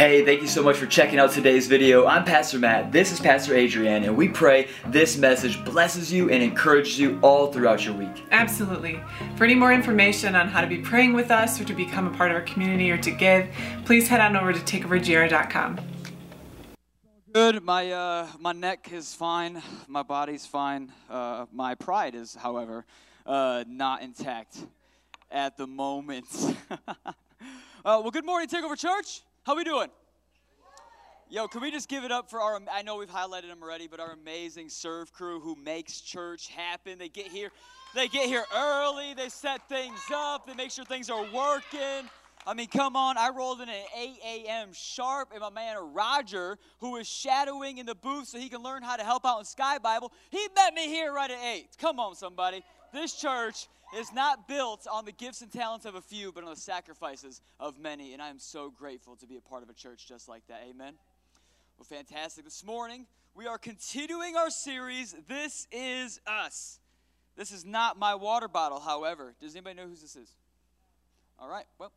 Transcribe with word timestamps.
Hey, 0.00 0.24
thank 0.24 0.40
you 0.40 0.48
so 0.48 0.62
much 0.62 0.78
for 0.78 0.86
checking 0.86 1.18
out 1.18 1.30
today's 1.30 1.66
video. 1.66 2.06
I'm 2.06 2.24
Pastor 2.24 2.58
Matt, 2.58 2.90
this 2.90 3.12
is 3.12 3.20
Pastor 3.20 3.54
Adrienne, 3.54 4.04
and 4.04 4.16
we 4.16 4.28
pray 4.28 4.68
this 4.86 5.18
message 5.18 5.62
blesses 5.62 6.10
you 6.10 6.30
and 6.30 6.42
encourages 6.42 6.98
you 6.98 7.20
all 7.20 7.52
throughout 7.52 7.84
your 7.84 7.92
week. 7.92 8.24
Absolutely. 8.30 8.98
For 9.36 9.44
any 9.44 9.54
more 9.54 9.74
information 9.74 10.34
on 10.34 10.48
how 10.48 10.62
to 10.62 10.66
be 10.66 10.78
praying 10.78 11.12
with 11.12 11.30
us 11.30 11.60
or 11.60 11.64
to 11.66 11.74
become 11.74 12.06
a 12.06 12.10
part 12.16 12.30
of 12.30 12.38
our 12.38 12.42
community 12.44 12.90
or 12.90 12.96
to 12.96 13.10
give, 13.10 13.46
please 13.84 14.08
head 14.08 14.22
on 14.22 14.38
over 14.38 14.54
to 14.54 14.60
takeovergr.com. 14.60 15.78
Good. 17.34 17.62
My 17.62 17.92
uh, 17.92 18.28
my 18.38 18.52
neck 18.52 18.88
is 18.94 19.14
fine. 19.14 19.60
My 19.86 20.02
body's 20.02 20.46
fine. 20.46 20.92
Uh, 21.10 21.44
my 21.52 21.74
pride 21.74 22.14
is, 22.14 22.34
however, 22.34 22.86
uh, 23.26 23.64
not 23.68 24.00
intact 24.00 24.64
at 25.30 25.58
the 25.58 25.66
moment. 25.66 26.24
uh, 26.70 26.86
well, 27.84 28.10
good 28.10 28.24
morning, 28.24 28.48
Takeover 28.48 28.78
Church. 28.78 29.20
How 29.50 29.56
we 29.56 29.64
doing? 29.64 29.88
Yo, 31.28 31.48
can 31.48 31.60
we 31.60 31.72
just 31.72 31.88
give 31.88 32.04
it 32.04 32.12
up 32.12 32.30
for 32.30 32.40
our? 32.40 32.60
I 32.72 32.82
know 32.82 32.98
we've 32.98 33.10
highlighted 33.10 33.48
them 33.48 33.64
already, 33.64 33.88
but 33.88 33.98
our 33.98 34.12
amazing 34.12 34.68
serve 34.68 35.12
crew 35.12 35.40
who 35.40 35.56
makes 35.56 36.00
church 36.00 36.46
happen. 36.50 36.98
They 36.98 37.08
get 37.08 37.26
here, 37.26 37.50
they 37.92 38.06
get 38.06 38.26
here 38.26 38.44
early. 38.56 39.12
They 39.12 39.28
set 39.28 39.68
things 39.68 39.98
up. 40.14 40.46
They 40.46 40.54
make 40.54 40.70
sure 40.70 40.84
things 40.84 41.10
are 41.10 41.24
working. 41.34 42.08
I 42.46 42.54
mean, 42.54 42.68
come 42.68 42.94
on. 42.94 43.18
I 43.18 43.30
rolled 43.30 43.60
in 43.60 43.68
at 43.68 43.86
8 43.98 44.18
a.m. 44.24 44.68
sharp, 44.72 45.30
and 45.32 45.40
my 45.40 45.50
man 45.50 45.78
Roger, 45.94 46.56
who 46.78 46.94
is 46.98 47.08
shadowing 47.08 47.78
in 47.78 47.86
the 47.86 47.96
booth 47.96 48.28
so 48.28 48.38
he 48.38 48.50
can 48.50 48.62
learn 48.62 48.84
how 48.84 48.94
to 48.94 49.02
help 49.02 49.26
out 49.26 49.40
in 49.40 49.44
Sky 49.46 49.78
Bible, 49.78 50.12
he 50.30 50.46
met 50.54 50.74
me 50.74 50.86
here 50.86 51.12
right 51.12 51.28
at 51.28 51.42
8. 51.44 51.70
Come 51.80 51.98
on, 51.98 52.14
somebody. 52.14 52.62
This 52.92 53.14
church 53.14 53.66
is 53.96 54.12
not 54.12 54.46
built 54.46 54.86
on 54.90 55.04
the 55.04 55.12
gifts 55.12 55.42
and 55.42 55.50
talents 55.52 55.86
of 55.86 55.94
a 55.94 56.00
few, 56.00 56.32
but 56.32 56.44
on 56.44 56.50
the 56.50 56.60
sacrifices 56.60 57.40
of 57.58 57.78
many. 57.78 58.12
And 58.12 58.22
I 58.22 58.28
am 58.28 58.38
so 58.38 58.70
grateful 58.70 59.16
to 59.16 59.26
be 59.26 59.36
a 59.36 59.40
part 59.40 59.62
of 59.62 59.70
a 59.70 59.74
church 59.74 60.06
just 60.06 60.28
like 60.28 60.46
that. 60.48 60.62
Amen. 60.68 60.94
Well, 61.78 61.86
fantastic. 61.86 62.44
This 62.44 62.64
morning, 62.64 63.06
we 63.34 63.46
are 63.46 63.58
continuing 63.58 64.36
our 64.36 64.50
series, 64.50 65.14
This 65.28 65.66
Is 65.72 66.20
Us. 66.26 66.78
This 67.36 67.52
is 67.52 67.64
not 67.64 67.98
my 67.98 68.14
water 68.14 68.48
bottle, 68.48 68.80
however. 68.80 69.34
Does 69.40 69.54
anybody 69.54 69.76
know 69.76 69.86
who 69.86 69.94
this 69.94 70.16
is? 70.16 70.36
All 71.38 71.48
right, 71.48 71.64
well, 71.78 71.90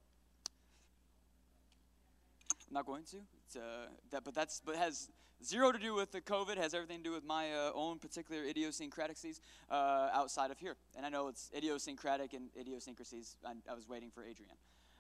I'm 2.50 2.74
not 2.74 2.86
going 2.86 3.04
to. 3.12 3.18
Uh, 3.60 3.88
that, 4.12 4.24
but 4.24 4.34
that's 4.34 4.62
but 4.66 4.76
has 4.78 5.10
zero 5.46 5.72
to 5.72 5.80
do 5.80 5.94
with 5.94 6.12
the 6.12 6.22
COVID. 6.22 6.58
Has 6.58 6.74
everything 6.74 7.00
to 7.00 7.04
do 7.04 7.12
with 7.12 7.26
my 7.26 7.52
uh, 7.52 7.72
own 7.74 8.00
particular 8.00 8.44
idiosyncrasies 8.44 9.42
uh, 9.70 10.10
outside 10.14 10.52
of 10.52 10.60
here. 10.60 10.76
And 10.96 11.06
I 11.06 11.10
know 11.10 11.28
it's 11.28 11.50
idiosyncratic 11.56 12.34
and 12.34 12.50
idiosyncrasies. 12.60 13.38
I, 13.46 13.54
I 13.70 13.74
was 13.74 13.88
waiting 13.88 14.10
for 14.10 14.22
Adrienne. 14.22 14.58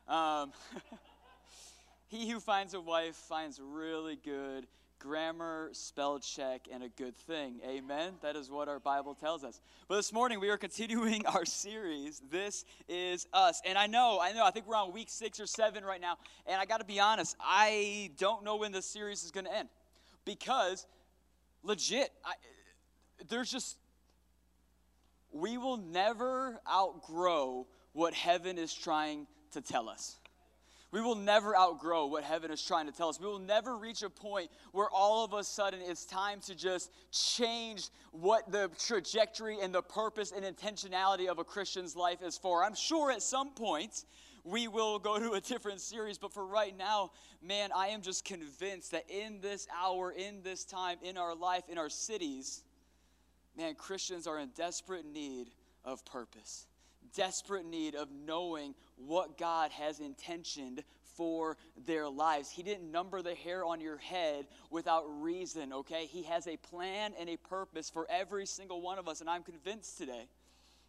Um, 0.08 0.52
he 2.08 2.30
who 2.30 2.40
finds 2.40 2.74
a 2.74 2.82
wife 2.82 3.16
finds 3.16 3.60
really 3.60 4.18
good 4.18 4.68
grammar, 5.04 5.68
spell 5.74 6.18
check, 6.18 6.70
and 6.72 6.82
a 6.82 6.88
good 6.88 7.16
thing. 7.16 7.60
Amen. 7.68 8.14
That 8.22 8.38
is 8.38 8.50
what 8.50 8.70
our 8.70 8.80
Bible 8.80 9.14
tells 9.14 9.44
us. 9.44 9.60
But 9.90 9.98
this 9.98 10.14
morning 10.14 10.40
we 10.40 10.50
are 10.50 10.58
continuing 10.58 11.26
our 11.28 11.44
series. 11.44 12.22
This 12.32 12.64
is 12.88 13.28
us. 13.34 13.62
And 13.66 13.78
I 13.78 13.88
know, 13.88 14.20
I 14.22 14.32
know, 14.32 14.46
I 14.46 14.52
think 14.52 14.66
we're 14.66 14.78
on 14.78 14.94
week 14.94 15.10
six 15.10 15.42
or 15.42 15.46
seven 15.46 15.84
right 15.84 16.00
now. 16.00 16.18
And 16.48 16.60
I 16.60 16.66
got 16.66 16.78
to 16.78 16.86
be 16.86 17.02
honest, 17.02 17.36
I 17.42 18.12
don't 18.18 18.46
know 18.46 18.56
when 18.56 18.72
this 18.72 18.86
series 18.86 19.26
is 19.26 19.32
going 19.32 19.46
to 19.46 19.54
end 19.54 19.68
because 20.26 20.86
legit, 21.64 22.10
I, 22.24 22.34
there's 23.30 23.52
just, 23.52 23.78
we 25.32 25.58
will 25.58 25.78
never 25.78 26.60
outgrow 26.70 27.68
what 27.94 28.14
heaven 28.14 28.58
is 28.58 28.74
trying 28.74 29.28
to 29.52 29.62
tell 29.62 29.90
us. 29.90 30.18
We 30.92 31.02
will 31.02 31.16
never 31.16 31.58
outgrow 31.58 32.06
what 32.06 32.24
heaven 32.24 32.52
is 32.52 32.64
trying 32.64 32.86
to 32.86 32.92
tell 32.92 33.10
us. 33.10 33.20
We 33.20 33.26
will 33.26 33.40
never 33.40 33.76
reach 33.78 34.04
a 34.04 34.12
point 34.12 34.52
where 34.74 34.88
all 34.92 35.26
of 35.26 35.34
a 35.34 35.44
sudden 35.44 35.80
it's 35.82 36.06
time 36.06 36.40
to 36.42 36.54
just 36.54 36.92
change 37.12 37.90
what 38.12 38.52
the 38.52 38.70
trajectory 38.78 39.58
and 39.60 39.74
the 39.74 39.82
purpose 39.82 40.32
and 40.32 40.46
intentionality 40.46 41.30
of 41.30 41.40
a 41.40 41.44
Christian's 41.44 41.96
life 41.96 42.22
is 42.22 42.38
for. 42.38 42.64
I'm 42.64 42.76
sure 42.76 43.12
at 43.12 43.24
some 43.24 43.54
point 43.56 44.06
we 44.44 44.68
will 44.68 45.00
go 45.00 45.20
to 45.20 45.34
a 45.34 45.42
different 45.42 45.82
series, 45.82 46.18
but 46.18 46.34
for 46.34 46.46
right 46.46 46.78
now, 46.78 47.12
man, 47.42 47.70
I 47.76 47.88
am 47.88 48.02
just 48.02 48.26
convinced 48.26 48.92
that 48.92 49.10
in 49.10 49.40
this 49.42 49.68
hour, 49.82 50.12
in 50.12 50.42
this 50.44 50.66
time, 50.66 50.98
in 51.02 51.18
our 51.18 51.36
life, 51.36 51.64
in 51.70 51.78
our 51.78 51.90
cities, 51.90 52.64
man, 53.58 53.76
Christians 53.76 54.28
are 54.28 54.40
in 54.40 54.50
desperate 54.56 55.06
need 55.06 55.48
of 55.86 56.04
purpose 56.06 56.68
desperate 57.14 57.66
need 57.66 57.96
of 57.96 58.10
knowing 58.12 58.74
what 58.98 59.38
God 59.38 59.72
has 59.72 60.00
intentioned 60.00 60.84
for 61.16 61.58
their 61.86 62.10
lives. 62.10 62.50
He 62.50 62.64
didn't 62.64 62.92
number 62.92 63.22
the 63.22 63.36
hair 63.36 63.64
on 63.64 63.80
your 63.80 63.98
head 63.98 64.48
without 64.70 65.04
reason, 65.22 65.72
okay? 65.72 66.06
He 66.06 66.24
has 66.24 66.48
a 66.48 66.58
plan 66.58 67.14
and 67.20 67.30
a 67.30 67.38
purpose 67.38 67.90
for 67.90 68.08
every 68.10 68.46
single 68.46 68.82
one 68.82 68.98
of 68.98 69.08
us, 69.08 69.22
and 69.22 69.30
I'm 69.30 69.44
convinced 69.44 69.98
today. 69.98 70.28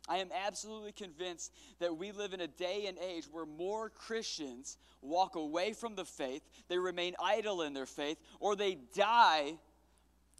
I 0.08 0.18
am 0.18 0.28
absolutely 0.46 0.92
convinced 0.92 1.52
that 1.78 1.96
we 1.96 2.12
live 2.12 2.34
in 2.34 2.40
a 2.40 2.46
day 2.46 2.86
and 2.86 2.98
age 2.98 3.24
where 3.30 3.46
more 3.46 3.88
Christians 3.88 4.76
walk 5.00 5.34
away 5.36 5.72
from 5.72 5.94
the 5.94 6.04
faith, 6.04 6.42
they 6.68 6.78
remain 6.78 7.14
idle 7.22 7.62
in 7.62 7.72
their 7.72 7.86
faith, 7.86 8.18
or 8.38 8.54
they 8.54 8.76
die 8.94 9.54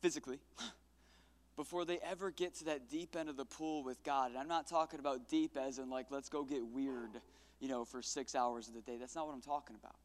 physically 0.03 0.39
before 1.57 1.85
they 1.85 1.99
ever 1.99 2.31
get 2.31 2.55
to 2.57 2.65
that 2.65 2.91
deep 2.91 3.17
end 3.17 3.29
of 3.29 3.37
the 3.37 3.45
pool 3.47 3.83
with 3.83 4.03
God. 4.05 4.31
And 4.31 4.39
I'm 4.39 4.49
not 4.49 4.67
talking 4.67 5.01
about 5.01 5.29
deep 5.29 5.57
as 5.57 5.79
in 5.79 5.89
like, 5.89 6.07
let's 6.11 6.29
go 6.29 6.45
get 6.45 6.67
weird, 6.67 7.21
you 7.59 7.69
know, 7.69 7.85
for 7.85 8.03
six 8.03 8.35
hours 8.35 8.69
of 8.69 8.75
the 8.75 8.83
day. 8.83 8.99
That's 8.99 9.15
not 9.15 9.27
what 9.27 9.35
I'm 9.35 9.41
talking 9.41 9.77
about. 9.77 9.97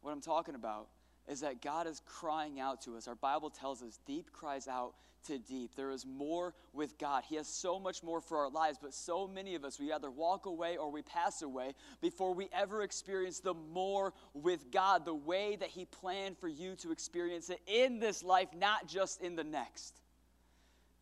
What 0.00 0.12
I'm 0.12 0.20
talking 0.20 0.54
about 0.54 0.88
is 1.26 1.40
that 1.40 1.60
God 1.60 1.88
is 1.88 2.00
crying 2.06 2.60
out 2.60 2.82
to 2.82 2.96
us. 2.96 3.08
Our 3.08 3.16
Bible 3.16 3.50
tells 3.50 3.82
us 3.82 3.98
deep 4.06 4.32
cries 4.32 4.68
out 4.68 4.94
to 5.26 5.38
deep. 5.38 5.74
There 5.76 5.90
is 5.90 6.06
more 6.06 6.54
with 6.72 6.98
God. 6.98 7.24
He 7.28 7.36
has 7.36 7.46
so 7.46 7.78
much 7.78 8.02
more 8.02 8.20
for 8.20 8.38
our 8.38 8.50
lives, 8.50 8.78
but 8.80 8.94
so 8.94 9.26
many 9.26 9.54
of 9.54 9.64
us, 9.64 9.78
we 9.78 9.92
either 9.92 10.10
walk 10.10 10.46
away 10.46 10.76
or 10.76 10.90
we 10.90 11.02
pass 11.02 11.42
away 11.42 11.74
before 12.00 12.34
we 12.34 12.48
ever 12.52 12.82
experience 12.82 13.40
the 13.40 13.54
more 13.54 14.12
with 14.34 14.70
God, 14.70 15.04
the 15.04 15.14
way 15.14 15.56
that 15.56 15.68
He 15.68 15.84
planned 15.84 16.38
for 16.38 16.48
you 16.48 16.74
to 16.76 16.92
experience 16.92 17.50
it 17.50 17.60
in 17.66 17.98
this 17.98 18.22
life, 18.22 18.48
not 18.56 18.88
just 18.88 19.20
in 19.20 19.36
the 19.36 19.44
next. 19.44 20.00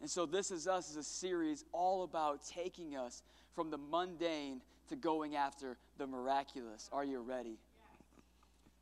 And 0.00 0.10
so, 0.10 0.26
This 0.26 0.50
Is 0.50 0.66
Us 0.66 0.90
is 0.90 0.96
a 0.96 1.02
series 1.02 1.64
all 1.72 2.02
about 2.02 2.44
taking 2.46 2.96
us 2.96 3.22
from 3.54 3.70
the 3.70 3.78
mundane 3.78 4.60
to 4.88 4.96
going 4.96 5.36
after 5.36 5.78
the 5.98 6.06
miraculous. 6.06 6.90
Are 6.92 7.04
you 7.04 7.20
ready? 7.20 7.58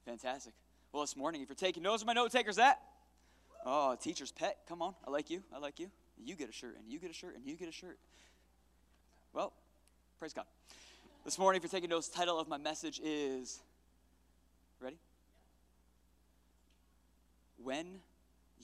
Fantastic. 0.04 0.53
Well, 0.92 1.03
this 1.03 1.16
morning, 1.16 1.42
if 1.42 1.48
you're 1.48 1.54
taking 1.54 1.82
notes, 1.82 2.04
my 2.04 2.12
note 2.12 2.32
takers 2.32 2.59
at? 2.59 2.80
Oh, 3.65 3.97
teacher's 4.00 4.33
pet. 4.33 4.59
Come 4.69 4.83
on. 4.83 4.95
I 5.06 5.11
like 5.11 5.31
you. 5.31 5.43
I 5.55 5.59
like 5.59 5.78
you. 5.78 5.91
You 6.25 6.34
get 6.34 6.49
a 6.49 6.53
shirt, 6.53 6.77
and 6.78 6.93
you 6.93 6.99
get 6.99 7.11
a 7.11 7.15
shirt, 7.15 7.37
and 7.37 7.47
you 7.47 7.56
get 7.56 7.69
a 7.69 7.73
shirt. 7.73 7.99
Well, 9.33 9.53
praise 10.19 10.33
God. 10.33 10.45
This 11.25 11.39
morning, 11.39 11.59
if 11.59 11.62
you're 11.62 11.77
taking 11.77 11.91
notes, 11.91 12.09
title 12.09 12.39
of 12.39 12.49
my 12.49 12.59
message 12.59 13.01
is 13.03 13.61
Ready? 14.81 14.97
When 17.62 18.01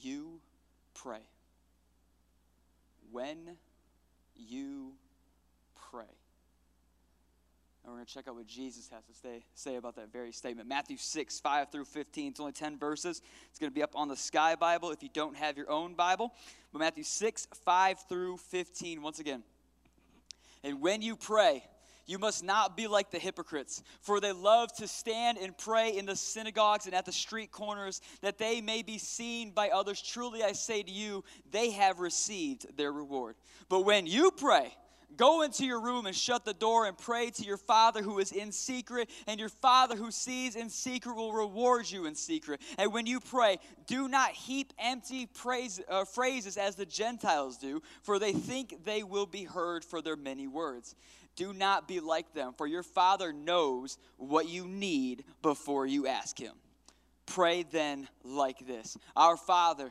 you 0.00 0.40
pray 0.94 1.20
when 3.10 3.56
you 4.36 4.92
pray. 5.90 6.04
And 7.88 7.94
we're 7.94 8.00
going 8.00 8.06
to 8.06 8.12
check 8.12 8.28
out 8.28 8.34
what 8.34 8.46
Jesus 8.46 8.90
has 8.90 9.02
to 9.06 9.14
say, 9.14 9.46
say 9.54 9.76
about 9.76 9.96
that 9.96 10.12
very 10.12 10.30
statement. 10.30 10.68
Matthew 10.68 10.98
6, 10.98 11.40
5 11.40 11.72
through 11.72 11.86
15. 11.86 12.32
It's 12.32 12.38
only 12.38 12.52
10 12.52 12.78
verses. 12.78 13.22
It's 13.48 13.58
going 13.58 13.70
to 13.70 13.74
be 13.74 13.82
up 13.82 13.92
on 13.94 14.08
the 14.08 14.16
Sky 14.16 14.56
Bible 14.56 14.90
if 14.90 15.02
you 15.02 15.08
don't 15.10 15.34
have 15.34 15.56
your 15.56 15.70
own 15.70 15.94
Bible. 15.94 16.34
But 16.70 16.80
Matthew 16.80 17.04
6, 17.04 17.48
5 17.64 17.98
through 18.06 18.36
15, 18.36 19.00
once 19.00 19.20
again. 19.20 19.42
And 20.62 20.82
when 20.82 21.00
you 21.00 21.16
pray, 21.16 21.64
you 22.04 22.18
must 22.18 22.44
not 22.44 22.76
be 22.76 22.88
like 22.88 23.10
the 23.10 23.18
hypocrites, 23.18 23.82
for 24.02 24.20
they 24.20 24.32
love 24.32 24.70
to 24.74 24.86
stand 24.86 25.38
and 25.38 25.56
pray 25.56 25.96
in 25.96 26.04
the 26.04 26.14
synagogues 26.14 26.84
and 26.84 26.94
at 26.94 27.06
the 27.06 27.12
street 27.12 27.50
corners, 27.52 28.02
that 28.20 28.36
they 28.36 28.60
may 28.60 28.82
be 28.82 28.98
seen 28.98 29.52
by 29.52 29.70
others. 29.70 30.02
Truly 30.02 30.42
I 30.42 30.52
say 30.52 30.82
to 30.82 30.90
you, 30.90 31.24
they 31.50 31.70
have 31.70 32.00
received 32.00 32.76
their 32.76 32.92
reward. 32.92 33.36
But 33.70 33.86
when 33.86 34.06
you 34.06 34.30
pray, 34.30 34.74
Go 35.16 35.42
into 35.42 35.64
your 35.64 35.80
room 35.80 36.06
and 36.06 36.14
shut 36.14 36.44
the 36.44 36.54
door 36.54 36.86
and 36.86 36.96
pray 36.96 37.30
to 37.30 37.42
your 37.42 37.56
Father 37.56 38.02
who 38.02 38.18
is 38.18 38.30
in 38.30 38.52
secret, 38.52 39.10
and 39.26 39.40
your 39.40 39.48
Father 39.48 39.96
who 39.96 40.10
sees 40.10 40.54
in 40.54 40.68
secret 40.68 41.16
will 41.16 41.32
reward 41.32 41.90
you 41.90 42.06
in 42.06 42.14
secret. 42.14 42.60
And 42.76 42.92
when 42.92 43.06
you 43.06 43.18
pray, 43.18 43.58
do 43.86 44.08
not 44.08 44.32
heap 44.32 44.72
empty 44.78 45.26
praise, 45.26 45.80
uh, 45.88 46.04
phrases 46.04 46.56
as 46.56 46.76
the 46.76 46.86
Gentiles 46.86 47.56
do, 47.56 47.82
for 48.02 48.18
they 48.18 48.32
think 48.32 48.84
they 48.84 49.02
will 49.02 49.26
be 49.26 49.44
heard 49.44 49.84
for 49.84 50.02
their 50.02 50.16
many 50.16 50.46
words. 50.46 50.94
Do 51.36 51.52
not 51.52 51.88
be 51.88 52.00
like 52.00 52.34
them, 52.34 52.52
for 52.56 52.66
your 52.66 52.82
Father 52.82 53.32
knows 53.32 53.96
what 54.16 54.48
you 54.48 54.66
need 54.66 55.24
before 55.40 55.86
you 55.86 56.06
ask 56.06 56.38
Him. 56.38 56.54
Pray 57.26 57.62
then 57.62 58.08
like 58.24 58.66
this 58.66 58.96
Our 59.14 59.36
Father, 59.36 59.90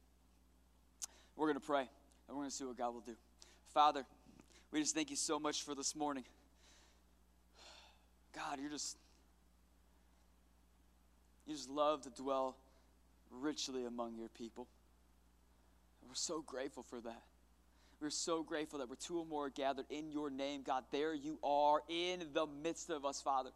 We're 1.35 1.47
going 1.47 1.59
to 1.59 1.65
pray, 1.65 1.81
and 1.81 1.89
we're 2.29 2.43
going 2.43 2.49
to 2.49 2.55
see 2.55 2.65
what 2.65 2.77
God 2.77 2.93
will 2.93 3.01
do. 3.01 3.15
Father, 3.73 4.05
we 4.71 4.79
just 4.79 4.95
thank 4.95 5.09
you 5.09 5.15
so 5.15 5.39
much 5.39 5.63
for 5.63 5.75
this 5.75 5.95
morning. 5.95 6.23
God, 8.33 8.59
you're 8.59 8.69
just, 8.69 8.97
you 11.45 11.55
just 11.55 11.69
love 11.69 12.01
to 12.03 12.09
dwell 12.09 12.55
richly 13.31 13.85
among 13.85 14.15
your 14.15 14.29
people. 14.29 14.67
And 16.01 16.09
we're 16.09 16.15
so 16.15 16.41
grateful 16.41 16.83
for 16.83 16.99
that. 17.01 17.23
We're 18.01 18.09
so 18.09 18.41
grateful 18.41 18.79
that 18.79 18.89
we're 18.89 18.95
two 18.95 19.19
or 19.19 19.25
more 19.25 19.49
gathered 19.49 19.85
in 19.89 20.11
your 20.11 20.29
name, 20.31 20.63
God. 20.63 20.85
There 20.91 21.13
you 21.13 21.37
are 21.43 21.81
in 21.87 22.23
the 22.33 22.47
midst 22.63 22.89
of 22.89 23.05
us, 23.05 23.21
Father. 23.21 23.51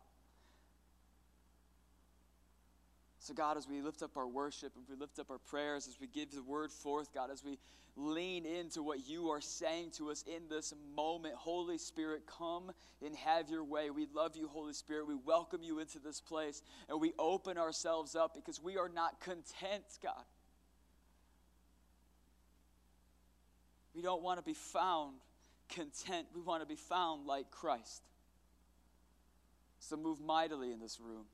So, 3.26 3.34
God, 3.34 3.58
as 3.58 3.68
we 3.68 3.82
lift 3.82 4.04
up 4.04 4.18
our 4.18 4.28
worship, 4.28 4.74
as 4.80 4.88
we 4.88 4.96
lift 4.96 5.18
up 5.18 5.32
our 5.32 5.40
prayers, 5.40 5.88
as 5.88 6.00
we 6.00 6.06
give 6.06 6.30
the 6.30 6.44
word 6.44 6.72
forth, 6.72 7.12
God, 7.12 7.32
as 7.32 7.44
we 7.44 7.58
lean 7.96 8.46
into 8.46 8.84
what 8.84 9.10
you 9.10 9.30
are 9.30 9.42
saying 9.42 9.90
to 9.98 10.12
us 10.12 10.24
in 10.28 10.48
this 10.48 10.76
moment, 10.96 11.34
Holy 11.34 11.80
Spirit, 11.80 12.28
come 12.28 12.72
and 13.04 13.16
have 13.16 13.50
your 13.50 13.64
way. 13.64 13.90
We 13.90 14.06
love 14.14 14.36
you, 14.36 14.48
Holy 14.48 14.74
Spirit. 14.74 15.08
We 15.08 15.16
welcome 15.16 15.64
you 15.64 15.80
into 15.80 15.98
this 15.98 16.22
place, 16.22 16.62
and 16.88 17.02
we 17.02 17.14
open 17.18 17.58
ourselves 17.58 18.16
up 18.16 18.36
because 18.36 18.62
we 18.62 18.78
are 18.78 18.90
not 18.90 19.20
content, 19.20 19.86
God. 20.04 20.24
We 23.96 24.04
don't 24.04 24.22
want 24.22 24.38
to 24.38 24.46
be 24.46 24.54
found 24.54 25.16
content. 25.70 26.28
We 26.36 26.42
want 26.42 26.62
to 26.62 26.68
be 26.68 26.76
found 26.76 27.26
like 27.26 27.50
Christ. 27.50 28.04
So 29.80 29.98
move 29.98 30.22
mightily 30.22 30.72
in 30.72 30.80
this 30.80 31.00
room 31.00 31.26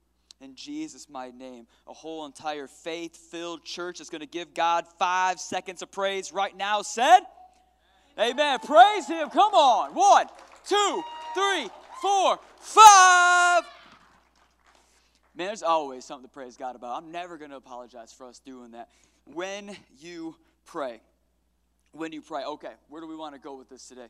in 0.43 0.55
Jesus' 0.55 1.09
mighty 1.09 1.37
name. 1.37 1.67
A 1.87 1.93
whole 1.93 2.25
entire 2.25 2.67
faith 2.67 3.15
filled 3.15 3.63
church 3.63 3.99
is 4.01 4.09
going 4.09 4.21
to 4.21 4.27
give 4.27 4.53
God 4.53 4.85
five 4.99 5.39
seconds 5.39 5.81
of 5.81 5.91
praise 5.91 6.31
right 6.31 6.55
now. 6.55 6.81
Said? 6.81 7.19
Amen. 8.19 8.59
Praise 8.59 9.07
Him. 9.07 9.29
Come 9.29 9.53
on. 9.53 9.93
One, 9.93 10.27
two, 10.67 11.03
three, 11.33 11.69
four, 12.01 12.39
five. 12.59 13.63
Man, 15.33 15.47
there's 15.47 15.63
always 15.63 16.03
something 16.03 16.27
to 16.27 16.33
praise 16.33 16.57
God 16.57 16.75
about. 16.75 17.01
I'm 17.01 17.11
never 17.11 17.37
going 17.37 17.51
to 17.51 17.57
apologize 17.57 18.11
for 18.11 18.27
us 18.27 18.39
doing 18.39 18.71
that. 18.71 18.89
When 19.25 19.75
you 19.99 20.35
pray, 20.65 21.01
when 21.93 22.11
you 22.11 22.21
pray, 22.21 22.43
okay, 22.43 22.73
where 22.89 23.01
do 23.01 23.07
we 23.07 23.15
want 23.15 23.33
to 23.35 23.39
go 23.39 23.55
with 23.55 23.69
this 23.69 23.87
today? 23.87 24.07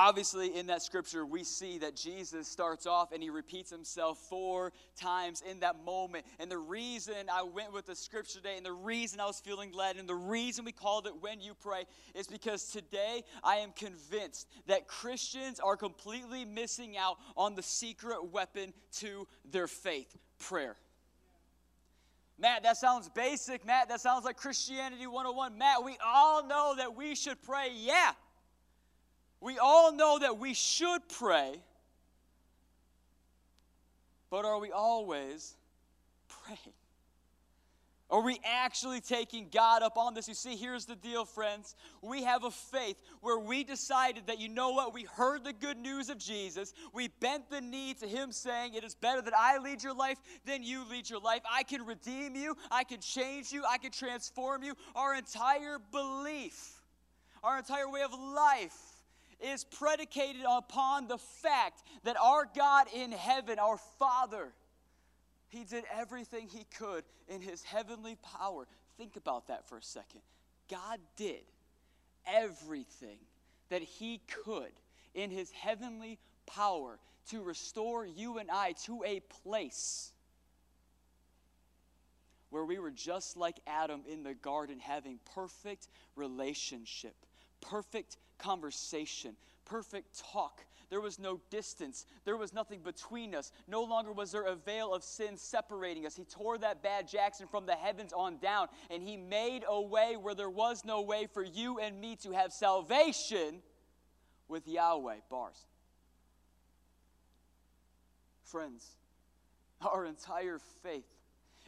Obviously, 0.00 0.56
in 0.56 0.68
that 0.68 0.80
scripture, 0.80 1.26
we 1.26 1.42
see 1.42 1.78
that 1.78 1.96
Jesus 1.96 2.46
starts 2.46 2.86
off 2.86 3.10
and 3.10 3.20
he 3.20 3.30
repeats 3.30 3.68
himself 3.68 4.16
four 4.28 4.72
times 4.96 5.42
in 5.50 5.58
that 5.58 5.84
moment. 5.84 6.24
And 6.38 6.48
the 6.48 6.56
reason 6.56 7.14
I 7.28 7.42
went 7.42 7.72
with 7.72 7.86
the 7.86 7.96
scripture 7.96 8.38
today, 8.38 8.56
and 8.56 8.64
the 8.64 8.70
reason 8.70 9.18
I 9.18 9.26
was 9.26 9.40
feeling 9.40 9.72
led, 9.72 9.96
and 9.96 10.08
the 10.08 10.14
reason 10.14 10.64
we 10.64 10.70
called 10.70 11.08
it 11.08 11.14
When 11.20 11.40
You 11.40 11.52
Pray, 11.60 11.82
is 12.14 12.28
because 12.28 12.68
today 12.68 13.24
I 13.42 13.56
am 13.56 13.72
convinced 13.72 14.46
that 14.68 14.86
Christians 14.86 15.58
are 15.58 15.76
completely 15.76 16.44
missing 16.44 16.96
out 16.96 17.16
on 17.36 17.56
the 17.56 17.62
secret 17.64 18.30
weapon 18.30 18.72
to 18.98 19.26
their 19.50 19.66
faith 19.66 20.16
prayer. 20.38 20.76
Matt, 22.38 22.62
that 22.62 22.76
sounds 22.76 23.08
basic. 23.08 23.66
Matt, 23.66 23.88
that 23.88 24.00
sounds 24.00 24.24
like 24.24 24.36
Christianity 24.36 25.08
101. 25.08 25.58
Matt, 25.58 25.82
we 25.82 25.96
all 26.06 26.46
know 26.46 26.74
that 26.76 26.94
we 26.94 27.16
should 27.16 27.42
pray. 27.42 27.70
Yeah. 27.74 28.12
We 29.40 29.58
all 29.58 29.92
know 29.92 30.18
that 30.18 30.38
we 30.38 30.54
should 30.54 31.08
pray, 31.08 31.60
but 34.30 34.44
are 34.44 34.58
we 34.58 34.72
always 34.72 35.54
praying? 36.28 36.74
Are 38.10 38.22
we 38.22 38.40
actually 38.42 39.02
taking 39.02 39.48
God 39.52 39.82
up 39.82 39.98
on 39.98 40.14
this? 40.14 40.28
You 40.28 40.34
see, 40.34 40.56
here's 40.56 40.86
the 40.86 40.96
deal, 40.96 41.26
friends. 41.26 41.76
We 42.00 42.22
have 42.22 42.42
a 42.42 42.50
faith 42.50 42.96
where 43.20 43.38
we 43.38 43.64
decided 43.64 44.28
that, 44.28 44.40
you 44.40 44.48
know 44.48 44.70
what, 44.70 44.94
we 44.94 45.02
heard 45.02 45.44
the 45.44 45.52
good 45.52 45.76
news 45.76 46.08
of 46.08 46.16
Jesus. 46.16 46.72
We 46.94 47.08
bent 47.20 47.50
the 47.50 47.60
knee 47.60 47.92
to 48.00 48.08
Him, 48.08 48.32
saying, 48.32 48.72
It 48.72 48.82
is 48.82 48.94
better 48.94 49.20
that 49.20 49.36
I 49.36 49.58
lead 49.58 49.82
your 49.82 49.94
life 49.94 50.16
than 50.46 50.62
you 50.62 50.88
lead 50.88 51.10
your 51.10 51.20
life. 51.20 51.42
I 51.50 51.64
can 51.64 51.84
redeem 51.84 52.34
you, 52.34 52.56
I 52.70 52.84
can 52.84 53.00
change 53.00 53.52
you, 53.52 53.62
I 53.68 53.76
can 53.76 53.90
transform 53.90 54.62
you. 54.62 54.74
Our 54.96 55.14
entire 55.14 55.78
belief, 55.92 56.80
our 57.44 57.58
entire 57.58 57.90
way 57.90 58.00
of 58.00 58.18
life 58.18 58.97
is 59.40 59.64
predicated 59.64 60.42
upon 60.48 61.08
the 61.08 61.18
fact 61.18 61.82
that 62.04 62.16
our 62.20 62.48
God 62.56 62.86
in 62.94 63.12
heaven, 63.12 63.58
our 63.58 63.78
Father, 63.98 64.52
He 65.48 65.64
did 65.64 65.84
everything 65.94 66.48
He 66.48 66.64
could 66.76 67.04
in 67.28 67.40
His 67.40 67.62
heavenly 67.62 68.16
power. 68.38 68.66
Think 68.96 69.16
about 69.16 69.48
that 69.48 69.68
for 69.68 69.78
a 69.78 69.82
second. 69.82 70.20
God 70.70 70.98
did 71.16 71.42
everything 72.26 73.18
that 73.68 73.82
He 73.82 74.20
could 74.44 74.72
in 75.14 75.30
His 75.30 75.50
heavenly 75.50 76.18
power 76.46 76.98
to 77.30 77.42
restore 77.42 78.06
you 78.06 78.38
and 78.38 78.50
I 78.50 78.72
to 78.84 79.02
a 79.04 79.20
place 79.42 80.12
where 82.50 82.64
we 82.64 82.78
were 82.78 82.90
just 82.90 83.36
like 83.36 83.60
Adam 83.66 84.02
in 84.10 84.22
the 84.22 84.34
garden, 84.34 84.78
having 84.78 85.18
perfect 85.34 85.88
relationship, 86.16 87.14
perfect 87.60 88.16
conversation, 88.38 89.36
perfect 89.64 90.18
talk. 90.32 90.64
There 90.90 91.00
was 91.00 91.18
no 91.18 91.40
distance. 91.50 92.06
There 92.24 92.36
was 92.36 92.54
nothing 92.54 92.80
between 92.80 93.34
us. 93.34 93.52
No 93.66 93.82
longer 93.82 94.12
was 94.12 94.32
there 94.32 94.44
a 94.44 94.54
veil 94.54 94.94
of 94.94 95.04
sin 95.04 95.36
separating 95.36 96.06
us. 96.06 96.16
He 96.16 96.24
tore 96.24 96.56
that 96.58 96.82
bad 96.82 97.06
Jackson 97.06 97.46
from 97.46 97.66
the 97.66 97.74
heavens 97.74 98.12
on 98.14 98.38
down, 98.38 98.68
and 98.90 99.02
He 99.02 99.16
made 99.16 99.64
a 99.68 99.80
way 99.80 100.16
where 100.16 100.34
there 100.34 100.48
was 100.48 100.84
no 100.84 101.02
way 101.02 101.26
for 101.26 101.44
you 101.44 101.78
and 101.78 102.00
me 102.00 102.16
to 102.22 102.32
have 102.32 102.52
salvation 102.52 103.60
with 104.48 104.66
Yahweh. 104.66 105.16
Bars. 105.28 105.66
Friends, 108.44 108.96
our 109.82 110.06
entire 110.06 110.58
faith 110.82 111.04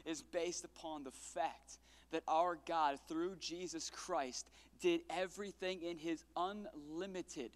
is 0.06 0.22
based 0.22 0.64
upon 0.64 1.04
the 1.04 1.10
fact 1.10 1.78
that 2.10 2.22
our 2.26 2.58
God, 2.66 2.98
through 3.06 3.36
Jesus 3.38 3.90
Christ, 3.90 4.48
did 4.80 5.00
everything 5.10 5.82
in 5.82 5.98
his 5.98 6.24
unlimited, 6.36 7.50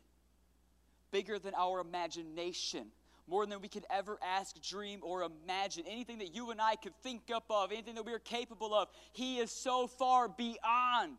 bigger 1.11 1.39
than 1.39 1.55
our 1.55 1.81
imagination, 1.81 2.87
more 3.27 3.47
than 3.47 3.61
we 3.61 3.69
could 3.69 3.87
ever 3.91 4.19
ask, 4.23 4.61
dream, 4.63 5.01
or 5.03 5.23
imagine. 5.23 5.85
Anything 5.89 6.19
that 6.19 6.35
you 6.35 6.51
and 6.51 6.61
I 6.61 6.77
could 6.77 6.95
think 7.03 7.31
up 7.35 7.45
of, 7.49 7.73
anything 7.73 7.95
that 7.95 8.05
we 8.05 8.13
are 8.13 8.19
capable 8.19 8.75
of, 8.75 8.89
he 9.13 9.39
is 9.39 9.51
so 9.51 9.87
far 9.87 10.29
beyond. 10.29 11.19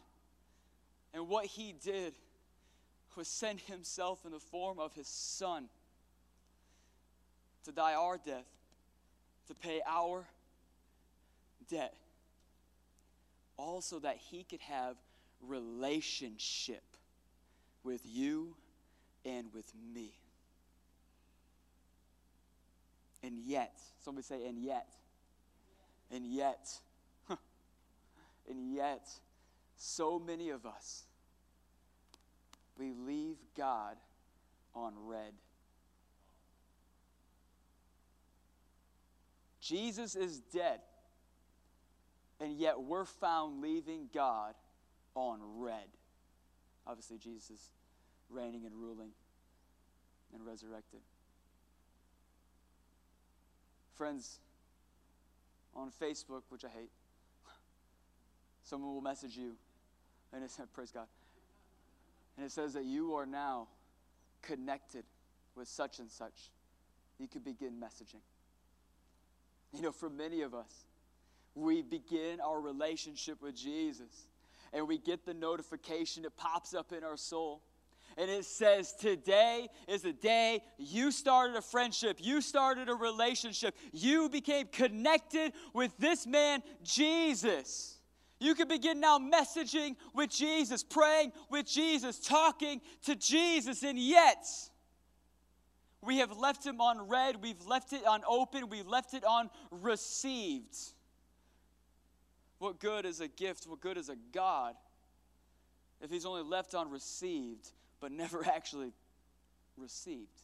And 1.13 1.27
what 1.27 1.45
he 1.45 1.73
did 1.83 2.13
was 3.15 3.27
send 3.27 3.61
himself 3.61 4.25
in 4.25 4.31
the 4.31 4.39
form 4.39 4.77
of 4.77 4.93
his 4.93 5.07
son 5.07 5.69
to 7.63 7.71
die 7.71 7.93
our 7.93 8.17
death, 8.17 8.45
to 9.47 9.55
pay 9.55 9.81
our 9.87 10.27
debt, 11.69 11.95
also 13.57 13.99
that 13.99 14.17
he 14.17 14.43
could 14.43 14.59
have 14.61 14.97
relationship 15.47 16.83
with 17.83 18.01
you 18.05 18.55
and 19.25 19.47
with 19.53 19.71
me. 19.93 20.11
And 23.23 23.39
yet, 23.39 23.79
somebody 24.03 24.23
say, 24.23 24.45
and 24.47 24.59
yet, 24.59 24.87
and 26.11 26.25
yet, 26.25 26.69
and 27.29 28.73
yet, 28.73 29.07
so 29.75 30.19
many 30.19 30.49
of 30.49 30.65
us, 30.65 31.05
we 32.77 32.93
leave 32.93 33.37
God 33.57 33.97
on 34.73 34.93
read. 35.05 35.33
Jesus 39.59 40.15
is 40.15 40.39
dead. 40.39 40.79
And 42.39 42.57
yet 42.57 42.79
we're 42.81 43.05
found 43.05 43.61
leaving 43.61 44.09
God 44.13 44.53
on 45.15 45.39
read. 45.57 45.87
Obviously, 46.85 47.17
Jesus 47.17 47.49
is 47.49 47.71
reigning 48.29 48.65
and 48.65 48.75
ruling 48.75 49.11
and 50.33 50.45
resurrected. 50.45 50.99
Friends, 53.95 54.39
on 55.73 55.89
Facebook, 55.89 56.43
which 56.49 56.65
I 56.65 56.69
hate, 56.69 56.91
someone 58.63 58.93
will 58.93 59.01
message 59.01 59.35
you, 59.35 59.55
and 60.33 60.43
it 60.43 60.51
says, 60.51 60.67
praise 60.73 60.91
God. 60.91 61.07
And 62.37 62.45
it 62.45 62.51
says 62.51 62.73
that 62.73 62.83
you 62.83 63.15
are 63.15 63.25
now 63.25 63.69
connected 64.41 65.05
with 65.55 65.67
such 65.67 65.99
and 65.99 66.11
such. 66.11 66.51
You 67.17 67.27
could 67.27 67.45
begin 67.45 67.79
messaging. 67.79 68.21
You 69.73 69.81
know, 69.81 69.91
for 69.91 70.09
many 70.09 70.41
of 70.41 70.53
us, 70.53 70.85
we 71.55 71.81
begin 71.81 72.39
our 72.45 72.59
relationship 72.59 73.41
with 73.41 73.55
Jesus 73.55 74.27
and 74.75 74.87
we 74.87 74.97
get 74.97 75.25
the 75.25 75.33
notification, 75.33 76.25
it 76.25 76.35
pops 76.35 76.73
up 76.73 76.91
in 76.91 77.03
our 77.03 77.15
soul. 77.15 77.63
And 78.17 78.29
it 78.29 78.45
says, 78.45 78.93
Today 78.93 79.69
is 79.87 80.01
the 80.01 80.13
day 80.13 80.61
you 80.77 81.11
started 81.11 81.55
a 81.55 81.61
friendship, 81.61 82.17
you 82.19 82.41
started 82.41 82.89
a 82.89 82.93
relationship, 82.93 83.75
you 83.93 84.29
became 84.29 84.67
connected 84.67 85.53
with 85.73 85.97
this 85.97 86.27
man, 86.27 86.61
Jesus. 86.83 87.97
You 88.39 88.53
can 88.53 88.67
begin 88.67 88.99
now 88.99 89.17
messaging 89.17 89.95
with 90.13 90.29
Jesus, 90.29 90.83
praying 90.83 91.31
with 91.49 91.65
Jesus, 91.65 92.19
talking 92.19 92.81
to 93.03 93.15
Jesus, 93.15 93.81
and 93.81 93.97
yet 93.97 94.45
we 96.01 96.17
have 96.17 96.37
left 96.37 96.65
him 96.65 96.81
on 96.81 97.07
read, 97.07 97.41
we've 97.41 97.65
left 97.65 97.93
it 97.93 98.05
on 98.05 98.23
open, 98.27 98.69
we've 98.69 98.87
left 98.87 99.13
it 99.13 99.23
on 99.23 99.49
received. 99.71 100.75
What 102.59 102.79
good 102.79 103.05
is 103.05 103.21
a 103.21 103.27
gift? 103.27 103.65
What 103.67 103.81
good 103.81 103.97
is 103.97 104.09
a 104.09 104.15
God 104.33 104.75
if 106.01 106.09
he's 106.09 106.25
only 106.25 106.43
left 106.43 106.73
on 106.73 106.89
received 106.89 107.69
but 107.99 108.11
never 108.11 108.45
actually 108.53 108.91
received? 109.77 110.41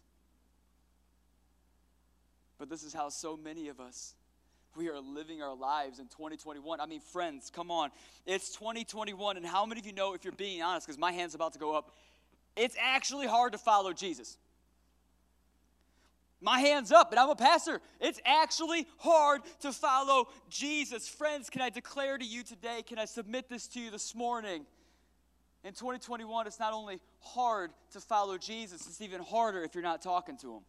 But 2.57 2.69
this 2.69 2.83
is 2.83 2.93
how 2.93 3.09
so 3.09 3.37
many 3.37 3.69
of 3.69 3.79
us 3.79 4.13
we 4.75 4.89
are 4.89 4.99
living 4.99 5.41
our 5.41 5.55
lives 5.55 5.99
in 5.99 6.05
2021. 6.05 6.79
I 6.79 6.85
mean, 6.85 7.01
friends, 7.01 7.51
come 7.53 7.71
on. 7.71 7.89
It's 8.25 8.53
2021, 8.55 9.37
and 9.37 9.45
how 9.45 9.65
many 9.65 9.79
of 9.79 9.85
you 9.85 9.93
know, 9.93 10.13
if 10.13 10.23
you're 10.23 10.31
being 10.31 10.61
honest, 10.61 10.87
because 10.87 10.97
my 10.97 11.11
hand's 11.11 11.35
about 11.35 11.53
to 11.53 11.59
go 11.59 11.75
up, 11.75 11.91
it's 12.55 12.75
actually 12.79 13.27
hard 13.27 13.51
to 13.51 13.57
follow 13.57 13.93
Jesus. 13.93 14.37
My 16.41 16.59
hand's 16.59 16.91
up, 16.91 17.11
and 17.11 17.19
I'm 17.19 17.29
a 17.29 17.35
pastor. 17.35 17.79
It's 17.99 18.19
actually 18.25 18.87
hard 18.97 19.41
to 19.61 19.71
follow 19.71 20.27
Jesus. 20.49 21.07
Friends, 21.07 21.51
can 21.51 21.61
I 21.61 21.69
declare 21.69 22.17
to 22.17 22.25
you 22.25 22.41
today, 22.43 22.83
can 22.85 22.97
I 22.97 23.05
submit 23.05 23.47
this 23.47 23.67
to 23.69 23.79
you 23.79 23.91
this 23.91 24.15
morning? 24.15 24.65
In 25.63 25.73
2021, 25.73 26.47
it's 26.47 26.59
not 26.59 26.73
only 26.73 26.99
hard 27.19 27.71
to 27.91 27.99
follow 27.99 28.39
Jesus, 28.39 28.87
it's 28.87 29.01
even 29.01 29.21
harder 29.21 29.63
if 29.63 29.75
you're 29.75 29.83
not 29.83 30.01
talking 30.01 30.35
to 30.37 30.55
him. 30.55 30.61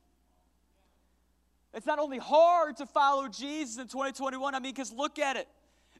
It's 1.72 1.86
not 1.86 1.98
only 1.98 2.18
hard 2.18 2.76
to 2.76 2.86
follow 2.86 3.28
Jesus 3.28 3.78
in 3.78 3.88
2021, 3.88 4.54
I 4.54 4.60
mean, 4.60 4.72
because 4.72 4.92
look 4.92 5.18
at 5.18 5.36
it. 5.36 5.48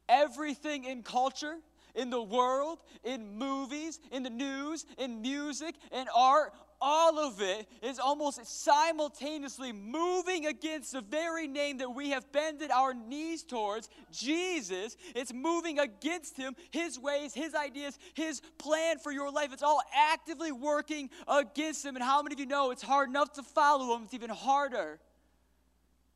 Everything 0.07 0.83
in 0.83 1.01
culture, 1.01 1.55
in 1.95 2.11
the 2.11 2.21
world, 2.21 2.79
in 3.03 3.39
movies, 3.39 3.99
in 4.11 4.21
the 4.21 4.29
news, 4.29 4.85
in 4.99 5.23
music, 5.23 5.73
in 5.91 6.05
art, 6.15 6.53
all 6.83 7.17
of 7.17 7.41
it 7.41 7.65
is 7.81 7.97
almost 7.97 8.45
simultaneously 8.45 9.71
moving 9.71 10.45
against 10.45 10.91
the 10.91 10.99
very 10.99 11.47
name 11.47 11.77
that 11.77 11.89
we 11.89 12.09
have 12.09 12.29
bended 12.33 12.71
our 12.71 12.93
knees 12.93 13.41
towards, 13.41 13.89
Jesus. 14.11 14.97
It's 15.15 15.33
moving 15.33 15.79
against 15.79 16.35
him, 16.35 16.55
his 16.71 16.99
ways, 16.99 17.33
his 17.33 17.55
ideas, 17.55 17.97
his 18.15 18.41
plan 18.57 18.99
for 18.99 19.13
your 19.13 19.31
life. 19.31 19.53
It's 19.53 19.63
all 19.63 19.81
actively 19.95 20.51
working 20.51 21.09
against 21.25 21.85
him. 21.85 21.95
And 21.95 22.03
how 22.03 22.21
many 22.21 22.33
of 22.33 22.39
you 22.41 22.45
know 22.45 22.71
it's 22.71 22.83
hard 22.83 23.07
enough 23.07 23.31
to 23.33 23.43
follow 23.43 23.95
him? 23.95 24.03
It's 24.03 24.13
even 24.13 24.29
harder 24.29 24.99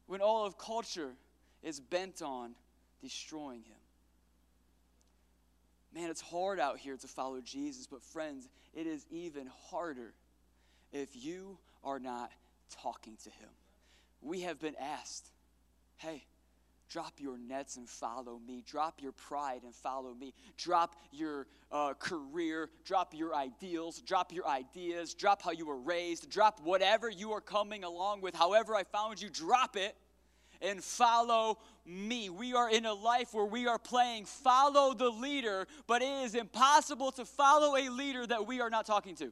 when 0.06 0.20
all 0.20 0.46
of 0.46 0.58
culture 0.58 1.14
is 1.64 1.80
bent 1.80 2.22
on 2.22 2.56
destroying 3.02 3.62
him. 3.62 3.78
Man, 5.96 6.10
it's 6.10 6.22
hard 6.22 6.60
out 6.60 6.78
here 6.78 6.98
to 6.98 7.08
follow 7.08 7.40
Jesus, 7.40 7.88
but 7.88 8.04
friends, 8.04 8.50
it 8.74 8.86
is 8.86 9.06
even 9.10 9.50
harder 9.70 10.14
if 10.92 11.10
you 11.14 11.58
are 11.84 12.00
not 12.00 12.32
talking 12.82 13.18
to 13.24 13.30
Him. 13.30 13.50
We 14.22 14.42
have 14.42 14.60
been 14.60 14.76
asked, 14.80 15.30
hey, 15.98 16.26
drop 16.90 17.14
your 17.20 17.38
nets 17.38 17.78
and 17.78 17.88
follow 17.88 18.40
me. 18.46 18.64
Drop 18.66 19.02
your 19.02 19.12
pride 19.12 19.62
and 19.64 19.76
follow 19.76 20.14
me. 20.14 20.34
Drop 20.58 20.96
your 21.12 21.48
uh, 21.72 21.94
career. 22.00 22.70
Drop 22.86 23.14
your 23.14 23.36
ideals. 23.36 24.02
Drop 24.02 24.34
your 24.34 24.48
ideas. 24.48 25.14
Drop 25.14 25.42
how 25.42 25.52
you 25.52 25.68
were 25.68 25.80
raised. 25.80 26.30
Drop 26.30 26.60
whatever 26.64 27.10
you 27.10 27.32
are 27.32 27.42
coming 27.42 27.84
along 27.84 28.22
with. 28.22 28.36
However, 28.36 28.76
I 28.76 28.84
found 28.84 29.22
you, 29.22 29.30
drop 29.30 29.76
it 29.76 29.96
and 30.62 30.84
follow 30.84 31.60
me. 31.86 32.30
We 32.30 32.54
are 32.54 32.70
in 32.70 32.86
a 32.86 32.94
life 32.94 33.34
where 33.34 33.46
we 33.46 33.68
are 33.68 33.80
playing 33.80 34.26
follow 34.26 34.94
the 34.94 35.10
leader, 35.10 35.68
but 35.86 36.02
it 36.02 36.26
is 36.26 36.36
impossible 36.36 37.12
to 37.14 37.26
follow 37.26 37.76
a 37.76 37.90
leader 37.90 38.26
that 38.26 38.48
we 38.48 38.62
are 38.62 38.70
not 38.70 38.86
talking 38.86 39.16
to. 39.18 39.32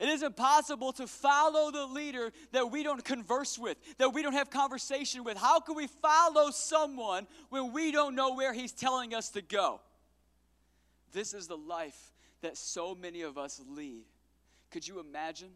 It 0.00 0.08
is 0.08 0.22
impossible 0.22 0.92
to 0.94 1.06
follow 1.06 1.70
the 1.70 1.86
leader 1.86 2.32
that 2.52 2.70
we 2.70 2.82
don't 2.82 3.04
converse 3.04 3.58
with, 3.58 3.76
that 3.98 4.12
we 4.12 4.22
don't 4.22 4.32
have 4.32 4.50
conversation 4.50 5.22
with. 5.22 5.36
How 5.36 5.60
can 5.60 5.76
we 5.76 5.86
follow 5.86 6.50
someone 6.50 7.26
when 7.50 7.72
we 7.72 7.92
don't 7.92 8.14
know 8.14 8.34
where 8.34 8.52
he's 8.52 8.72
telling 8.72 9.14
us 9.14 9.30
to 9.30 9.42
go? 9.42 9.80
This 11.12 11.32
is 11.32 11.46
the 11.46 11.56
life 11.56 12.12
that 12.42 12.56
so 12.56 12.94
many 12.94 13.22
of 13.22 13.38
us 13.38 13.60
lead. 13.68 14.04
Could 14.70 14.86
you 14.86 14.98
imagine? 14.98 15.50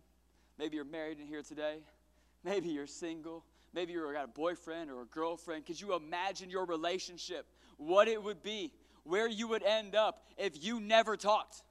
Maybe 0.56 0.76
you're 0.76 0.84
married 0.84 1.18
in 1.18 1.26
here 1.26 1.42
today. 1.42 1.78
Maybe 2.44 2.68
you're 2.68 2.86
single. 2.86 3.44
Maybe 3.74 3.92
you've 3.92 4.12
got 4.12 4.24
a 4.24 4.28
boyfriend 4.28 4.90
or 4.90 5.02
a 5.02 5.06
girlfriend. 5.06 5.66
Could 5.66 5.80
you 5.80 5.94
imagine 5.94 6.48
your 6.48 6.64
relationship? 6.64 7.46
What 7.76 8.08
it 8.08 8.22
would 8.22 8.42
be, 8.42 8.72
where 9.02 9.28
you 9.28 9.48
would 9.48 9.62
end 9.62 9.94
up 9.94 10.22
if 10.36 10.62
you 10.62 10.80
never 10.80 11.16
talked? 11.16 11.62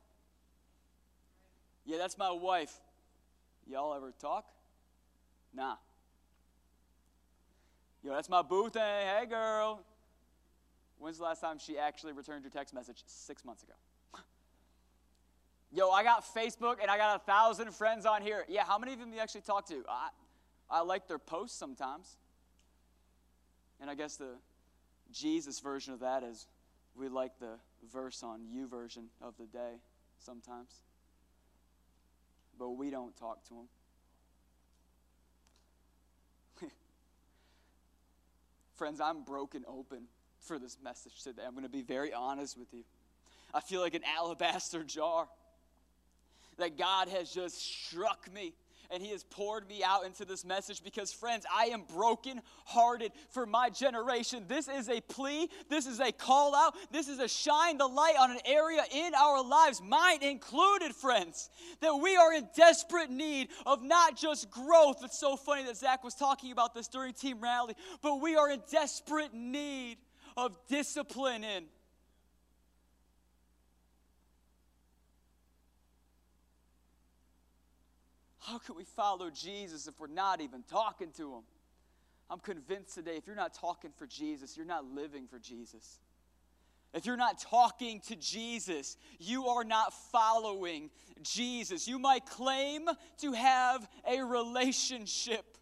Yeah, 1.88 1.98
that's 1.98 2.18
my 2.18 2.32
wife. 2.32 2.74
Y'all 3.66 3.94
ever 3.94 4.14
talk? 4.20 4.46
Nah. 5.56 5.76
Yo, 8.04 8.14
that's 8.14 8.30
my 8.30 8.42
boo 8.42 8.70
thing. 8.70 8.82
Hey, 8.82 9.26
girl. 9.26 9.80
When's 11.00 11.18
the 11.18 11.24
last 11.24 11.40
time 11.40 11.58
she 11.60 11.78
actually 11.78 12.12
returned 12.12 12.44
your 12.44 12.52
text 12.52 12.74
message? 12.74 13.04
Six 13.06 13.46
months 13.46 13.64
ago. 13.64 13.74
Yo, 15.72 15.90
I 15.90 16.04
got 16.04 16.26
Facebook 16.26 16.80
and 16.82 16.92
I 16.92 16.98
got 16.98 17.16
a 17.16 17.20
thousand 17.20 17.74
friends 17.74 18.06
on 18.06 18.22
here. 18.22 18.44
Yeah, 18.50 18.66
how 18.66 18.78
many 18.78 18.92
of 18.92 19.00
them 19.00 19.10
do 19.10 19.16
you 19.16 19.22
actually 19.22 19.42
talk 19.42 19.66
to? 19.70 19.86
I, 19.88 20.10
I 20.70 20.82
like 20.82 21.08
their 21.08 21.20
posts 21.20 21.58
sometimes. 21.58 22.18
And 23.80 23.90
I 23.90 23.96
guess 23.96 24.18
the 24.18 24.36
Jesus 25.14 25.62
version 25.62 25.94
of 25.94 26.02
that 26.02 26.22
is 26.24 26.48
we 26.98 27.08
like 27.08 27.40
the 27.40 27.60
verse 27.94 28.24
on 28.24 28.42
YouVersion 28.54 29.06
of 29.22 29.36
the 29.38 29.46
day 29.46 29.80
sometimes 30.20 30.82
but 32.58 32.72
we 32.72 32.90
don't 32.90 33.16
talk 33.18 33.44
to 33.50 33.54
him. 33.54 33.68
Friends, 38.76 39.00
I'm 39.00 39.24
broken 39.24 39.64
open 39.68 40.04
for 40.40 40.60
this 40.60 40.78
message 40.84 41.24
today. 41.24 41.44
I'm 41.46 41.54
going 41.54 41.64
to 41.64 41.70
be 41.70 41.82
very 41.82 42.14
honest 42.14 42.58
with 42.58 42.74
you. 42.74 42.84
I 43.54 43.62
feel 43.62 43.82
like 43.82 43.94
an 43.96 44.04
alabaster 44.18 44.84
jar 44.84 45.28
that 46.58 46.78
God 46.78 47.08
has 47.10 47.32
just 47.32 47.58
struck 47.62 48.32
me 48.34 48.54
and 48.92 49.02
He 49.02 49.12
has 49.12 49.24
poured 49.24 49.68
me 49.68 49.84
out 49.84 50.06
into 50.06 50.26
this 50.26 50.46
message 50.46 50.84
because, 50.84 51.12
friends, 51.12 51.46
I 51.54 51.66
am 51.66 51.84
broken 51.84 52.42
hearted 52.66 53.12
for 53.30 53.46
my 53.46 53.70
generation. 53.70 54.46
This 54.48 54.68
is 54.68 54.90
a 54.90 55.02
plea, 55.02 55.50
this 55.70 55.88
is 55.88 56.00
a 56.00 56.12
call 56.12 56.56
out, 56.56 56.76
this 56.92 57.08
is 57.08 57.20
a 57.20 57.28
shine 57.28 57.78
the 57.78 57.88
light 57.88 58.16
on 58.20 58.32
an 58.32 58.40
area 58.46 58.84
in 58.92 59.14
our 59.16 59.44
lives, 59.44 59.82
mine 59.82 60.24
included, 60.24 60.96
friends, 60.96 61.50
that 61.82 61.96
we 61.96 62.16
are 62.16 62.34
in 62.34 62.48
desperate 62.56 63.10
need 63.10 63.50
of 63.66 63.84
not 63.84 64.18
just 64.18 64.50
growth. 64.50 65.04
It's 65.04 65.20
so 65.20 65.36
funny 65.36 65.64
that 65.66 65.78
Zach 65.78 66.04
was 66.04 66.16
talking 66.16 66.52
about 66.52 66.74
this 66.74 66.88
during 66.88 67.14
Team 67.14 67.40
Rally, 67.42 67.76
but 68.02 68.22
we 68.22 68.36
are 68.36 68.52
in 68.52 68.62
desperate 68.72 69.34
need 69.34 69.98
of 70.36 70.56
discipline 70.68 71.44
in 71.44 71.66
How 78.48 78.60
can 78.60 78.78
we 78.78 78.86
follow 78.86 79.30
Jesus 79.30 79.88
if 79.88 80.00
we're 80.00 80.08
not 80.08 80.40
even 80.40 80.64
talking 80.64 81.12
to 81.18 81.34
him? 81.34 81.42
I'm 82.30 82.40
convinced 82.40 82.96
today 82.96 83.18
if 83.18 83.28
you're 83.28 83.36
not 83.36 83.54
talking 83.54 83.92
for 83.98 84.08
Jesus, 84.08 84.56
you're 84.56 84.66
not 84.66 84.86
living 84.86 85.28
for 85.28 85.38
Jesus. 85.38 86.00
If 86.94 87.06
you're 87.06 87.18
not 87.18 87.40
talking 87.40 88.00
to 88.08 88.16
Jesus, 88.16 88.96
you 89.20 89.48
are 89.48 89.66
not 89.66 89.94
following 90.14 90.90
Jesus. 91.24 91.90
You 91.90 92.00
might 92.00 92.26
claim 92.26 92.88
to 93.20 93.34
have 93.34 93.86
a 94.10 94.22
relationship, 94.22 95.58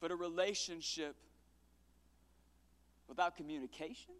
but 0.00 0.10
a 0.10 0.16
relationship 0.16 1.14
without 3.06 3.36
communication? 3.36 4.14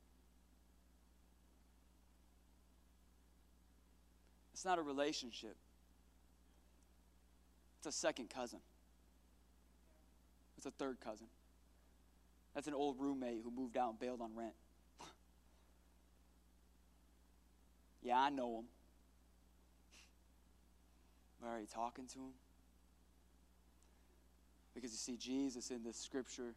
It's 4.62 4.66
not 4.69 4.78
a 4.78 4.83
relationship, 4.83 5.57
it's 7.78 7.87
a 7.88 7.90
second 7.90 8.31
cousin, 8.31 8.61
it's 10.57 10.66
a 10.66 10.71
third 10.71 11.00
cousin. 11.00 11.26
That's 12.54 12.69
an 12.69 12.75
old 12.75 13.00
roommate 13.00 13.40
who 13.42 13.50
moved 13.50 13.76
out 13.76 13.90
and 13.90 13.99
bailed 13.99 14.21
on 14.21 14.37
rent. 14.37 14.52
yeah, 18.04 18.21
I 18.21 18.31
know 18.31 18.59
him. 18.59 18.66
But 21.40 21.49
are 21.49 21.61
you 21.61 21.66
talking 21.66 22.07
to 22.07 22.19
him? 22.21 22.35
Because 24.76 24.92
you 24.92 24.97
see, 24.97 25.16
Jesus 25.16 25.73
in 25.73 25.83
this 25.83 25.97
scripture, 25.97 26.54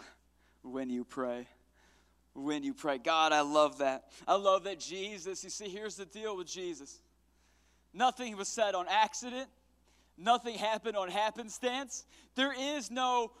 when 0.62 0.88
you 0.88 1.04
pray, 1.04 1.48
when 2.34 2.62
you 2.62 2.74
pray. 2.74 2.98
God, 2.98 3.32
I 3.32 3.42
love 3.42 3.78
that. 3.78 4.04
I 4.26 4.34
love 4.34 4.64
that 4.64 4.80
Jesus, 4.80 5.44
you 5.44 5.50
see, 5.50 5.68
here's 5.68 5.96
the 5.96 6.06
deal 6.06 6.36
with 6.36 6.46
Jesus 6.46 7.00
nothing 7.94 8.36
was 8.36 8.48
said 8.48 8.74
on 8.74 8.86
accident, 8.88 9.48
nothing 10.16 10.56
happened 10.56 10.96
on 10.96 11.10
happenstance. 11.10 12.04
There 12.34 12.54
is 12.58 12.90
no 12.90 13.32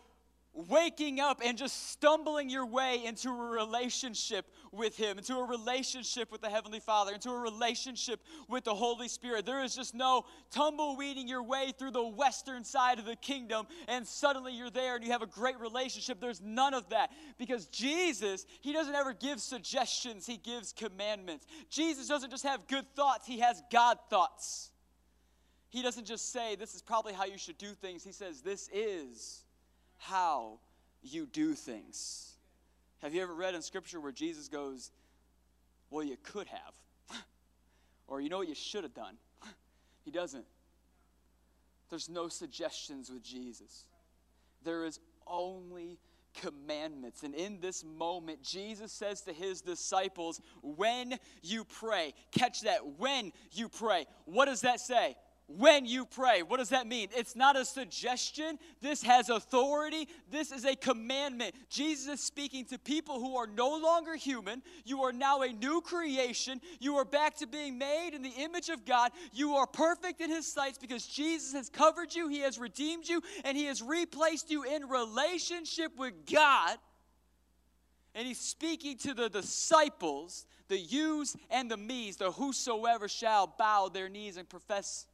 waking 0.54 1.18
up 1.18 1.40
and 1.44 1.56
just 1.56 1.90
stumbling 1.90 2.50
your 2.50 2.66
way 2.66 3.04
into 3.04 3.30
a 3.30 3.50
relationship 3.50 4.46
with 4.70 4.96
Him, 4.96 5.18
into 5.18 5.36
a 5.36 5.44
relationship 5.44 6.30
with 6.30 6.42
the 6.42 6.50
Heavenly 6.50 6.80
Father, 6.80 7.12
into 7.14 7.30
a 7.30 7.38
relationship 7.38 8.20
with 8.48 8.64
the 8.64 8.74
Holy 8.74 9.08
Spirit. 9.08 9.46
There 9.46 9.62
is 9.62 9.74
just 9.74 9.94
no 9.94 10.24
tumbleweeding 10.50 11.26
your 11.26 11.42
way 11.42 11.72
through 11.78 11.92
the 11.92 12.06
western 12.06 12.64
side 12.64 12.98
of 12.98 13.06
the 13.06 13.16
kingdom 13.16 13.66
and 13.88 14.06
suddenly 14.06 14.52
you're 14.52 14.70
there 14.70 14.96
and 14.96 15.04
you 15.04 15.12
have 15.12 15.22
a 15.22 15.26
great 15.26 15.58
relationship. 15.58 16.20
There's 16.20 16.40
none 16.40 16.74
of 16.74 16.88
that 16.90 17.10
because 17.38 17.66
Jesus, 17.66 18.46
He 18.60 18.72
doesn't 18.72 18.94
ever 18.94 19.14
give 19.14 19.40
suggestions, 19.40 20.26
He 20.26 20.36
gives 20.36 20.72
commandments. 20.72 21.46
Jesus 21.70 22.08
doesn't 22.08 22.30
just 22.30 22.44
have 22.44 22.66
good 22.66 22.84
thoughts, 22.94 23.26
He 23.26 23.40
has 23.40 23.62
God 23.70 23.98
thoughts. 24.10 24.70
He 25.70 25.80
doesn't 25.80 26.06
just 26.06 26.30
say, 26.32 26.54
This 26.56 26.74
is 26.74 26.82
probably 26.82 27.14
how 27.14 27.24
you 27.24 27.38
should 27.38 27.56
do 27.56 27.72
things. 27.72 28.04
He 28.04 28.12
says, 28.12 28.42
This 28.42 28.68
is 28.74 29.44
how 30.02 30.58
you 31.02 31.26
do 31.26 31.54
things. 31.54 32.34
Have 33.02 33.14
you 33.14 33.22
ever 33.22 33.34
read 33.34 33.54
in 33.54 33.62
Scripture 33.62 34.00
where 34.00 34.12
Jesus 34.12 34.48
goes, 34.48 34.90
Well, 35.90 36.04
you 36.04 36.16
could 36.22 36.48
have? 36.48 37.18
or 38.06 38.20
you 38.20 38.28
know 38.28 38.38
what 38.38 38.48
you 38.48 38.54
should 38.54 38.84
have 38.84 38.94
done? 38.94 39.16
he 40.04 40.10
doesn't. 40.10 40.44
There's 41.88 42.08
no 42.08 42.28
suggestions 42.28 43.10
with 43.10 43.22
Jesus. 43.22 43.84
There 44.64 44.84
is 44.84 44.98
only 45.26 45.98
commandments. 46.40 47.22
And 47.22 47.34
in 47.34 47.60
this 47.60 47.84
moment, 47.84 48.42
Jesus 48.42 48.92
says 48.92 49.22
to 49.22 49.32
his 49.32 49.60
disciples, 49.60 50.40
When 50.62 51.18
you 51.42 51.64
pray, 51.64 52.14
catch 52.32 52.62
that, 52.62 52.98
when 52.98 53.32
you 53.52 53.68
pray. 53.68 54.06
What 54.24 54.46
does 54.46 54.62
that 54.62 54.80
say? 54.80 55.16
When 55.58 55.86
you 55.86 56.04
pray. 56.04 56.42
What 56.42 56.58
does 56.58 56.70
that 56.70 56.86
mean? 56.86 57.08
It's 57.14 57.36
not 57.36 57.56
a 57.56 57.64
suggestion. 57.64 58.58
This 58.80 59.02
has 59.02 59.28
authority. 59.28 60.08
This 60.30 60.52
is 60.52 60.64
a 60.64 60.74
commandment. 60.74 61.54
Jesus 61.68 62.14
is 62.14 62.20
speaking 62.20 62.64
to 62.66 62.78
people 62.78 63.20
who 63.20 63.36
are 63.36 63.46
no 63.46 63.76
longer 63.76 64.16
human. 64.16 64.62
You 64.84 65.02
are 65.02 65.12
now 65.12 65.42
a 65.42 65.48
new 65.48 65.80
creation. 65.80 66.60
You 66.80 66.96
are 66.96 67.04
back 67.04 67.36
to 67.38 67.46
being 67.46 67.78
made 67.78 68.10
in 68.14 68.22
the 68.22 68.30
image 68.30 68.68
of 68.68 68.84
God. 68.84 69.12
You 69.32 69.54
are 69.56 69.66
perfect 69.66 70.20
in 70.20 70.30
His 70.30 70.46
sights 70.46 70.78
because 70.78 71.06
Jesus 71.06 71.52
has 71.52 71.68
covered 71.68 72.14
you, 72.14 72.28
He 72.28 72.40
has 72.40 72.58
redeemed 72.58 73.08
you, 73.08 73.22
and 73.44 73.56
He 73.56 73.66
has 73.66 73.82
replaced 73.82 74.50
you 74.50 74.64
in 74.64 74.88
relationship 74.88 75.92
with 75.96 76.14
God. 76.30 76.78
And 78.14 78.26
He's 78.26 78.40
speaking 78.40 78.98
to 78.98 79.14
the 79.14 79.28
disciples, 79.28 80.46
the 80.68 80.78
yous 80.78 81.36
and 81.50 81.70
the 81.70 81.76
me's, 81.76 82.16
the 82.16 82.30
whosoever 82.30 83.08
shall 83.08 83.46
bow 83.58 83.88
their 83.88 84.08
knees 84.08 84.36
and 84.36 84.48
profess 84.48 85.06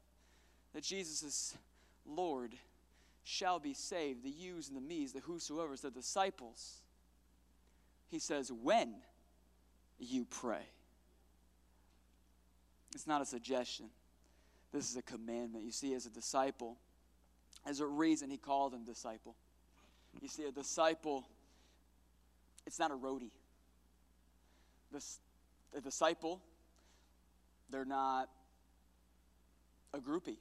that 0.74 0.82
Jesus 0.82 1.22
is 1.22 1.56
Lord 2.06 2.54
shall 3.24 3.58
be 3.58 3.74
saved, 3.74 4.22
the 4.22 4.30
yous 4.30 4.68
and 4.68 4.76
the 4.76 4.80
me's, 4.80 5.12
the 5.12 5.20
whosoever's, 5.20 5.82
the 5.82 5.90
disciples. 5.90 6.78
He 8.10 8.18
says, 8.18 8.50
when 8.50 8.94
you 9.98 10.24
pray. 10.24 10.66
It's 12.94 13.06
not 13.06 13.20
a 13.20 13.26
suggestion. 13.26 13.90
This 14.72 14.90
is 14.90 14.96
a 14.96 15.02
commandment. 15.02 15.64
You 15.64 15.72
see, 15.72 15.92
as 15.94 16.06
a 16.06 16.10
disciple, 16.10 16.78
there's 17.64 17.80
a 17.80 17.86
reason 17.86 18.30
he 18.30 18.38
called 18.38 18.72
him 18.72 18.84
disciple. 18.84 19.34
You 20.22 20.28
see, 20.28 20.44
a 20.44 20.52
disciple, 20.52 21.26
it's 22.66 22.78
not 22.78 22.90
a 22.90 22.96
roadie. 22.96 23.30
This, 24.90 25.18
a 25.76 25.82
disciple, 25.82 26.40
they're 27.68 27.84
not 27.84 28.30
a 29.92 29.98
groupie 29.98 30.38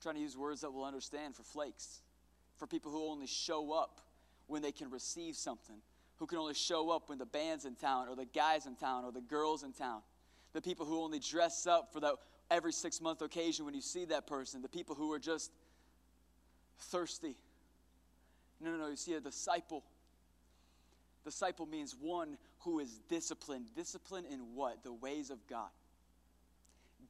trying 0.00 0.14
to 0.14 0.20
use 0.20 0.36
words 0.36 0.60
that 0.60 0.72
we'll 0.72 0.84
understand 0.84 1.34
for 1.34 1.42
flakes, 1.42 2.00
for 2.56 2.66
people 2.66 2.90
who 2.90 3.08
only 3.08 3.26
show 3.26 3.72
up 3.72 4.00
when 4.46 4.62
they 4.62 4.72
can 4.72 4.90
receive 4.90 5.36
something, 5.36 5.76
who 6.16 6.26
can 6.26 6.38
only 6.38 6.54
show 6.54 6.90
up 6.90 7.08
when 7.08 7.18
the 7.18 7.26
band's 7.26 7.64
in 7.64 7.74
town, 7.74 8.08
or 8.08 8.16
the 8.16 8.24
guys 8.24 8.66
in 8.66 8.74
town, 8.76 9.04
or 9.04 9.12
the 9.12 9.20
girls 9.20 9.62
in 9.62 9.72
town, 9.72 10.00
the 10.52 10.60
people 10.60 10.86
who 10.86 11.02
only 11.02 11.18
dress 11.18 11.66
up 11.66 11.92
for 11.92 12.00
that 12.00 12.14
every 12.50 12.72
six 12.72 13.00
month 13.00 13.20
occasion 13.22 13.64
when 13.64 13.74
you 13.74 13.80
see 13.80 14.04
that 14.06 14.26
person, 14.26 14.62
the 14.62 14.68
people 14.68 14.94
who 14.94 15.12
are 15.12 15.18
just 15.18 15.52
thirsty. 16.80 17.36
No, 18.60 18.70
no, 18.70 18.78
no, 18.78 18.88
you 18.88 18.96
see, 18.96 19.14
a 19.14 19.20
disciple. 19.20 19.84
Disciple 21.24 21.66
means 21.66 21.94
one 22.00 22.38
who 22.60 22.80
is 22.80 22.98
disciplined. 23.08 23.66
Disciplined 23.76 24.26
in 24.30 24.54
what? 24.54 24.82
The 24.82 24.92
ways 24.92 25.30
of 25.30 25.46
God 25.46 25.68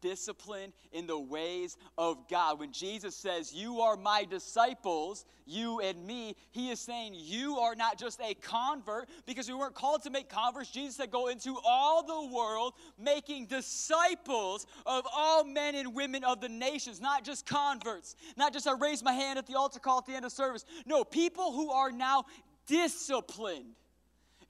discipline 0.00 0.72
in 0.92 1.06
the 1.06 1.18
ways 1.18 1.76
of 1.96 2.28
God. 2.28 2.58
When 2.58 2.72
Jesus 2.72 3.14
says, 3.14 3.52
You 3.52 3.80
are 3.80 3.96
my 3.96 4.24
disciples, 4.24 5.24
you 5.46 5.80
and 5.80 6.06
me, 6.06 6.36
he 6.50 6.70
is 6.70 6.80
saying, 6.80 7.14
You 7.14 7.58
are 7.58 7.74
not 7.74 7.98
just 7.98 8.20
a 8.20 8.34
convert, 8.34 9.08
because 9.26 9.48
we 9.48 9.54
weren't 9.54 9.74
called 9.74 10.02
to 10.02 10.10
make 10.10 10.28
converts. 10.28 10.70
Jesus 10.70 10.96
said, 10.96 11.10
Go 11.10 11.28
into 11.28 11.58
all 11.64 12.02
the 12.02 12.34
world, 12.34 12.74
making 12.98 13.46
disciples 13.46 14.66
of 14.86 15.06
all 15.12 15.44
men 15.44 15.74
and 15.74 15.94
women 15.94 16.24
of 16.24 16.40
the 16.40 16.48
nations, 16.48 17.00
not 17.00 17.24
just 17.24 17.46
converts, 17.46 18.16
not 18.36 18.52
just 18.52 18.66
I 18.66 18.72
raise 18.72 19.02
my 19.02 19.12
hand 19.12 19.38
at 19.38 19.46
the 19.46 19.56
altar 19.56 19.78
call 19.78 19.98
at 19.98 20.06
the 20.06 20.14
end 20.14 20.24
of 20.24 20.32
service. 20.32 20.64
No, 20.86 21.04
people 21.04 21.52
who 21.52 21.70
are 21.70 21.90
now 21.90 22.24
disciplined 22.66 23.74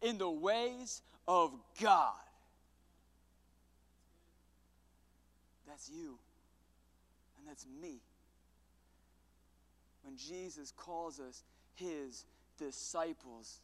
in 0.03 0.19
the 0.19 0.31
ways 0.31 1.03
of 1.27 1.53
God. 1.81 2.15
That's 5.79 5.91
you. 5.91 6.19
And 7.39 7.47
that's 7.47 7.65
me. 7.81 8.01
When 10.03 10.17
Jesus 10.17 10.73
calls 10.77 11.21
us 11.21 11.45
his 11.77 12.25
disciples, 12.59 13.61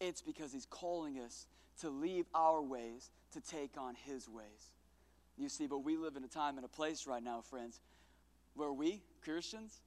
it's 0.00 0.20
because 0.20 0.52
he's 0.52 0.66
calling 0.66 1.18
us 1.18 1.46
to 1.80 1.90
leave 1.90 2.26
our 2.32 2.62
ways 2.62 3.10
to 3.32 3.40
take 3.40 3.72
on 3.76 3.96
his 4.06 4.28
ways. 4.28 4.70
You 5.36 5.48
see, 5.48 5.66
but 5.66 5.78
we 5.78 5.96
live 5.96 6.14
in 6.14 6.22
a 6.22 6.28
time 6.28 6.58
and 6.58 6.64
a 6.64 6.68
place 6.68 7.08
right 7.08 7.22
now, 7.22 7.40
friends, 7.40 7.80
where 8.54 8.72
we, 8.72 9.02
Christians, 9.24 9.80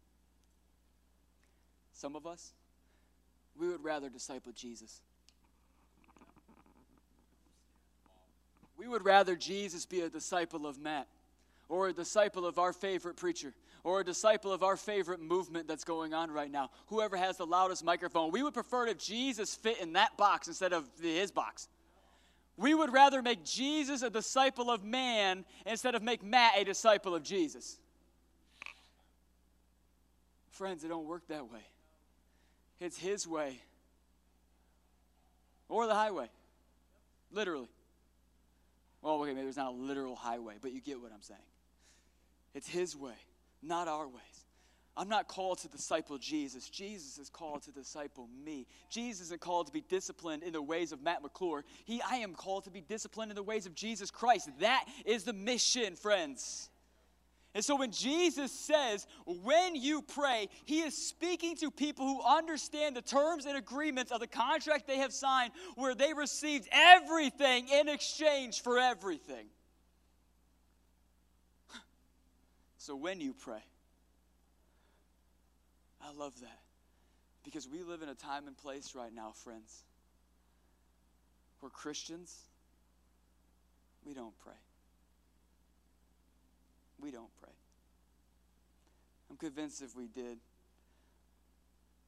some 1.93 2.17
of 2.17 2.27
us, 2.27 2.51
we 3.57 3.69
would 3.69 3.81
rather 3.81 4.09
disciple 4.09 4.51
Jesus. 4.51 4.99
We 8.77 8.89
would 8.89 9.05
rather 9.05 9.37
Jesus 9.37 9.85
be 9.85 10.01
a 10.01 10.09
disciple 10.09 10.67
of 10.67 10.77
Matt 10.77 11.07
or 11.69 11.87
a 11.87 11.93
disciple 11.93 12.45
of 12.45 12.59
our 12.59 12.73
favorite 12.73 13.15
preacher 13.15 13.53
or 13.83 14.01
a 14.01 14.03
disciple 14.03 14.51
of 14.51 14.63
our 14.63 14.75
favorite 14.75 15.21
movement 15.21 15.67
that's 15.67 15.83
going 15.83 16.13
on 16.13 16.31
right 16.31 16.49
now, 16.51 16.71
whoever 16.87 17.15
has 17.15 17.37
the 17.37 17.45
loudest 17.45 17.83
microphone. 17.83 18.31
We 18.31 18.41
would 18.41 18.53
prefer 18.53 18.87
if 18.87 18.97
Jesus 18.97 19.53
fit 19.53 19.79
in 19.79 19.93
that 19.93 20.17
box 20.17 20.47
instead 20.47 20.73
of 20.73 20.89
his 20.99 21.31
box. 21.31 21.67
We 22.57 22.73
would 22.73 22.91
rather 22.91 23.21
make 23.21 23.43
Jesus 23.45 24.01
a 24.01 24.09
disciple 24.09 24.71
of 24.71 24.83
man 24.83 25.45
instead 25.65 25.93
of 25.93 26.01
make 26.01 26.23
Matt 26.23 26.53
a 26.57 26.63
disciple 26.63 27.13
of 27.13 27.21
Jesus. 27.21 27.77
Friends, 30.49 30.83
it 30.83 30.87
don't 30.87 31.05
work 31.05 31.27
that 31.27 31.51
way. 31.51 31.67
It's 32.79 32.97
his 32.97 33.27
way 33.27 33.59
or 35.69 35.85
the 35.85 35.93
highway, 35.93 36.29
literally. 37.31 37.67
Well, 39.01 39.21
okay, 39.21 39.33
maybe 39.33 39.43
there's 39.43 39.57
not 39.57 39.73
a 39.73 39.75
literal 39.75 40.15
highway, 40.15 40.55
but 40.59 40.71
you 40.71 40.81
get 40.81 40.99
what 40.99 41.11
I'm 41.11 41.21
saying. 41.21 41.39
It's 42.55 42.67
His 42.67 42.95
way, 42.95 43.13
not 43.61 43.87
our 43.87 44.07
ways. 44.07 44.23
I'm 44.97 45.09
not 45.09 45.27
called 45.27 45.57
to 45.59 45.67
disciple 45.67 46.17
Jesus. 46.17 46.69
Jesus 46.69 47.17
is 47.17 47.29
called 47.29 47.63
to 47.63 47.71
disciple 47.71 48.29
me. 48.45 48.65
Jesus 48.89 49.29
is 49.29 49.37
called 49.39 49.67
to 49.67 49.73
be 49.73 49.81
disciplined 49.81 50.41
in 50.41 50.53
the 50.53 50.61
ways 50.61 50.93
of 50.93 51.01
Matt 51.01 51.21
McClure. 51.21 51.65
He, 51.83 52.01
I 52.01 52.17
am 52.17 52.33
called 52.33 52.63
to 52.63 52.71
be 52.71 52.79
disciplined 52.79 53.29
in 53.29 53.35
the 53.35 53.43
ways 53.43 53.65
of 53.65 53.75
Jesus 53.75 54.09
Christ. 54.09 54.49
That 54.61 54.85
is 55.05 55.25
the 55.25 55.33
mission, 55.33 55.97
friends. 55.97 56.69
And 57.53 57.63
so 57.63 57.75
when 57.75 57.91
Jesus 57.91 58.51
says, 58.51 59.05
when 59.25 59.75
you 59.75 60.01
pray, 60.01 60.47
he 60.65 60.81
is 60.81 60.97
speaking 60.97 61.55
to 61.57 61.71
people 61.71 62.05
who 62.05 62.21
understand 62.21 62.95
the 62.95 63.01
terms 63.01 63.45
and 63.45 63.57
agreements 63.57 64.11
of 64.11 64.19
the 64.19 64.27
contract 64.27 64.87
they 64.87 64.97
have 64.97 65.13
signed, 65.13 65.51
where 65.75 65.95
they 65.95 66.13
received 66.13 66.67
everything 66.71 67.67
in 67.69 67.89
exchange 67.89 68.61
for 68.61 68.77
everything. 68.77 69.47
So 72.85 72.95
when 72.95 73.19
you 73.19 73.33
pray, 73.33 73.63
I 75.99 76.11
love 76.15 76.39
that. 76.41 76.59
Because 77.43 77.67
we 77.67 77.81
live 77.81 78.03
in 78.03 78.09
a 78.09 78.13
time 78.13 78.45
and 78.45 78.55
place 78.55 78.93
right 78.93 79.11
now, 79.11 79.31
friends, 79.31 79.83
where 81.61 81.71
Christians, 81.71 82.43
we 84.05 84.13
don't 84.13 84.37
pray. 84.37 84.53
We 86.99 87.09
don't 87.09 87.35
pray. 87.41 87.49
I'm 89.31 89.37
convinced 89.37 89.81
if 89.81 89.95
we 89.95 90.05
did, 90.05 90.37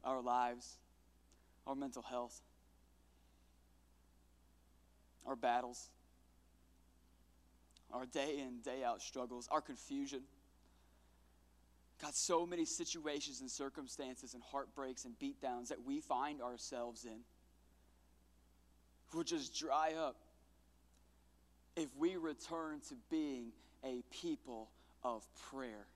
our 0.04 0.22
lives, 0.22 0.78
our 1.66 1.74
mental 1.74 2.04
health, 2.04 2.40
our 5.26 5.36
battles, 5.36 5.90
our 7.92 8.06
day 8.06 8.38
in, 8.38 8.60
day 8.60 8.84
out 8.84 9.02
struggles, 9.02 9.50
our 9.52 9.62
confusion. 9.62 10.22
God, 12.02 12.14
so 12.14 12.46
many 12.46 12.66
situations 12.66 13.42
and 13.42 13.50
circumstances 13.50 14.34
and 14.34 14.44
heartbreaks 14.44 15.06
and 15.06 15.18
beatdowns 15.20 15.70
that 15.70 15.84
we 15.86 16.00
find 16.00 16.42
ourselves 16.42 17.06
in 17.06 17.20
will 19.14 19.24
just 19.24 19.58
dry 19.58 19.94
up 19.94 20.18
if 21.76 21.88
we 21.98 22.16
return 22.16 22.82
to 22.90 22.96
being 23.10 23.52
a 23.84 24.04
people 24.12 24.70
of 25.04 25.26
prayer. 25.50 25.88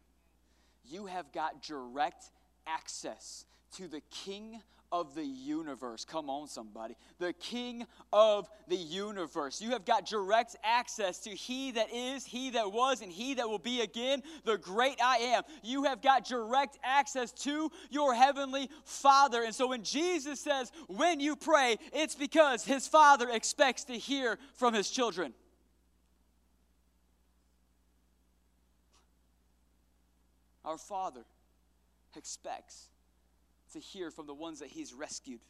You 0.89 1.05
have 1.05 1.31
got 1.31 1.61
direct 1.61 2.31
access 2.65 3.45
to 3.75 3.87
the 3.87 4.01
King 4.11 4.61
of 4.91 5.15
the 5.15 5.23
universe. 5.23 6.05
Come 6.05 6.29
on, 6.29 6.47
somebody. 6.47 6.95
The 7.19 7.33
King 7.33 7.85
of 8.11 8.49
the 8.67 8.75
universe. 8.75 9.61
You 9.61 9.71
have 9.71 9.85
got 9.85 10.05
direct 10.05 10.55
access 10.63 11.19
to 11.19 11.29
He 11.29 11.71
that 11.71 11.93
is, 11.93 12.25
He 12.25 12.51
that 12.51 12.71
was, 12.71 13.01
and 13.01 13.11
He 13.11 13.35
that 13.35 13.47
will 13.47 13.59
be 13.59 13.81
again, 13.81 14.21
the 14.43 14.57
great 14.57 14.99
I 15.01 15.17
am. 15.17 15.43
You 15.63 15.83
have 15.83 16.01
got 16.01 16.25
direct 16.25 16.77
access 16.83 17.31
to 17.43 17.71
your 17.89 18.13
Heavenly 18.13 18.69
Father. 18.83 19.43
And 19.43 19.55
so 19.55 19.67
when 19.67 19.83
Jesus 19.83 20.39
says, 20.39 20.71
when 20.87 21.19
you 21.19 21.35
pray, 21.35 21.77
it's 21.93 22.15
because 22.15 22.65
His 22.65 22.87
Father 22.87 23.29
expects 23.29 23.85
to 23.85 23.93
hear 23.93 24.37
from 24.55 24.73
His 24.73 24.89
children. 24.89 25.33
Our 30.63 30.77
Father 30.77 31.25
expects 32.15 32.90
to 33.71 33.79
hear 33.79 34.11
from 34.11 34.27
the 34.27 34.33
ones 34.33 34.59
that 34.59 34.69
He's 34.69 34.93
rescued, 34.93 35.41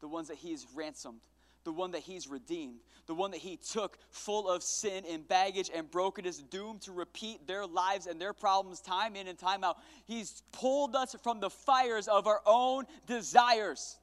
the 0.00 0.08
ones 0.08 0.28
that 0.28 0.36
He's 0.36 0.66
ransomed, 0.74 1.20
the 1.64 1.72
one 1.72 1.92
that 1.92 2.02
He's 2.02 2.28
redeemed, 2.28 2.80
the 3.06 3.14
one 3.14 3.30
that 3.30 3.40
He 3.40 3.56
took 3.56 3.98
full 4.10 4.48
of 4.48 4.62
sin 4.62 5.04
and 5.10 5.26
baggage 5.26 5.70
and 5.74 5.90
brokenness, 5.90 6.38
doomed 6.38 6.82
to 6.82 6.92
repeat 6.92 7.46
their 7.46 7.66
lives 7.66 8.06
and 8.06 8.20
their 8.20 8.32
problems 8.32 8.80
time 8.80 9.16
in 9.16 9.28
and 9.28 9.38
time 9.38 9.64
out. 9.64 9.78
He's 10.06 10.42
pulled 10.52 10.94
us 10.94 11.16
from 11.22 11.40
the 11.40 11.50
fires 11.50 12.08
of 12.08 12.26
our 12.26 12.40
own 12.46 12.84
desires. 13.06 13.96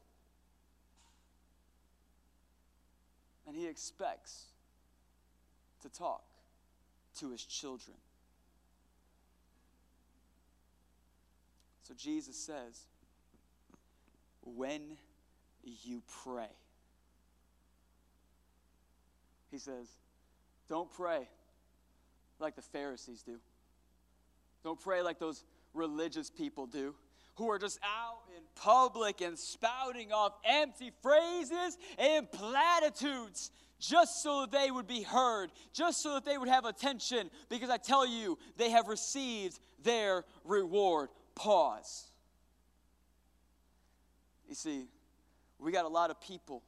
And 3.48 3.56
He 3.56 3.68
expects 3.68 4.46
to 5.82 5.90
talk 5.90 6.24
to 7.20 7.32
His 7.32 7.44
children. 7.44 7.98
So 11.84 11.94
Jesus 11.98 12.38
says, 12.38 12.86
when 14.44 14.82
you 15.64 16.02
pray, 16.24 16.50
he 19.52 19.58
says, 19.58 19.88
don't 20.70 20.90
pray 20.92 21.28
like 22.40 22.56
the 22.56 22.62
Pharisees 22.62 23.22
do. 23.24 23.40
Don't 24.64 24.80
pray 24.80 25.02
like 25.02 25.20
those 25.20 25.44
religious 25.74 26.30
people 26.30 26.66
do 26.66 26.96
who 27.36 27.50
are 27.50 27.60
just 27.60 27.80
out 27.84 28.20
in 28.36 28.44
public 28.56 29.22
and 29.22 29.38
spouting 29.38 30.12
off 30.12 30.34
empty 30.46 30.92
phrases 31.02 31.78
and 31.98 32.32
platitudes 32.32 33.52
just 33.80 34.22
so 34.22 34.42
that 34.42 34.52
they 34.52 34.70
would 34.70 34.88
be 34.88 35.02
heard, 35.02 35.52
just 35.74 36.04
so 36.04 36.14
that 36.14 36.24
they 36.24 36.38
would 36.38 36.50
have 36.50 36.66
attention, 36.66 37.32
because 37.50 37.70
I 37.70 37.78
tell 37.78 38.06
you, 38.06 38.38
they 38.58 38.70
have 38.70 38.88
received 38.88 39.60
their 39.84 40.24
reward 40.46 41.10
pause. 41.34 42.11
You 44.52 44.56
see, 44.56 44.90
we 45.60 45.72
got 45.72 45.86
a 45.86 45.88
lot 45.88 46.10
of 46.10 46.20
people, 46.20 46.62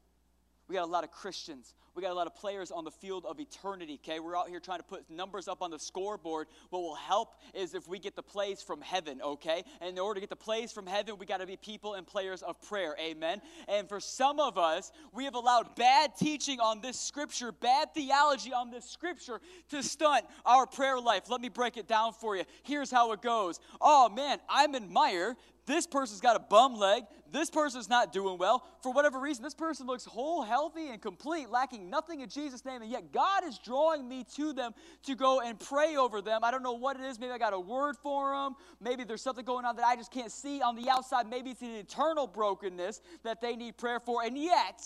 we 0.69 0.75
got 0.75 0.85
a 0.85 0.89
lot 0.89 1.03
of 1.03 1.11
Christians, 1.11 1.73
we 1.93 2.01
got 2.01 2.11
a 2.11 2.13
lot 2.13 2.27
of 2.27 2.33
players 2.33 2.71
on 2.71 2.85
the 2.85 2.91
field 2.91 3.25
of 3.25 3.41
eternity, 3.41 3.99
okay? 4.01 4.21
We're 4.21 4.37
out 4.37 4.47
here 4.47 4.61
trying 4.61 4.79
to 4.79 4.85
put 4.85 5.09
numbers 5.09 5.49
up 5.49 5.61
on 5.61 5.69
the 5.69 5.77
scoreboard. 5.77 6.47
What 6.69 6.79
will 6.79 6.95
help 6.95 7.33
is 7.53 7.73
if 7.73 7.85
we 7.85 7.99
get 7.99 8.15
the 8.15 8.23
plays 8.23 8.61
from 8.61 8.79
heaven, 8.79 9.19
okay? 9.21 9.65
And 9.81 9.89
in 9.89 9.99
order 9.99 10.15
to 10.15 10.21
get 10.21 10.29
the 10.29 10.37
plays 10.37 10.71
from 10.71 10.87
heaven, 10.87 11.17
we 11.17 11.25
got 11.25 11.41
to 11.41 11.45
be 11.45 11.57
people 11.57 11.95
and 11.95 12.07
players 12.07 12.41
of 12.41 12.61
prayer, 12.61 12.95
amen? 12.97 13.41
And 13.67 13.89
for 13.89 13.99
some 13.99 14.39
of 14.39 14.57
us, 14.57 14.93
we 15.11 15.25
have 15.25 15.35
allowed 15.35 15.75
bad 15.75 16.15
teaching 16.15 16.61
on 16.61 16.79
this 16.79 16.97
scripture, 16.97 17.51
bad 17.51 17.93
theology 17.93 18.53
on 18.53 18.71
this 18.71 18.85
scripture 18.85 19.41
to 19.71 19.83
stunt 19.83 20.23
our 20.45 20.65
prayer 20.65 21.01
life. 21.01 21.29
Let 21.29 21.41
me 21.41 21.49
break 21.49 21.75
it 21.75 21.89
down 21.89 22.13
for 22.13 22.37
you. 22.37 22.45
Here's 22.63 22.89
how 22.89 23.11
it 23.11 23.21
goes. 23.21 23.59
Oh 23.81 24.07
man, 24.07 24.39
I'm 24.47 24.73
in 24.73 24.89
Meijer 24.89 25.35
this 25.65 25.87
person's 25.87 26.21
got 26.21 26.35
a 26.35 26.39
bum 26.39 26.75
leg. 26.75 27.03
This 27.33 27.49
person's 27.49 27.89
not 27.89 28.13
doing 28.13 28.37
well. 28.37 28.63
For 28.83 28.93
whatever 28.93 29.19
reason, 29.19 29.43
this 29.43 29.55
person 29.55 29.87
looks 29.87 30.05
whole, 30.05 30.43
healthy, 30.43 30.89
and 30.89 31.01
complete, 31.01 31.49
lacking 31.49 31.89
nothing 31.89 32.21
in 32.21 32.29
Jesus' 32.29 32.63
name. 32.63 32.83
And 32.83 32.91
yet, 32.91 33.11
God 33.11 33.43
is 33.43 33.57
drawing 33.57 34.07
me 34.07 34.23
to 34.35 34.53
them 34.53 34.73
to 35.05 35.15
go 35.15 35.41
and 35.41 35.59
pray 35.59 35.95
over 35.95 36.21
them. 36.21 36.43
I 36.43 36.51
don't 36.51 36.61
know 36.61 36.73
what 36.73 36.95
it 36.95 37.01
is. 37.01 37.19
Maybe 37.19 37.31
I 37.31 37.39
got 37.39 37.53
a 37.53 37.59
word 37.59 37.97
for 37.97 38.35
them. 38.35 38.53
Maybe 38.79 39.03
there's 39.03 39.23
something 39.23 39.43
going 39.43 39.65
on 39.65 39.75
that 39.77 39.85
I 39.85 39.95
just 39.95 40.11
can't 40.11 40.31
see 40.31 40.61
on 40.61 40.75
the 40.75 40.91
outside. 40.91 41.27
Maybe 41.27 41.49
it's 41.49 41.63
an 41.63 41.73
internal 41.73 42.27
brokenness 42.27 43.01
that 43.23 43.41
they 43.41 43.55
need 43.55 43.77
prayer 43.77 43.99
for. 43.99 44.23
And 44.23 44.37
yet, 44.37 44.83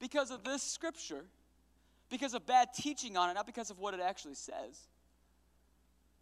because 0.00 0.32
of 0.32 0.42
this 0.42 0.60
scripture, 0.60 1.24
because 2.10 2.34
of 2.34 2.44
bad 2.46 2.70
teaching 2.74 3.16
on 3.16 3.30
it, 3.30 3.34
not 3.34 3.46
because 3.46 3.70
of 3.70 3.78
what 3.78 3.94
it 3.94 4.00
actually 4.00 4.34
says, 4.34 4.88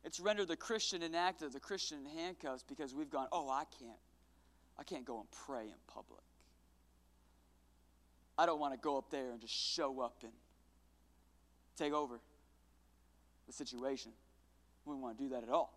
it's 0.04 0.20
rendered 0.20 0.48
the 0.48 0.56
Christian 0.56 1.02
inactive, 1.02 1.54
the 1.54 1.60
Christian 1.60 2.00
in 2.00 2.18
handcuffs 2.18 2.64
because 2.68 2.94
we've 2.94 3.08
gone, 3.08 3.28
oh, 3.32 3.48
I 3.48 3.64
can't. 3.78 3.96
I 4.82 4.84
can't 4.84 5.04
go 5.04 5.20
and 5.20 5.28
pray 5.46 5.62
in 5.62 5.76
public. 5.86 6.24
I 8.36 8.46
don't 8.46 8.58
want 8.58 8.74
to 8.74 8.80
go 8.80 8.98
up 8.98 9.12
there 9.12 9.30
and 9.30 9.40
just 9.40 9.54
show 9.54 10.00
up 10.00 10.16
and 10.24 10.32
take 11.76 11.92
over 11.92 12.18
the 13.46 13.52
situation. 13.52 14.10
We 14.84 14.94
don't 14.94 15.00
want 15.00 15.16
to 15.18 15.22
do 15.22 15.30
that 15.30 15.44
at 15.44 15.50
all. 15.50 15.72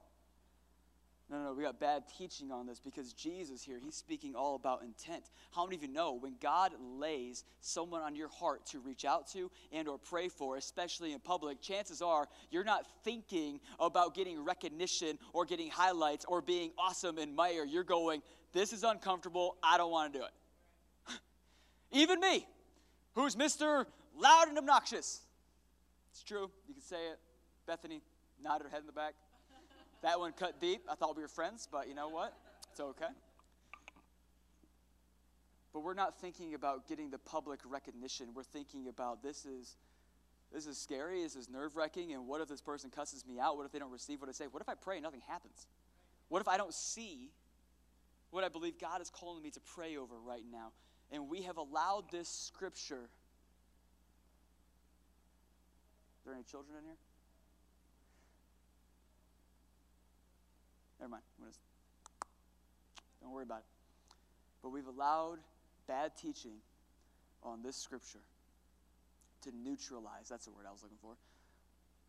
No, 1.30 1.38
no, 1.38 1.44
no, 1.46 1.54
we 1.54 1.62
got 1.62 1.80
bad 1.80 2.04
teaching 2.18 2.52
on 2.52 2.66
this 2.66 2.80
because 2.80 3.14
Jesus 3.14 3.64
here, 3.64 3.78
he's 3.80 3.96
speaking 3.96 4.36
all 4.36 4.56
about 4.56 4.82
intent. 4.82 5.30
How 5.52 5.66
many 5.66 5.76
of 5.76 5.84
you 5.84 5.88
know 5.88 6.14
when 6.14 6.36
God 6.42 6.72
lays 6.80 7.44
someone 7.62 8.02
on 8.02 8.16
your 8.16 8.30
heart 8.30 8.66
to 8.68 8.80
reach 8.80 9.06
out 9.06 9.28
to 9.34 9.52
and 9.72 9.88
or 9.88 10.00
pray 10.00 10.30
for, 10.30 10.58
especially 10.58 11.14
in 11.14 11.20
public, 11.20 11.62
chances 11.62 12.02
are 12.02 12.28
you're 12.50 12.64
not 12.64 12.86
thinking 13.04 13.60
about 13.80 14.16
getting 14.16 14.44
recognition 14.44 15.20
or 15.32 15.46
getting 15.46 15.70
highlights 15.70 16.26
or 16.28 16.42
being 16.42 16.72
awesome 16.78 17.20
in 17.20 17.36
Meijer. 17.36 17.66
You're 17.68 17.84
going, 17.84 18.24
this 18.56 18.72
is 18.72 18.84
uncomfortable, 18.84 19.58
I 19.62 19.78
don't 19.78 19.92
want 19.92 20.14
to 20.14 20.20
do 20.20 20.26
it. 20.26 21.14
Even 21.92 22.22
me, 22.22 22.48
who's 23.14 23.36
Mr. 23.36 23.86
Loud 24.18 24.48
and 24.48 24.58
Obnoxious. 24.58 25.22
It's 26.12 26.24
true, 26.24 26.50
you 26.66 26.74
can 26.74 26.82
say 26.82 27.10
it. 27.12 27.20
Bethany 27.68 28.02
nodded 28.42 28.64
her 28.64 28.70
head 28.70 28.80
in 28.80 28.86
the 28.88 28.94
back. 28.94 29.14
That 30.04 30.20
one 30.20 30.32
cut 30.32 30.62
deep. 30.62 30.84
I 30.90 30.96
thought 30.96 31.18
we 31.18 31.22
were 31.22 31.28
friends, 31.28 31.68
but 31.70 31.90
you 31.90 31.96
know 31.96 32.08
what? 32.08 32.34
It's 32.72 32.80
okay. 32.80 33.12
But 35.74 35.82
we're 35.82 35.94
not 35.94 36.22
thinking 36.22 36.54
about 36.54 36.88
getting 36.88 37.10
the 37.10 37.18
public 37.18 37.60
recognition. 37.70 38.30
We're 38.34 38.44
thinking 38.44 38.88
about 38.88 39.22
this 39.22 39.46
is 39.46 39.76
this 40.54 40.66
is 40.66 40.78
scary, 40.78 41.24
this 41.24 41.36
is 41.36 41.50
nerve-wracking, 41.50 42.14
and 42.14 42.26
what 42.26 42.40
if 42.40 42.48
this 42.48 42.62
person 42.62 42.90
cusses 42.90 43.26
me 43.26 43.38
out? 43.38 43.58
What 43.58 43.66
if 43.66 43.74
they 43.74 43.80
don't 43.80 43.92
receive 43.92 44.22
what 44.22 44.30
I 44.30 44.32
say? 44.32 44.46
What 44.50 44.62
if 44.62 44.70
I 44.70 44.76
pray 44.76 44.96
and 44.96 45.04
nothing 45.04 45.24
happens? 45.28 45.68
What 46.30 46.40
if 46.40 46.48
I 46.48 46.56
don't 46.56 46.74
see 46.74 47.32
what 48.36 48.44
I 48.44 48.50
believe 48.50 48.78
God 48.78 49.02
is 49.02 49.10
calling 49.10 49.42
me 49.42 49.50
to 49.52 49.62
pray 49.62 49.96
over 49.96 50.16
right 50.20 50.44
now? 50.52 50.74
And 51.10 51.30
we 51.30 51.44
have 51.44 51.56
allowed 51.56 52.12
this 52.12 52.28
scripture. 52.28 53.10
Are 56.20 56.26
there 56.26 56.34
any 56.34 56.44
children 56.44 56.78
in 56.78 56.84
here? 56.84 56.98
Never 61.00 61.12
mind. 61.12 61.24
Don't 63.22 63.32
worry 63.32 63.44
about 63.44 63.60
it. 63.60 63.66
But 64.62 64.72
we've 64.72 64.88
allowed 64.88 65.38
bad 65.88 66.12
teaching 66.22 66.58
on 67.42 67.64
this 67.64 67.78
scripture 67.78 68.20
to 69.44 69.52
neutralize. 69.64 70.28
That's 70.30 70.44
the 70.44 70.52
word 70.52 70.66
I 70.68 70.74
was 70.74 70.84
looking 70.84 70.98
for. 71.02 71.16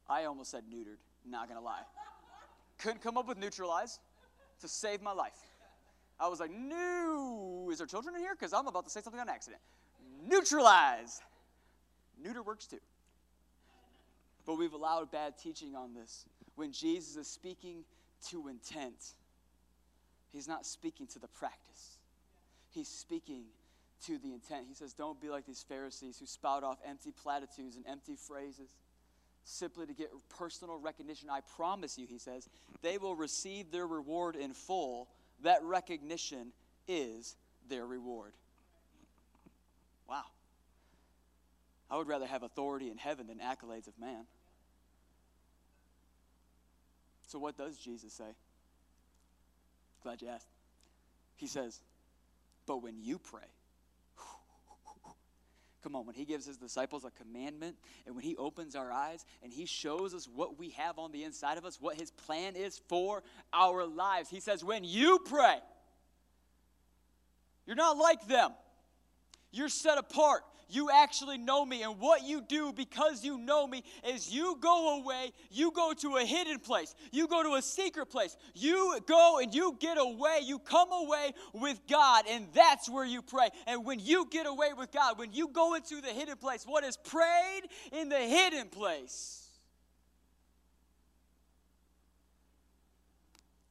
I 0.09 0.25
almost 0.25 0.51
said 0.51 0.65
neutered, 0.73 0.99
not 1.25 1.49
going 1.49 1.61
to 1.61 1.65
lie. 1.65 1.83
Couldn't 2.79 3.03
come 3.03 3.17
up 3.17 3.29
with 3.29 3.39
neutralize 3.39 4.01
to 4.61 4.69
save 4.69 5.03
my 5.03 5.13
life. 5.13 5.39
I 6.19 6.29
was 6.29 6.41
like, 6.41 6.51
no. 6.51 7.69
Is 7.71 7.79
there 7.79 7.87
children 7.87 8.15
in 8.15 8.21
here? 8.21 8.35
Because 8.35 8.53
I'm 8.53 8.67
about 8.67 8.85
to 8.85 8.91
say 8.91 9.01
something 9.03 9.21
on 9.21 9.29
accident. 9.29 9.61
Neutralize. 10.27 11.21
Neuter 12.23 12.43
works 12.43 12.67
too. 12.67 12.81
But 14.47 14.55
we've 14.55 14.73
allowed 14.73 15.11
bad 15.11 15.35
teaching 15.39 15.75
on 15.75 15.95
this. 15.95 16.25
When 16.55 16.73
Jesus 16.73 17.17
is 17.17 17.27
speaking 17.27 17.85
to 18.31 18.49
intent. 18.49 19.15
He's 20.33 20.49
not 20.49 20.67
speaking 20.67 21.07
to 21.09 21.19
the 21.19 21.29
practice, 21.29 21.99
he's 22.71 22.89
speaking 22.89 23.45
to 24.07 24.19
the 24.19 24.33
intent. 24.33 24.67
He 24.69 24.75
says, 24.75 24.93
Don't 24.93 25.21
be 25.21 25.29
like 25.29 25.47
these 25.47 25.65
Pharisees 25.69 26.19
who 26.19 26.27
spout 26.27 26.63
off 26.63 26.79
empty 26.87 27.11
platitudes 27.11 27.77
and 27.77 27.87
empty 27.87 28.17
phrases 28.17 28.77
simply 29.45 29.87
to 29.87 29.95
get 29.95 30.11
personal 30.29 30.79
recognition. 30.79 31.31
I 31.31 31.41
promise 31.57 31.97
you, 31.97 32.07
he 32.07 32.19
says, 32.19 32.49
they 32.83 32.99
will 32.99 33.15
receive 33.15 33.71
their 33.71 33.87
reward 33.87 34.35
in 34.35 34.53
full. 34.53 35.09
That 35.47 35.63
recognition 35.63 36.49
is 36.89 37.37
their 37.69 37.87
reward. 37.87 38.33
Wow. 40.09 40.25
I 41.89 41.97
would 41.97 42.09
rather 42.09 42.27
have 42.27 42.43
authority 42.43 42.91
in 42.91 42.99
heaven 42.99 43.29
than 43.29 43.39
accolades 43.39 43.87
of 43.87 43.97
man. 43.97 44.25
So, 47.29 47.39
what 47.39 47.57
does 47.57 47.77
Jesus 47.77 48.13
say? 48.13 48.35
Glad 50.03 50.21
you 50.21 50.27
asked. 50.27 50.49
He 51.37 51.47
says, 51.47 51.81
But 52.67 52.83
when 52.83 53.01
you 53.01 53.21
pray, 53.21 53.47
Come 55.87 55.95
on, 55.95 56.05
when 56.05 56.17
he 56.17 56.25
gives 56.25 56.45
his 56.45 56.57
disciples 56.57 57.05
a 57.05 57.13
commandment 57.13 57.77
and 58.07 58.17
when 58.17 58.25
he 58.25 58.37
opens 58.39 58.75
our 58.75 58.91
eyes 58.91 59.25
and 59.41 59.53
he 59.53 59.67
shows 59.67 60.15
us 60.15 60.27
what 60.27 60.59
we 60.59 60.71
have 60.71 60.99
on 60.99 61.13
the 61.13 61.23
inside 61.23 61.59
of 61.59 61.65
us, 61.65 61.81
what 61.81 61.95
his 61.95 62.11
plan 62.11 62.57
is 62.57 62.81
for 62.89 63.23
our 63.53 63.87
lives, 63.87 64.29
he 64.29 64.41
says, 64.41 64.65
When 64.65 64.83
you 64.83 65.21
pray, 65.25 65.59
you're 67.67 67.77
not 67.77 67.99
like 67.99 68.27
them. 68.27 68.51
You're 69.53 69.69
set 69.69 69.97
apart. 69.97 70.43
You 70.69 70.91
actually 70.91 71.39
know 71.39 71.65
me. 71.65 71.83
And 71.83 72.01
what 72.01 72.25
you 72.25 72.41
do 72.41 72.73
because 72.73 73.25
you 73.25 73.39
know 73.39 73.67
me 73.67 73.85
is 74.07 74.33
you 74.33 74.57
go 74.61 74.99
away, 75.01 75.33
you 75.51 75.71
go 75.71 75.93
to 75.95 76.17
a 76.17 76.25
hidden 76.25 76.59
place, 76.59 76.95
you 77.13 77.29
go 77.29 77.43
to 77.43 77.55
a 77.55 77.63
secret 77.63 78.07
place. 78.07 78.37
You 78.55 78.99
go 79.07 79.39
and 79.39 79.55
you 79.55 79.77
get 79.79 79.97
away, 79.99 80.41
you 80.43 80.59
come 80.59 80.91
away 80.91 81.33
with 81.53 81.81
God, 81.89 82.25
and 82.29 82.49
that's 82.53 82.89
where 82.89 83.05
you 83.05 83.23
pray. 83.23 83.49
And 83.67 83.85
when 83.85 84.01
you 84.01 84.27
get 84.31 84.47
away 84.47 84.73
with 84.77 84.91
God, 84.91 85.19
when 85.19 85.33
you 85.33 85.49
go 85.49 85.75
into 85.75 86.01
the 86.01 86.09
hidden 86.09 86.37
place, 86.37 86.65
what 86.67 86.83
is 86.85 86.97
prayed 86.97 87.63
in 87.93 88.09
the 88.09 88.19
hidden 88.19 88.69
place 88.69 89.47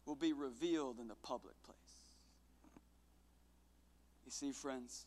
will 0.06 0.16
be 0.16 0.34
revealed 0.34 1.00
in 1.00 1.08
the 1.08 1.16
public 1.16 1.56
place. 1.64 1.76
You 4.24 4.32
see, 4.32 4.52
friends, 4.52 5.06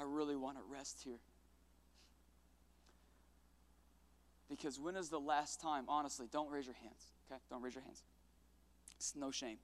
I 0.00 0.04
really 0.04 0.36
want 0.36 0.56
to 0.56 0.62
rest 0.70 1.02
here. 1.04 1.18
Because 4.48 4.80
when 4.80 4.96
is 4.96 5.10
the 5.10 5.20
last 5.20 5.60
time, 5.60 5.84
honestly, 5.88 6.26
don't 6.32 6.50
raise 6.50 6.66
your 6.66 6.74
hands, 6.82 7.12
okay? 7.30 7.40
Don't 7.50 7.62
raise 7.62 7.74
your 7.74 7.84
hands. 7.84 8.02
It's 8.96 9.14
no 9.14 9.30
shame. 9.30 9.58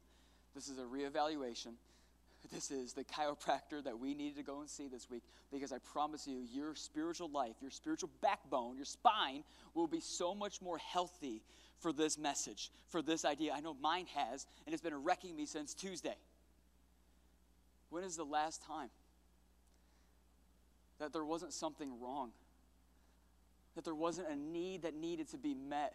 This 0.54 0.68
is 0.68 0.78
a 0.78 0.82
reevaluation. 0.82 1.72
This 2.52 2.70
is 2.70 2.92
the 2.92 3.02
chiropractor 3.02 3.82
that 3.82 3.98
we 3.98 4.14
needed 4.14 4.36
to 4.36 4.44
go 4.44 4.60
and 4.60 4.70
see 4.70 4.86
this 4.86 5.10
week 5.10 5.24
because 5.50 5.72
I 5.72 5.78
promise 5.78 6.28
you, 6.28 6.44
your 6.52 6.76
spiritual 6.76 7.28
life, 7.28 7.56
your 7.60 7.72
spiritual 7.72 8.08
backbone, 8.20 8.76
your 8.76 8.84
spine 8.84 9.42
will 9.74 9.88
be 9.88 9.98
so 9.98 10.32
much 10.32 10.62
more 10.62 10.78
healthy 10.78 11.42
for 11.80 11.92
this 11.92 12.16
message, 12.16 12.70
for 12.88 13.02
this 13.02 13.24
idea. 13.24 13.52
I 13.52 13.60
know 13.60 13.74
mine 13.74 14.06
has, 14.14 14.46
and 14.64 14.72
it's 14.72 14.82
been 14.82 15.02
wrecking 15.02 15.34
me 15.34 15.46
since 15.46 15.74
Tuesday. 15.74 16.14
When 17.90 18.04
is 18.04 18.16
the 18.16 18.24
last 18.24 18.62
time 18.62 18.90
that 20.98 21.12
there 21.12 21.24
wasn't 21.24 21.52
something 21.52 22.00
wrong? 22.00 22.30
That 23.74 23.84
there 23.84 23.94
wasn't 23.94 24.28
a 24.28 24.36
need 24.36 24.82
that 24.82 24.94
needed 24.94 25.28
to 25.30 25.38
be 25.38 25.54
met? 25.54 25.94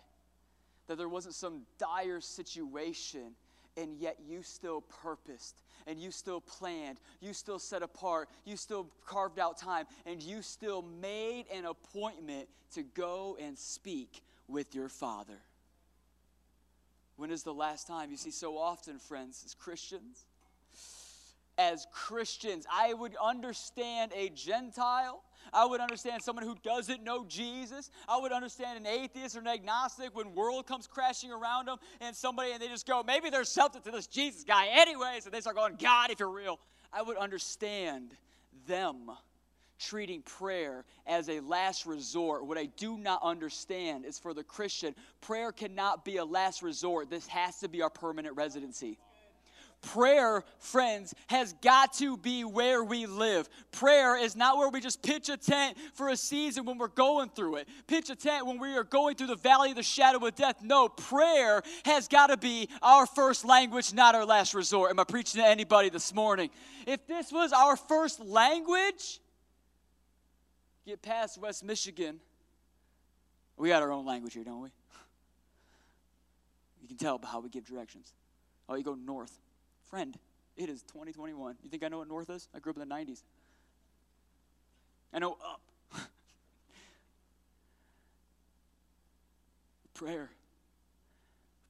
That 0.87 0.97
there 0.97 1.09
wasn't 1.09 1.35
some 1.35 1.61
dire 1.77 2.21
situation 2.21 3.35
and 3.77 3.95
yet 3.95 4.17
you 4.27 4.43
still 4.43 4.81
purposed 4.81 5.55
and 5.87 5.99
you 5.99 6.11
still 6.11 6.41
planned, 6.41 6.99
you 7.21 7.33
still 7.33 7.59
set 7.59 7.81
apart, 7.81 8.29
you 8.45 8.55
still 8.55 8.87
carved 9.05 9.39
out 9.39 9.57
time, 9.57 9.85
and 10.05 10.21
you 10.21 10.41
still 10.41 10.81
made 10.81 11.45
an 11.51 11.65
appointment 11.65 12.47
to 12.73 12.83
go 12.83 13.37
and 13.41 13.57
speak 13.57 14.21
with 14.47 14.75
your 14.75 14.89
Father. 14.89 15.39
When 17.15 17.31
is 17.31 17.43
the 17.43 17.53
last 17.53 17.87
time? 17.87 18.11
You 18.11 18.17
see, 18.17 18.31
so 18.31 18.57
often, 18.57 18.99
friends, 18.99 19.43
as 19.45 19.53
Christians, 19.53 20.25
as 21.57 21.87
Christians. 21.91 22.65
I 22.71 22.93
would 22.93 23.15
understand 23.21 24.11
a 24.15 24.29
Gentile. 24.29 25.23
I 25.53 25.65
would 25.65 25.81
understand 25.81 26.21
someone 26.21 26.45
who 26.45 26.55
doesn't 26.63 27.03
know 27.03 27.25
Jesus. 27.25 27.89
I 28.07 28.17
would 28.19 28.31
understand 28.31 28.77
an 28.77 28.87
atheist 28.87 29.35
or 29.35 29.39
an 29.39 29.47
agnostic 29.47 30.15
when 30.15 30.33
world 30.33 30.67
comes 30.67 30.87
crashing 30.87 31.31
around 31.31 31.67
them 31.67 31.77
and 31.99 32.15
somebody 32.15 32.51
and 32.51 32.61
they 32.61 32.67
just 32.67 32.87
go, 32.87 33.03
maybe 33.05 33.29
there's 33.29 33.49
something 33.49 33.81
to 33.81 33.91
this 33.91 34.07
Jesus 34.07 34.43
guy 34.43 34.67
anyways, 34.67 35.25
and 35.25 35.33
they 35.33 35.41
start 35.41 35.55
going, 35.55 35.75
God, 35.81 36.09
if 36.09 36.19
you're 36.19 36.29
real. 36.29 36.59
I 36.93 37.01
would 37.01 37.17
understand 37.17 38.11
them 38.67 39.11
treating 39.79 40.21
prayer 40.21 40.85
as 41.07 41.27
a 41.27 41.39
last 41.39 41.85
resort. 41.85 42.45
What 42.45 42.57
I 42.57 42.65
do 42.65 42.97
not 42.97 43.21
understand 43.23 44.05
is 44.05 44.19
for 44.19 44.33
the 44.33 44.43
Christian, 44.43 44.93
prayer 45.21 45.51
cannot 45.51 46.05
be 46.05 46.17
a 46.17 46.25
last 46.25 46.61
resort. 46.61 47.09
This 47.09 47.27
has 47.27 47.59
to 47.59 47.67
be 47.67 47.81
our 47.81 47.89
permanent 47.89 48.35
residency. 48.35 48.99
Prayer, 49.81 50.43
friends, 50.59 51.15
has 51.27 51.53
got 51.53 51.93
to 51.93 52.15
be 52.15 52.43
where 52.43 52.83
we 52.83 53.07
live. 53.07 53.49
Prayer 53.71 54.15
is 54.15 54.35
not 54.35 54.57
where 54.57 54.69
we 54.69 54.79
just 54.79 55.01
pitch 55.01 55.27
a 55.27 55.37
tent 55.37 55.75
for 55.93 56.09
a 56.09 56.15
season 56.15 56.65
when 56.65 56.77
we're 56.77 56.87
going 56.87 57.29
through 57.29 57.55
it, 57.55 57.67
pitch 57.87 58.11
a 58.11 58.15
tent 58.15 58.45
when 58.45 58.59
we 58.59 58.77
are 58.77 58.83
going 58.83 59.15
through 59.15 59.27
the 59.27 59.35
valley 59.35 59.71
of 59.71 59.75
the 59.75 59.83
shadow 59.83 60.23
of 60.25 60.35
death. 60.35 60.61
No, 60.61 60.87
prayer 60.87 61.63
has 61.83 62.07
got 62.07 62.27
to 62.27 62.37
be 62.37 62.69
our 62.83 63.07
first 63.07 63.43
language, 63.43 63.91
not 63.91 64.13
our 64.13 64.25
last 64.25 64.53
resort. 64.53 64.91
Am 64.91 64.99
I 64.99 65.03
preaching 65.03 65.41
to 65.41 65.47
anybody 65.47 65.89
this 65.89 66.13
morning? 66.13 66.51
If 66.85 67.07
this 67.07 67.31
was 67.31 67.51
our 67.51 67.75
first 67.75 68.19
language, 68.19 69.19
get 70.85 71.01
past 71.01 71.39
West 71.39 71.63
Michigan. 71.63 72.19
We 73.57 73.69
got 73.69 73.81
our 73.81 73.91
own 73.91 74.05
language 74.05 74.35
here, 74.35 74.43
don't 74.43 74.61
we? 74.61 74.69
You 76.81 76.87
can 76.87 76.97
tell 76.97 77.19
by 77.19 77.27
how 77.27 77.39
we 77.39 77.49
give 77.49 77.63
directions. 77.63 78.11
Oh, 78.67 78.73
you 78.73 78.83
go 78.83 78.95
north. 78.95 79.39
Friend, 79.91 80.17
it 80.55 80.69
is 80.69 80.81
2021. 80.83 81.57
You 81.61 81.69
think 81.69 81.83
I 81.83 81.89
know 81.89 81.97
what 81.97 82.07
north 82.07 82.29
is? 82.29 82.47
I 82.55 82.59
grew 82.59 82.71
up 82.71 82.77
in 82.77 82.87
the 82.87 82.95
90s. 82.95 83.23
I 85.13 85.19
know 85.19 85.37
up. 85.43 85.61
Prayer. 89.93 90.29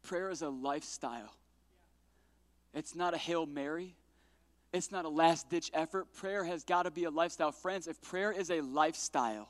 Prayer 0.03 0.29
is 0.29 0.43
a 0.43 0.49
lifestyle. 0.49 1.33
It's 2.75 2.93
not 2.93 3.15
a 3.15 3.17
Hail 3.17 3.47
Mary. 3.47 3.95
It's 4.71 4.91
not 4.91 5.05
a 5.05 5.09
last 5.09 5.49
ditch 5.49 5.71
effort. 5.73 6.13
Prayer 6.13 6.43
has 6.43 6.63
got 6.63 6.83
to 6.83 6.91
be 6.91 7.05
a 7.05 7.09
lifestyle. 7.09 7.51
Friends, 7.51 7.87
if 7.87 7.99
prayer 8.03 8.31
is 8.31 8.51
a 8.51 8.61
lifestyle, 8.61 9.49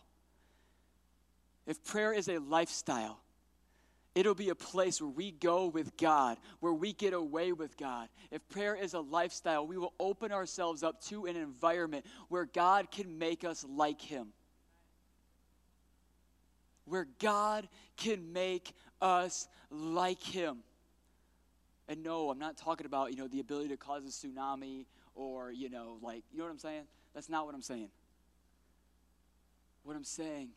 if 1.67 1.83
prayer 1.83 2.13
is 2.13 2.29
a 2.29 2.37
lifestyle, 2.37 3.19
It'll 4.13 4.35
be 4.35 4.49
a 4.49 4.55
place 4.55 5.01
where 5.01 5.09
we 5.09 5.31
go 5.31 5.67
with 5.67 5.95
God, 5.95 6.37
where 6.59 6.73
we 6.73 6.91
get 6.91 7.13
away 7.13 7.53
with 7.53 7.77
God. 7.77 8.09
If 8.29 8.47
prayer 8.49 8.75
is 8.75 8.93
a 8.93 8.99
lifestyle, 8.99 9.65
we 9.65 9.77
will 9.77 9.93
open 9.99 10.33
ourselves 10.33 10.83
up 10.83 11.01
to 11.05 11.27
an 11.27 11.37
environment 11.37 12.05
where 12.27 12.45
God 12.45 12.91
can 12.91 13.17
make 13.17 13.45
us 13.45 13.65
like 13.69 14.01
Him. 14.01 14.27
Where 16.83 17.07
God 17.19 17.69
can 17.95 18.33
make 18.33 18.73
us 19.01 19.47
like 19.69 20.21
Him. 20.21 20.57
And 21.87 22.03
no, 22.03 22.29
I'm 22.29 22.39
not 22.39 22.57
talking 22.57 22.85
about, 22.85 23.11
you 23.11 23.17
know, 23.17 23.27
the 23.27 23.39
ability 23.39 23.69
to 23.69 23.77
cause 23.77 24.03
a 24.03 24.07
tsunami 24.07 24.85
or, 25.15 25.51
you 25.51 25.69
know, 25.69 25.99
like, 26.01 26.23
you 26.33 26.39
know 26.39 26.45
what 26.45 26.51
I'm 26.51 26.59
saying? 26.59 26.83
That's 27.13 27.29
not 27.29 27.45
what 27.45 27.55
I'm 27.55 27.61
saying. 27.61 27.89
What 29.83 29.95
I'm 29.95 30.03
saying 30.03 30.49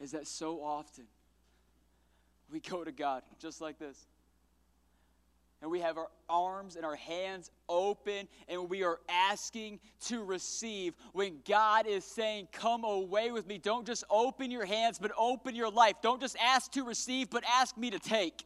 is 0.00 0.12
that 0.12 0.26
so 0.26 0.62
often, 0.62 1.04
we 2.52 2.60
go 2.60 2.84
to 2.84 2.92
God 2.92 3.22
just 3.40 3.60
like 3.60 3.78
this. 3.78 4.06
And 5.62 5.70
we 5.70 5.80
have 5.80 5.96
our 5.96 6.08
arms 6.28 6.74
and 6.74 6.84
our 6.84 6.96
hands 6.96 7.50
open 7.68 8.26
and 8.48 8.68
we 8.68 8.82
are 8.82 8.98
asking 9.08 9.78
to 10.06 10.22
receive. 10.24 10.92
When 11.12 11.38
God 11.48 11.86
is 11.86 12.04
saying, 12.04 12.48
Come 12.52 12.84
away 12.84 13.30
with 13.30 13.46
me, 13.46 13.58
don't 13.58 13.86
just 13.86 14.04
open 14.10 14.50
your 14.50 14.66
hands, 14.66 14.98
but 14.98 15.12
open 15.16 15.54
your 15.54 15.70
life. 15.70 15.94
Don't 16.02 16.20
just 16.20 16.36
ask 16.38 16.70
to 16.72 16.84
receive, 16.84 17.30
but 17.30 17.44
ask 17.48 17.76
me 17.78 17.90
to 17.90 17.98
take. 17.98 18.44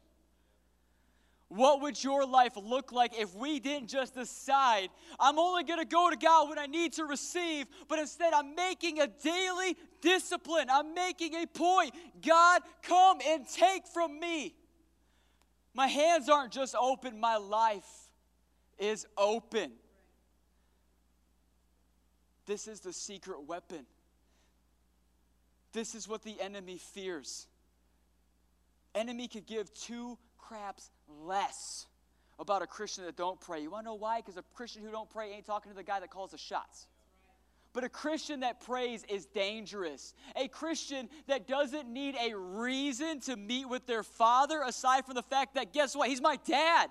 What 1.48 1.80
would 1.82 2.02
your 2.02 2.26
life 2.26 2.52
look 2.56 2.90
like 2.90 3.16
if 3.16 3.34
we 3.34 3.60
didn't 3.60 3.88
just 3.88 4.14
decide, 4.14 4.88
I'm 5.18 5.38
only 5.38 5.62
going 5.62 5.78
to 5.78 5.86
go 5.86 6.10
to 6.10 6.16
God 6.16 6.48
when 6.48 6.58
I 6.58 6.66
need 6.66 6.94
to 6.94 7.04
receive, 7.04 7.66
but 7.88 8.00
instead 8.00 8.32
I'm 8.32 8.56
making 8.56 9.00
a 9.00 9.06
daily 9.06 9.76
discipline. 10.06 10.68
I'm 10.70 10.94
making 10.94 11.34
a 11.34 11.46
point. 11.46 11.92
God, 12.24 12.62
come 12.82 13.18
and 13.26 13.44
take 13.48 13.86
from 13.88 14.20
me. 14.20 14.54
My 15.74 15.88
hands 15.88 16.28
aren't 16.28 16.52
just 16.52 16.74
open, 16.74 17.20
my 17.20 17.36
life 17.36 17.84
is 18.78 19.06
open. 19.18 19.72
This 22.46 22.68
is 22.68 22.80
the 22.80 22.92
secret 22.92 23.42
weapon. 23.46 23.84
This 25.72 25.94
is 25.94 26.08
what 26.08 26.22
the 26.22 26.40
enemy 26.40 26.78
fears. 26.78 27.48
Enemy 28.94 29.28
could 29.28 29.46
give 29.46 29.74
two 29.74 30.16
craps 30.38 30.90
less 31.20 31.86
about 32.38 32.62
a 32.62 32.66
Christian 32.66 33.04
that 33.04 33.16
don't 33.16 33.40
pray. 33.40 33.60
You 33.60 33.70
want 33.70 33.84
to 33.84 33.90
know 33.90 33.94
why? 33.96 34.20
Because 34.20 34.36
a 34.36 34.44
Christian 34.54 34.82
who 34.82 34.90
don't 34.90 35.10
pray 35.10 35.32
ain't 35.32 35.44
talking 35.44 35.70
to 35.72 35.76
the 35.76 35.82
guy 35.82 36.00
that 36.00 36.10
calls 36.10 36.30
the 36.30 36.38
shots. 36.38 36.86
But 37.76 37.84
a 37.84 37.90
Christian 37.90 38.40
that 38.40 38.62
prays 38.62 39.04
is 39.06 39.26
dangerous. 39.26 40.14
A 40.34 40.48
Christian 40.48 41.10
that 41.26 41.46
doesn't 41.46 41.86
need 41.86 42.16
a 42.18 42.34
reason 42.34 43.20
to 43.20 43.36
meet 43.36 43.68
with 43.68 43.86
their 43.86 44.02
father, 44.02 44.62
aside 44.62 45.04
from 45.04 45.14
the 45.14 45.22
fact 45.22 45.56
that, 45.56 45.74
guess 45.74 45.94
what? 45.94 46.08
He's 46.08 46.22
my 46.22 46.38
dad. 46.46 46.88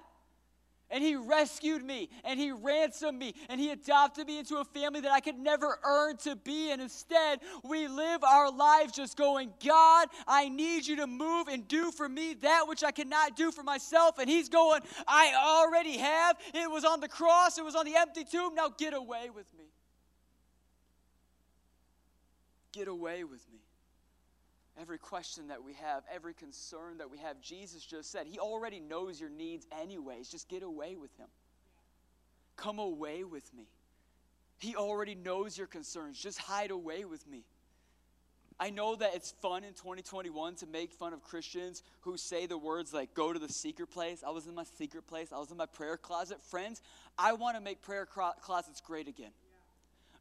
And 0.91 1.03
he 1.03 1.15
rescued 1.15 1.83
me 1.83 2.09
and 2.23 2.39
he 2.39 2.51
ransomed 2.51 3.17
me 3.17 3.33
and 3.49 3.59
he 3.59 3.71
adopted 3.71 4.27
me 4.27 4.37
into 4.37 4.57
a 4.57 4.63
family 4.63 5.01
that 5.01 5.11
I 5.11 5.21
could 5.21 5.39
never 5.39 5.79
earn 5.83 6.17
to 6.17 6.35
be. 6.35 6.69
And 6.69 6.79
instead, 6.79 7.39
we 7.63 7.87
live 7.87 8.23
our 8.23 8.51
lives 8.51 8.93
just 8.93 9.17
going, 9.17 9.51
God, 9.65 10.09
I 10.27 10.49
need 10.49 10.85
you 10.85 10.97
to 10.97 11.07
move 11.07 11.47
and 11.47 11.67
do 11.67 11.91
for 11.91 12.07
me 12.07 12.35
that 12.35 12.67
which 12.67 12.83
I 12.83 12.91
cannot 12.91 13.35
do 13.35 13.51
for 13.51 13.63
myself. 13.63 14.19
And 14.19 14.29
he's 14.29 14.49
going, 14.49 14.83
I 15.07 15.33
already 15.35 15.97
have. 15.97 16.37
It 16.53 16.69
was 16.69 16.85
on 16.85 16.99
the 16.99 17.09
cross, 17.09 17.57
it 17.57 17.65
was 17.65 17.73
on 17.73 17.85
the 17.85 17.95
empty 17.95 18.23
tomb. 18.23 18.53
Now 18.53 18.69
get 18.69 18.93
away 18.93 19.31
with 19.31 19.51
me. 19.57 19.65
Get 22.75 22.89
away 22.89 23.23
with 23.23 23.41
me. 23.53 23.59
Every 24.77 24.97
question 24.97 25.47
that 25.47 25.63
we 25.63 25.73
have, 25.75 26.03
every 26.13 26.33
concern 26.33 26.97
that 26.97 27.09
we 27.09 27.17
have, 27.19 27.39
Jesus 27.39 27.85
just 27.85 28.11
said, 28.11 28.27
He 28.27 28.37
already 28.37 28.81
knows 28.81 29.21
your 29.21 29.29
needs, 29.29 29.65
anyways. 29.81 30.27
Just 30.27 30.49
get 30.49 30.61
away 30.61 30.97
with 30.97 31.15
Him. 31.17 31.27
Come 32.57 32.79
away 32.79 33.23
with 33.23 33.53
me. 33.53 33.69
He 34.57 34.75
already 34.75 35.15
knows 35.15 35.57
your 35.57 35.67
concerns. 35.67 36.21
Just 36.21 36.37
hide 36.37 36.71
away 36.71 37.05
with 37.05 37.25
me. 37.25 37.45
I 38.59 38.69
know 38.69 38.95
that 38.95 39.15
it's 39.15 39.31
fun 39.41 39.63
in 39.63 39.73
2021 39.73 40.55
to 40.55 40.65
make 40.67 40.91
fun 40.93 41.13
of 41.13 41.23
Christians 41.23 41.83
who 42.01 42.17
say 42.17 42.45
the 42.45 42.57
words 42.57 42.93
like, 42.93 43.13
go 43.13 43.31
to 43.31 43.39
the 43.39 43.49
secret 43.49 43.87
place. 43.87 44.23
I 44.25 44.31
was 44.31 44.47
in 44.47 44.55
my 44.55 44.63
secret 44.77 45.07
place. 45.07 45.29
I 45.33 45.39
was 45.39 45.51
in 45.51 45.57
my 45.57 45.65
prayer 45.65 45.97
closet. 45.97 46.41
Friends, 46.41 46.81
I 47.17 47.33
want 47.33 47.57
to 47.57 47.61
make 47.61 47.81
prayer 47.81 48.05
closets 48.05 48.81
great 48.81 49.07
again. 49.07 49.31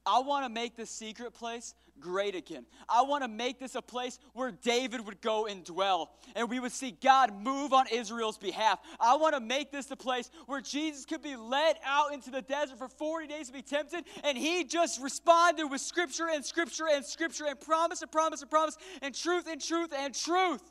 I 0.06 0.20
want 0.20 0.44
to 0.44 0.50
make 0.50 0.76
the 0.76 0.86
secret 0.86 1.32
place 1.34 1.74
great 2.00 2.34
again. 2.34 2.66
I 2.88 3.02
want 3.02 3.22
to 3.22 3.28
make 3.28 3.58
this 3.58 3.74
a 3.74 3.82
place 3.82 4.18
where 4.32 4.50
David 4.50 5.06
would 5.06 5.20
go 5.20 5.46
and 5.46 5.64
dwell, 5.64 6.14
and 6.34 6.50
we 6.50 6.60
would 6.60 6.72
see 6.72 6.90
God 7.02 7.32
move 7.42 7.72
on 7.72 7.86
Israel's 7.90 8.38
behalf. 8.38 8.80
I 9.00 9.16
want 9.16 9.34
to 9.34 9.40
make 9.40 9.70
this 9.70 9.86
the 9.86 9.96
place 9.96 10.30
where 10.46 10.60
Jesus 10.60 11.04
could 11.04 11.22
be 11.22 11.36
led 11.36 11.76
out 11.84 12.12
into 12.12 12.30
the 12.30 12.42
desert 12.42 12.78
for 12.78 12.88
40 12.88 13.28
days 13.28 13.46
to 13.46 13.52
be 13.52 13.62
tempted, 13.62 14.04
and 14.22 14.36
he 14.36 14.64
just 14.64 15.00
responded 15.00 15.66
with 15.66 15.80
scripture 15.80 16.28
and 16.32 16.44
scripture 16.44 16.86
and 16.90 17.04
scripture 17.04 17.46
and 17.46 17.60
promise 17.60 18.02
and 18.02 18.10
promise 18.10 18.42
and 18.42 18.50
promise 18.50 18.76
and 19.02 19.14
truth 19.14 19.46
and 19.48 19.60
truth 19.60 19.92
and 19.96 20.14
truth. 20.14 20.62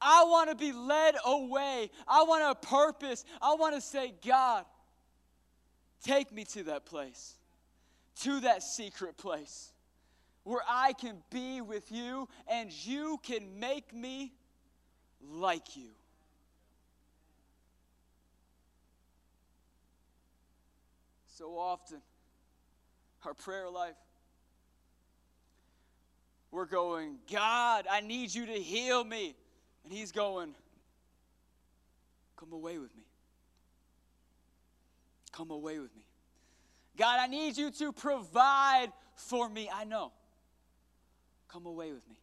I 0.00 0.24
want 0.24 0.50
to 0.50 0.56
be 0.56 0.72
led 0.72 1.14
away. 1.24 1.90
I 2.06 2.22
want 2.24 2.44
a 2.44 2.66
purpose. 2.66 3.24
I 3.40 3.54
want 3.54 3.74
to 3.74 3.80
say, 3.80 4.12
God, 4.26 4.64
take 6.04 6.30
me 6.32 6.44
to 6.44 6.64
that 6.64 6.84
place 6.84 7.34
to 8.22 8.40
that 8.40 8.62
secret 8.62 9.16
place 9.16 9.72
where 10.44 10.62
I 10.68 10.92
can 10.92 11.16
be 11.30 11.60
with 11.60 11.90
you 11.90 12.28
and 12.48 12.70
you 12.72 13.18
can 13.22 13.58
make 13.58 13.92
me 13.94 14.32
like 15.20 15.76
you. 15.76 15.90
So 21.26 21.58
often, 21.58 22.00
our 23.24 23.34
prayer 23.34 23.68
life, 23.68 23.96
we're 26.50 26.64
going, 26.64 27.18
God, 27.30 27.86
I 27.90 28.00
need 28.00 28.34
you 28.34 28.46
to 28.46 28.52
heal 28.52 29.04
me. 29.04 29.34
And 29.84 29.92
He's 29.92 30.12
going, 30.12 30.54
Come 32.36 32.52
away 32.52 32.78
with 32.78 32.94
me. 32.94 33.02
Come 35.32 35.50
away 35.50 35.78
with 35.78 35.94
me. 35.96 36.05
God, 36.96 37.18
I 37.20 37.26
need 37.26 37.56
you 37.56 37.70
to 37.72 37.92
provide 37.92 38.88
for 39.14 39.48
me. 39.48 39.70
I 39.72 39.84
know. 39.84 40.12
Come 41.48 41.66
away 41.66 41.92
with 41.92 42.08
me. 42.08 42.16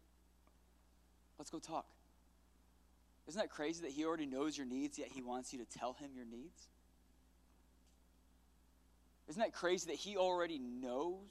Let's 1.38 1.49
go 1.49 1.59
talk. 1.59 1.86
Isn't 3.27 3.39
that 3.39 3.49
crazy 3.49 3.81
that 3.83 3.91
He 3.91 4.05
already 4.05 4.25
knows 4.25 4.57
your 4.57 4.67
needs, 4.67 4.99
yet 4.99 5.07
He 5.09 5.21
wants 5.21 5.53
you 5.53 5.59
to 5.59 5.65
tell 5.65 5.93
Him 5.93 6.12
your 6.15 6.25
needs? 6.25 6.67
Isn't 9.29 9.41
that 9.41 9.53
crazy 9.53 9.89
that 9.91 9.95
He 9.95 10.17
already 10.17 10.59
knows 10.59 11.29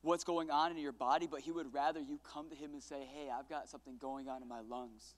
what's 0.00 0.24
going 0.24 0.50
on 0.50 0.70
in 0.70 0.78
your 0.78 0.92
body, 0.92 1.26
but 1.30 1.40
He 1.40 1.50
would 1.50 1.72
rather 1.74 2.00
you 2.00 2.18
come 2.24 2.48
to 2.48 2.56
Him 2.56 2.72
and 2.72 2.82
say, 2.82 3.06
Hey, 3.14 3.28
I've 3.30 3.48
got 3.48 3.68
something 3.68 3.96
going 3.98 4.28
on 4.28 4.42
in 4.42 4.48
my 4.48 4.60
lungs. 4.60 5.14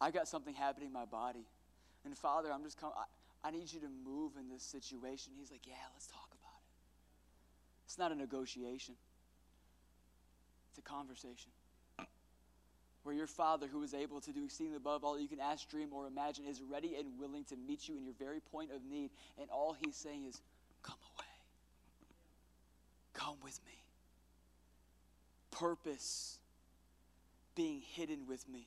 I've 0.00 0.14
got 0.14 0.28
something 0.28 0.54
happening 0.54 0.88
in 0.88 0.92
my 0.92 1.04
body. 1.04 1.46
And 2.04 2.16
Father, 2.16 2.50
I'm 2.52 2.62
just 2.62 2.78
coming. 2.78 2.94
I 3.46 3.52
need 3.52 3.72
you 3.72 3.78
to 3.80 3.88
move 4.04 4.32
in 4.38 4.48
this 4.48 4.64
situation. 4.64 5.32
He's 5.38 5.52
like, 5.52 5.66
Yeah, 5.66 5.74
let's 5.94 6.06
talk 6.06 6.26
about 6.26 6.58
it. 6.58 6.74
It's 7.84 7.98
not 7.98 8.10
a 8.10 8.16
negotiation, 8.16 8.94
it's 10.70 10.78
a 10.78 10.82
conversation. 10.82 11.52
Where 13.04 13.14
your 13.14 13.28
Father, 13.28 13.68
who 13.68 13.84
is 13.84 13.94
able 13.94 14.20
to 14.22 14.32
do 14.32 14.44
exceedingly 14.44 14.78
above 14.78 15.04
all 15.04 15.16
you 15.16 15.28
can 15.28 15.38
ask, 15.38 15.70
dream, 15.70 15.90
or 15.92 16.08
imagine, 16.08 16.44
is 16.44 16.60
ready 16.60 16.96
and 16.96 17.06
willing 17.20 17.44
to 17.44 17.56
meet 17.56 17.88
you 17.88 17.96
in 17.96 18.04
your 18.04 18.14
very 18.18 18.40
point 18.40 18.72
of 18.72 18.84
need. 18.84 19.10
And 19.40 19.48
all 19.48 19.76
He's 19.78 19.94
saying 19.94 20.24
is, 20.24 20.42
Come 20.82 20.98
away. 21.14 21.26
Come 23.12 23.36
with 23.44 23.60
me. 23.64 23.84
Purpose 25.52 26.38
being 27.54 27.80
hidden 27.80 28.26
with 28.26 28.48
me. 28.48 28.66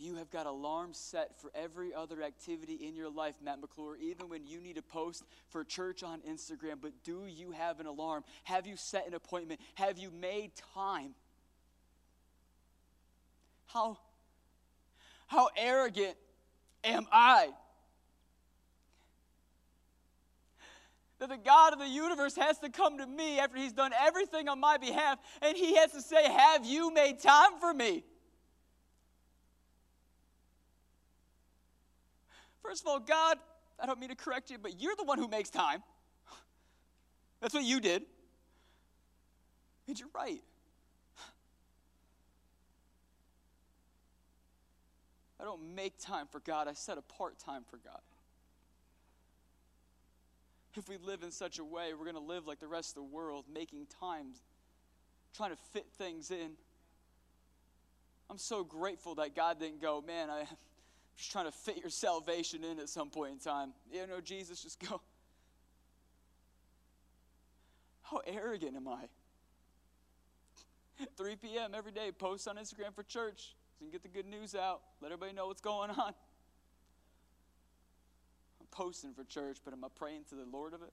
You 0.00 0.14
have 0.14 0.30
got 0.30 0.46
alarms 0.46 0.96
set 0.96 1.40
for 1.40 1.50
every 1.56 1.92
other 1.92 2.22
activity 2.22 2.74
in 2.74 2.94
your 2.94 3.10
life, 3.10 3.34
Matt 3.42 3.60
McClure, 3.60 3.96
even 3.96 4.28
when 4.28 4.46
you 4.46 4.60
need 4.60 4.76
to 4.76 4.82
post 4.82 5.24
for 5.48 5.64
church 5.64 6.04
on 6.04 6.20
Instagram. 6.20 6.76
But 6.80 6.92
do 7.02 7.24
you 7.26 7.50
have 7.50 7.80
an 7.80 7.86
alarm? 7.86 8.22
Have 8.44 8.64
you 8.64 8.76
set 8.76 9.08
an 9.08 9.14
appointment? 9.14 9.60
Have 9.74 9.98
you 9.98 10.12
made 10.12 10.52
time? 10.72 11.14
How, 13.66 13.98
how 15.26 15.48
arrogant 15.56 16.14
am 16.84 17.06
I? 17.10 17.50
That 21.18 21.28
the 21.28 21.36
God 21.36 21.72
of 21.72 21.80
the 21.80 21.88
universe 21.88 22.36
has 22.36 22.58
to 22.60 22.70
come 22.70 22.98
to 22.98 23.06
me 23.06 23.40
after 23.40 23.58
He's 23.58 23.72
done 23.72 23.90
everything 24.00 24.48
on 24.48 24.60
my 24.60 24.76
behalf, 24.76 25.18
and 25.42 25.56
He 25.56 25.74
has 25.74 25.90
to 25.90 26.00
say, 26.00 26.22
Have 26.22 26.64
you 26.64 26.94
made 26.94 27.18
time 27.18 27.58
for 27.58 27.74
me? 27.74 28.04
First 32.62 32.82
of 32.82 32.88
all, 32.88 33.00
God, 33.00 33.38
I 33.80 33.86
don't 33.86 34.00
mean 34.00 34.10
to 34.10 34.16
correct 34.16 34.50
you, 34.50 34.58
but 34.58 34.80
you're 34.80 34.96
the 34.96 35.04
one 35.04 35.18
who 35.18 35.28
makes 35.28 35.50
time. 35.50 35.82
That's 37.40 37.54
what 37.54 37.64
you 37.64 37.80
did. 37.80 38.02
And 39.86 39.98
you're 39.98 40.08
right. 40.14 40.42
I 45.40 45.44
don't 45.44 45.74
make 45.74 45.98
time 45.98 46.26
for 46.30 46.40
God, 46.40 46.66
I 46.68 46.72
set 46.72 46.98
apart 46.98 47.38
time 47.38 47.62
for 47.68 47.76
God. 47.76 48.00
If 50.76 50.88
we 50.88 50.96
live 50.98 51.22
in 51.22 51.30
such 51.30 51.58
a 51.58 51.64
way, 51.64 51.92
we're 51.94 52.04
going 52.04 52.14
to 52.14 52.20
live 52.20 52.46
like 52.46 52.60
the 52.60 52.68
rest 52.68 52.90
of 52.90 52.94
the 52.96 53.02
world, 53.02 53.46
making 53.52 53.86
times, 54.00 54.42
trying 55.34 55.50
to 55.50 55.56
fit 55.72 55.86
things 55.96 56.30
in. 56.30 56.50
I'm 58.30 58.38
so 58.38 58.62
grateful 58.62 59.14
that 59.16 59.34
God 59.34 59.58
didn't 59.58 59.80
go, 59.80 60.02
man, 60.06 60.28
I 60.28 60.44
just 61.18 61.32
trying 61.32 61.46
to 61.46 61.52
fit 61.52 61.76
your 61.76 61.90
salvation 61.90 62.64
in 62.64 62.78
at 62.78 62.88
some 62.88 63.10
point 63.10 63.32
in 63.32 63.38
time. 63.38 63.74
You 63.92 64.06
know, 64.06 64.20
Jesus, 64.20 64.62
just 64.62 64.78
go. 64.88 65.00
How 68.02 68.22
arrogant 68.26 68.76
am 68.76 68.88
I? 68.88 69.04
3 71.16 71.36
p.m. 71.36 71.72
every 71.76 71.92
day, 71.92 72.10
post 72.10 72.48
on 72.48 72.56
Instagram 72.56 72.94
for 72.94 73.02
church 73.02 73.54
so 73.78 73.84
you 73.84 73.90
can 73.90 73.92
get 73.92 74.02
the 74.02 74.08
good 74.08 74.26
news 74.26 74.54
out, 74.54 74.80
let 75.00 75.12
everybody 75.12 75.32
know 75.32 75.46
what's 75.46 75.60
going 75.60 75.90
on. 75.90 76.14
I'm 78.60 78.66
posting 78.70 79.12
for 79.12 79.24
church, 79.24 79.58
but 79.64 79.72
am 79.72 79.84
I 79.84 79.88
praying 79.94 80.24
to 80.30 80.34
the 80.34 80.44
Lord 80.50 80.72
of 80.72 80.82
it? 80.82 80.92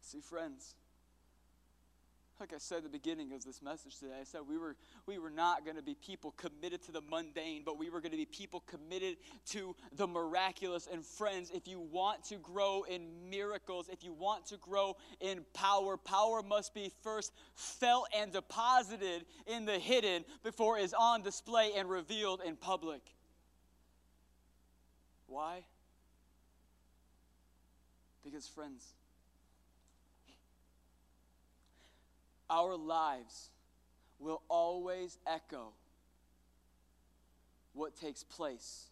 See, 0.00 0.20
friends, 0.20 0.74
like 2.38 2.52
I 2.52 2.58
said 2.58 2.78
at 2.78 2.82
the 2.84 2.90
beginning 2.90 3.32
of 3.32 3.44
this 3.44 3.62
message 3.62 3.98
today, 3.98 4.12
I 4.20 4.24
said 4.24 4.42
we 4.46 4.58
were, 4.58 4.76
we 5.06 5.18
were 5.18 5.30
not 5.30 5.64
going 5.64 5.76
to 5.76 5.82
be 5.82 5.94
people 5.94 6.32
committed 6.32 6.82
to 6.84 6.92
the 6.92 7.00
mundane, 7.00 7.62
but 7.64 7.78
we 7.78 7.88
were 7.88 8.00
going 8.00 8.10
to 8.10 8.16
be 8.16 8.26
people 8.26 8.62
committed 8.66 9.16
to 9.46 9.74
the 9.96 10.06
miraculous. 10.06 10.86
And 10.92 11.04
friends, 11.04 11.50
if 11.54 11.66
you 11.66 11.80
want 11.80 12.24
to 12.24 12.36
grow 12.36 12.84
in 12.88 13.30
miracles, 13.30 13.88
if 13.90 14.04
you 14.04 14.12
want 14.12 14.46
to 14.46 14.58
grow 14.58 14.96
in 15.20 15.44
power, 15.54 15.96
power 15.96 16.42
must 16.42 16.74
be 16.74 16.92
first 17.02 17.32
felt 17.54 18.06
and 18.14 18.32
deposited 18.32 19.24
in 19.46 19.64
the 19.64 19.78
hidden 19.78 20.24
before 20.42 20.78
it 20.78 20.84
is 20.84 20.94
on 20.94 21.22
display 21.22 21.72
and 21.76 21.88
revealed 21.88 22.42
in 22.44 22.56
public. 22.56 23.00
Why? 25.26 25.64
Because, 28.22 28.46
friends, 28.46 28.95
our 32.48 32.76
lives 32.76 33.50
will 34.18 34.42
always 34.48 35.18
echo 35.26 35.72
what 37.72 37.96
takes 37.96 38.24
place 38.24 38.86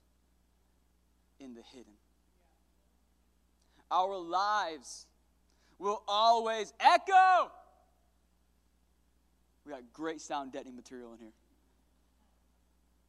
in 1.41 1.55
the 1.55 1.63
hidden. 1.73 1.93
Our 3.91 4.19
lives 4.19 5.07
will 5.79 6.03
always 6.07 6.73
echo. 6.81 7.51
We 9.65 9.73
got 9.73 9.83
great 9.93 10.21
sound 10.21 10.53
deadening 10.53 10.77
material 10.77 11.13
in 11.15 11.19
here. 11.19 11.33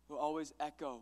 Will 0.08 0.18
always 0.18 0.54
echo 0.60 1.02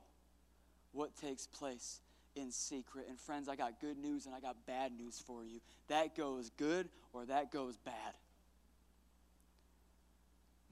what 0.94 1.16
takes 1.16 1.46
place 1.48 2.00
in 2.36 2.52
secret. 2.52 3.06
And 3.10 3.20
friends, 3.20 3.50
I 3.50 3.56
got 3.56 3.80
good 3.80 3.98
news 3.98 4.26
and 4.26 4.34
I 4.34 4.39
got 4.39 4.56
bad 4.66 4.91
news 4.94 5.22
for 5.26 5.44
you. 5.44 5.60
That 5.88 6.16
goes 6.16 6.50
good 6.58 6.89
or 7.12 7.26
that 7.26 7.52
goes 7.52 7.78
bad. 7.78 8.14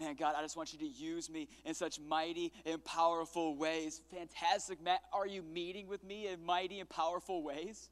Man, 0.02 0.16
God, 0.16 0.34
I 0.36 0.42
just 0.42 0.58
want 0.58 0.74
you 0.74 0.80
to 0.80 0.88
use 0.88 1.30
me 1.30 1.48
in 1.64 1.76
such 1.76 2.00
mighty 2.00 2.52
and 2.66 2.84
powerful 2.84 3.56
ways. 3.56 4.02
Fantastic, 4.12 4.82
Matt. 4.84 5.02
Are 5.14 5.28
you 5.28 5.44
meeting 5.44 5.88
with 5.88 6.04
me 6.04 6.28
in 6.28 6.44
mighty 6.44 6.80
and 6.80 6.90
powerful 6.90 7.44
ways? 7.44 7.88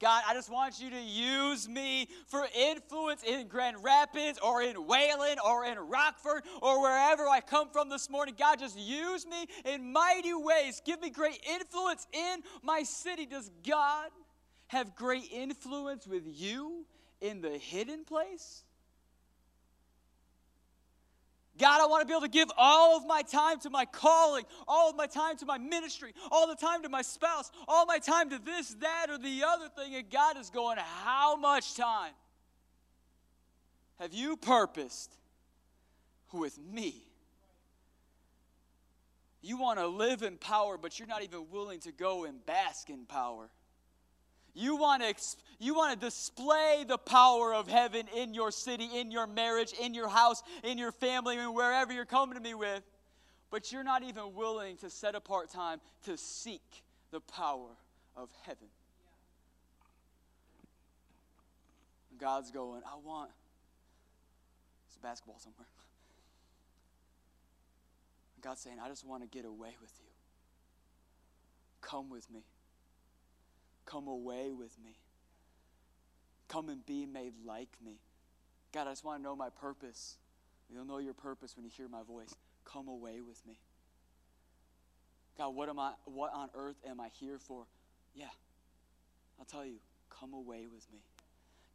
God, 0.00 0.22
I 0.26 0.32
just 0.32 0.50
want 0.50 0.80
you 0.80 0.88
to 0.88 0.98
use 0.98 1.68
me 1.68 2.08
for 2.26 2.46
influence 2.58 3.22
in 3.22 3.48
Grand 3.48 3.84
Rapids 3.84 4.38
or 4.42 4.62
in 4.62 4.86
Wayland 4.86 5.38
or 5.44 5.66
in 5.66 5.78
Rockford 5.78 6.42
or 6.62 6.80
wherever 6.80 7.28
I 7.28 7.42
come 7.42 7.68
from 7.68 7.90
this 7.90 8.08
morning. 8.08 8.34
God, 8.38 8.58
just 8.58 8.78
use 8.78 9.26
me 9.26 9.46
in 9.66 9.92
mighty 9.92 10.32
ways. 10.32 10.80
Give 10.86 11.02
me 11.02 11.10
great 11.10 11.40
influence 11.46 12.06
in 12.14 12.40
my 12.62 12.82
city. 12.82 13.26
Does 13.26 13.50
God 13.66 14.08
have 14.68 14.96
great 14.96 15.30
influence 15.30 16.06
with 16.06 16.24
you 16.26 16.86
in 17.20 17.42
the 17.42 17.58
hidden 17.58 18.04
place? 18.04 18.64
God, 21.58 21.80
I 21.80 21.86
want 21.86 22.02
to 22.02 22.06
be 22.06 22.12
able 22.12 22.22
to 22.22 22.28
give 22.28 22.50
all 22.56 22.96
of 22.96 23.06
my 23.06 23.22
time 23.22 23.58
to 23.60 23.70
my 23.70 23.84
calling, 23.86 24.44
all 24.68 24.90
of 24.90 24.96
my 24.96 25.06
time 25.06 25.36
to 25.38 25.46
my 25.46 25.58
ministry, 25.58 26.12
all 26.30 26.46
the 26.46 26.54
time 26.54 26.82
to 26.82 26.88
my 26.88 27.02
spouse, 27.02 27.50
all 27.66 27.86
my 27.86 27.98
time 27.98 28.30
to 28.30 28.38
this, 28.38 28.74
that, 28.80 29.06
or 29.08 29.18
the 29.18 29.42
other 29.46 29.68
thing. 29.68 29.94
And 29.94 30.10
God 30.10 30.36
is 30.36 30.50
going, 30.50 30.78
How 30.78 31.36
much 31.36 31.74
time 31.74 32.12
have 33.98 34.12
you 34.12 34.36
purposed 34.36 35.14
with 36.32 36.58
me? 36.58 37.02
You 39.40 39.56
want 39.56 39.78
to 39.78 39.86
live 39.86 40.22
in 40.22 40.38
power, 40.38 40.76
but 40.76 40.98
you're 40.98 41.08
not 41.08 41.22
even 41.22 41.46
willing 41.50 41.80
to 41.80 41.92
go 41.92 42.24
and 42.24 42.44
bask 42.44 42.90
in 42.90 43.06
power. 43.06 43.48
You 44.56 44.76
want 44.76 45.02
to 45.02 45.14
you 45.58 45.74
want 45.74 46.00
to 46.00 46.06
display 46.06 46.86
the 46.88 46.96
power 46.96 47.54
of 47.54 47.68
heaven 47.68 48.06
in 48.16 48.32
your 48.32 48.50
city, 48.50 48.88
in 48.94 49.10
your 49.10 49.26
marriage, 49.26 49.74
in 49.78 49.92
your 49.92 50.08
house, 50.08 50.42
in 50.64 50.78
your 50.78 50.92
family, 50.92 51.36
and 51.36 51.54
wherever 51.54 51.92
you're 51.92 52.06
coming 52.06 52.36
to 52.36 52.40
me 52.40 52.54
with. 52.54 52.82
But 53.50 53.70
you're 53.70 53.84
not 53.84 54.02
even 54.02 54.34
willing 54.34 54.78
to 54.78 54.88
set 54.88 55.14
apart 55.14 55.50
time 55.50 55.78
to 56.06 56.16
seek 56.16 56.62
the 57.10 57.20
power 57.20 57.68
of 58.16 58.30
heaven. 58.46 58.68
God's 62.18 62.50
going, 62.50 62.80
I 62.86 62.96
want. 63.04 63.30
It's 64.86 64.96
a 64.96 65.00
basketball 65.00 65.38
somewhere. 65.38 65.68
God's 68.42 68.62
saying, 68.62 68.78
I 68.82 68.88
just 68.88 69.06
want 69.06 69.22
to 69.22 69.28
get 69.28 69.44
away 69.44 69.76
with 69.82 69.92
you. 70.00 70.08
Come 71.82 72.08
with 72.08 72.30
me. 72.30 72.40
Come 73.86 74.08
away 74.08 74.52
with 74.52 74.76
me. 74.84 74.98
Come 76.48 76.68
and 76.68 76.84
be 76.84 77.06
made 77.06 77.32
like 77.44 77.76
me. 77.84 78.00
God, 78.72 78.86
I 78.86 78.90
just 78.90 79.04
want 79.04 79.20
to 79.20 79.22
know 79.22 79.34
my 79.34 79.48
purpose. 79.48 80.18
You'll 80.68 80.84
know 80.84 80.98
your 80.98 81.14
purpose 81.14 81.56
when 81.56 81.64
you 81.64 81.70
hear 81.74 81.88
my 81.88 82.02
voice. 82.02 82.34
Come 82.64 82.88
away 82.88 83.20
with 83.20 83.44
me. 83.46 83.58
God, 85.38 85.54
what 85.54 85.68
am 85.68 85.78
I 85.78 85.92
what 86.04 86.32
on 86.34 86.48
earth 86.54 86.76
am 86.88 87.00
I 87.00 87.08
here 87.20 87.38
for? 87.38 87.66
Yeah. 88.14 88.26
I'll 89.38 89.44
tell 89.44 89.64
you, 89.64 89.76
come 90.08 90.32
away 90.32 90.66
with 90.72 90.90
me. 90.92 90.98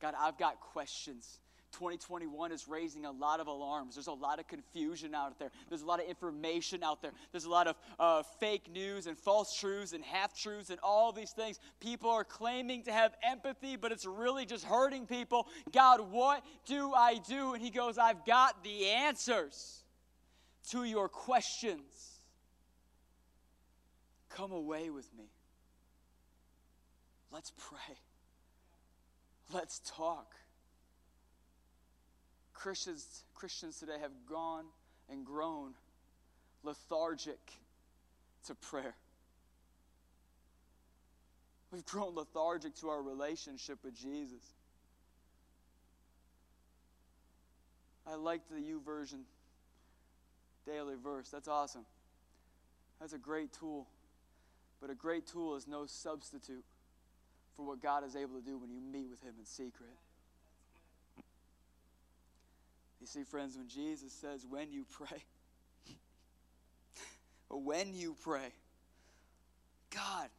God, 0.02 0.16
I've 0.20 0.38
got 0.38 0.60
questions 0.60 1.40
2021 1.72 2.52
is 2.52 2.68
raising 2.68 3.06
a 3.06 3.12
lot 3.12 3.40
of 3.40 3.48
alarms. 3.48 3.96
There's 3.96 4.08
a 4.08 4.14
lot 4.14 4.40
of 4.40 4.48
confusion 4.48 5.16
out 5.16 5.38
there. 5.40 5.50
There's 5.70 5.82
a 5.82 5.86
lot 5.86 6.00
of 6.00 6.08
information 6.08 6.84
out 6.84 7.02
there. 7.02 7.12
There's 7.32 7.46
a 7.46 7.50
lot 7.50 7.68
of 7.68 7.76
uh, 8.00 8.24
fake 8.40 8.72
news 8.72 9.08
and 9.08 9.18
false 9.18 9.58
truths 9.58 9.94
and 9.94 10.04
half 10.04 10.38
truths 10.38 10.70
and 10.70 10.80
all 10.84 11.12
these 11.12 11.32
things. 11.32 11.60
People 11.80 12.10
are 12.10 12.24
claiming 12.24 12.84
to 12.84 12.92
have 12.92 13.14
empathy, 13.24 13.76
but 13.76 13.92
it's 13.92 14.06
really 14.06 14.46
just 14.46 14.66
hurting 14.66 15.06
people. 15.06 15.48
God, 15.72 16.12
what 16.12 16.44
do 16.66 16.94
I 16.94 17.20
do? 17.28 17.54
And 17.54 17.64
He 17.64 17.70
goes, 17.70 17.98
I've 17.98 18.26
got 18.26 18.64
the 18.64 18.88
answers 18.90 19.84
to 20.70 20.84
your 20.84 21.10
questions. 21.10 22.20
Come 24.30 24.52
away 24.52 24.90
with 24.90 25.10
me. 25.18 25.26
Let's 27.32 27.52
pray. 27.58 27.96
Let's 29.54 29.82
talk. 29.86 30.36
Christians, 32.62 33.24
Christians 33.34 33.80
today 33.80 33.98
have 34.00 34.12
gone 34.30 34.66
and 35.10 35.26
grown 35.26 35.74
lethargic 36.62 37.40
to 38.46 38.54
prayer. 38.54 38.94
We've 41.72 41.86
grown 41.86 42.16
lethargic 42.16 42.76
to 42.76 42.90
our 42.90 43.02
relationship 43.02 43.80
with 43.84 43.96
Jesus. 43.96 44.44
I 48.06 48.14
like 48.14 48.42
the 48.48 48.58
YouVersion 48.58 49.24
daily 50.68 50.96
verse. 51.04 51.30
That's 51.30 51.48
awesome. 51.48 51.86
That's 53.00 53.14
a 53.14 53.18
great 53.18 53.54
tool. 53.54 53.88
But 54.80 54.92
a 54.92 54.96
great 54.96 55.26
tool 55.26 55.56
is 55.56 55.68
no 55.68 55.88
substitute 55.88 56.66
for 57.56 57.66
what 57.66 57.82
God 57.82 58.04
is 58.04 58.16
able 58.16 58.40
to 58.40 58.46
do 58.46 58.60
when 58.60 58.70
you 58.70 58.82
meet 58.82 59.10
with 59.10 59.24
Him 59.24 59.34
in 59.40 59.46
secret. 59.46 59.98
You 63.02 63.08
see, 63.08 63.24
friends, 63.24 63.58
when 63.58 63.68
Jesus 63.68 64.14
says, 64.14 64.46
when 64.48 64.72
you 64.72 64.86
pray, 64.92 65.24
when 67.50 67.96
you 67.96 68.16
pray, 68.24 68.54
God, 69.90 70.30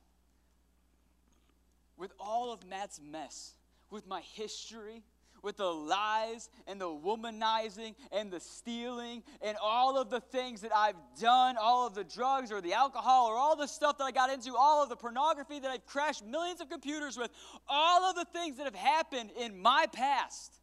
with 1.97 2.13
all 2.21 2.53
of 2.53 2.65
Matt's 2.65 3.01
mess, 3.05 3.55
with 3.91 4.07
my 4.07 4.21
history, 4.21 5.03
with 5.43 5.57
the 5.57 5.65
lies 5.65 6.49
and 6.69 6.81
the 6.81 6.87
womanizing 6.87 7.97
and 8.13 8.31
the 8.31 8.39
stealing 8.39 9.25
and 9.43 9.57
all 9.61 9.99
of 10.01 10.09
the 10.09 10.21
things 10.21 10.61
that 10.61 10.71
I've 10.73 10.95
done, 11.21 11.57
all 11.61 11.89
of 11.89 11.97
the 11.97 12.05
drugs 12.05 12.53
or 12.53 12.61
the 12.61 12.75
alcohol 12.75 13.27
or 13.27 13.37
all 13.37 13.57
the 13.57 13.67
stuff 13.67 13.99
that 13.99 14.05
I 14.05 14.13
got 14.13 14.31
into, 14.31 14.55
all 14.57 14.85
of 14.85 14.89
the 14.89 14.95
pornography 14.95 15.59
that 15.59 15.69
I've 15.69 15.85
crashed 15.85 16.25
millions 16.25 16.61
of 16.61 16.71
computers 16.71 17.17
with, 17.17 17.33
all 17.69 18.05
of 18.05 18.15
the 18.15 18.25
things 18.27 18.57
that 18.59 18.67
have 18.67 18.77
happened 18.77 19.31
in 19.37 19.61
my 19.61 19.87
past 19.93 20.62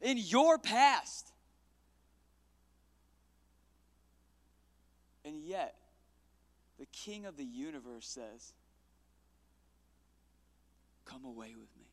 in 0.00 0.18
your 0.18 0.58
past. 0.58 1.32
And 5.24 5.42
yet, 5.42 5.74
the 6.78 6.86
King 6.86 7.26
of 7.26 7.36
the 7.36 7.44
universe 7.44 8.06
says, 8.06 8.52
Come 11.04 11.24
away 11.24 11.54
with 11.58 11.74
me. 11.78 11.86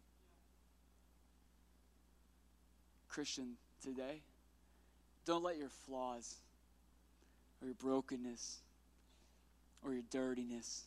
Christian, 3.08 3.53
today, 3.82 4.22
don't 5.26 5.43
let 5.43 5.58
your 5.58 5.70
flaws 5.70 6.36
or 7.62 7.68
your 7.68 7.76
brokenness 7.76 8.60
or 9.84 9.93
your 9.93 10.03
dirtiness 10.12 10.84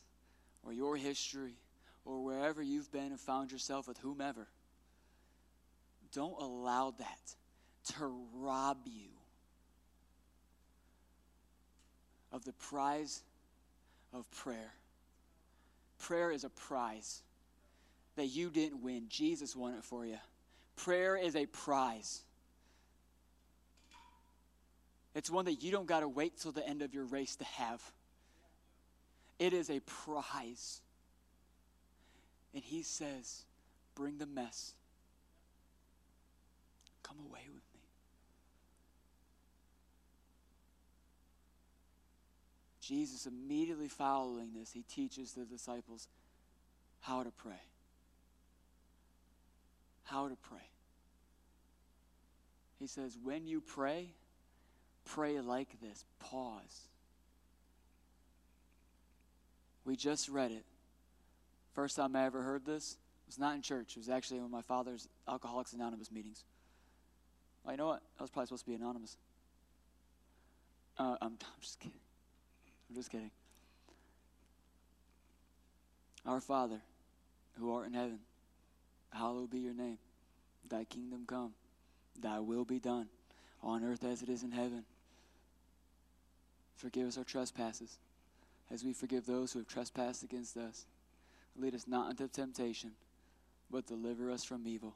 or 0.63 0.73
your 0.73 0.97
history 0.97 1.55
or 2.05 2.23
wherever 2.23 2.63
you've 2.63 2.93
been 2.93 3.07
and 3.07 3.21
found 3.21 3.51
yourself 3.51 3.89
with 3.89 3.99
whomever 3.99 4.47
don't 6.13 6.41
allow 6.41 6.95
that 6.99 7.35
to 7.97 8.13
rob 8.35 8.79
you 8.87 9.11
of 12.33 12.45
the 12.45 12.53
prize 12.53 13.23
of 14.13 14.31
prayer. 14.31 14.73
Prayer 15.99 16.31
is 16.31 16.45
a 16.45 16.51
prize 16.51 17.23
that 18.17 18.27
you 18.27 18.51
didn't 18.51 18.83
win, 18.83 19.05
Jesus 19.09 19.55
won 19.55 19.75
it 19.75 19.85
for 19.85 20.05
you. 20.05 20.19
Prayer 20.77 21.17
is 21.17 21.37
a 21.37 21.47
prize. 21.47 22.23
It's 25.15 25.31
one 25.31 25.47
that 25.47 25.63
you 25.63 25.73
don't 25.73 25.87
got 25.87 26.01
to 26.01 26.09
wait 26.09 26.37
till 26.39 26.53
the 26.53 26.67
end 26.67 26.83
of 26.83 26.95
your 26.95 27.05
race 27.05 27.37
to 27.37 27.45
have. 27.45 27.83
It 29.39 29.53
is 29.53 29.71
a 29.71 29.81
prize. 29.81 30.81
And 32.55 32.63
he 32.63 32.83
says, 32.83 33.45
Bring 33.95 34.19
the 34.19 34.27
mess. 34.27 34.75
Come 37.09 37.19
away 37.21 37.41
with 37.47 37.65
me. 37.75 37.81
Jesus, 42.81 43.27
immediately 43.27 43.89
following 43.89 44.53
this, 44.55 44.73
he 44.73 44.83
teaches 44.83 45.33
the 45.33 45.45
disciples 45.45 46.09
how 47.01 47.23
to 47.23 47.31
pray. 47.31 47.63
How 50.05 50.29
to 50.29 50.37
pray. 50.37 50.59
He 52.79 52.87
says, 52.87 53.17
when 53.23 53.47
you 53.47 53.61
pray, 53.61 54.15
pray 55.05 55.41
like 55.41 55.81
this. 55.81 56.05
Pause. 56.19 56.89
We 59.85 59.97
just 59.97 60.29
read 60.29 60.51
it. 60.51 60.65
First 61.73 61.97
time 61.97 62.15
I 62.15 62.27
ever 62.27 62.43
heard 62.43 62.65
this 62.67 62.93
it 62.93 63.29
was 63.29 63.39
not 63.39 63.55
in 63.55 63.63
church. 63.63 63.97
It 63.97 63.99
was 63.99 64.09
actually 64.09 64.39
in 64.39 64.51
my 64.51 64.63
father's 64.63 65.09
Alcoholics 65.29 65.73
Anonymous 65.73 66.11
meetings. 66.11 66.45
Oh, 67.69 67.71
you 67.71 67.77
know 67.77 67.87
what? 67.87 68.01
I 68.19 68.23
was 68.23 68.31
probably 68.31 68.47
supposed 68.47 68.65
to 68.65 68.71
be 68.71 68.77
anonymous. 68.77 69.19
Uh, 70.99 71.17
I'm, 71.21 71.33
I'm 71.43 71.61
just 71.61 71.79
kidding. 71.79 72.01
I'm 72.89 72.97
just 72.97 73.11
kidding. 73.11 73.31
Our 76.25 76.41
Father, 76.41 76.81
who 77.59 77.73
art 77.73 77.87
in 77.87 77.93
heaven, 77.93 78.21
hallowed 79.13 79.51
be 79.51 79.59
your 79.59 79.75
name. 79.75 79.99
Thy 80.69 80.85
kingdom 80.85 81.25
come, 81.27 81.53
thy 82.19 82.39
will 82.41 82.65
be 82.65 82.79
done, 82.79 83.09
on 83.63 83.85
earth 83.85 84.03
as 84.03 84.23
it 84.23 84.31
is 84.31 84.43
in 84.43 84.53
heaven. 84.53 84.85
Forgive 86.77 87.07
us 87.07 87.19
our 87.19 87.25
trespasses, 87.25 87.99
as 88.71 88.83
we 88.83 88.95
forgive 88.95 89.27
those 89.27 89.53
who 89.53 89.59
have 89.59 89.69
trespassed 89.69 90.23
against 90.23 90.57
us. 90.57 90.87
Lead 91.57 91.75
us 91.75 91.87
not 91.87 92.11
into 92.11 92.29
temptation, 92.29 92.93
but 93.71 93.87
deliver 93.87 94.31
us 94.31 94.45
from 94.45 94.67
evil. 94.67 94.95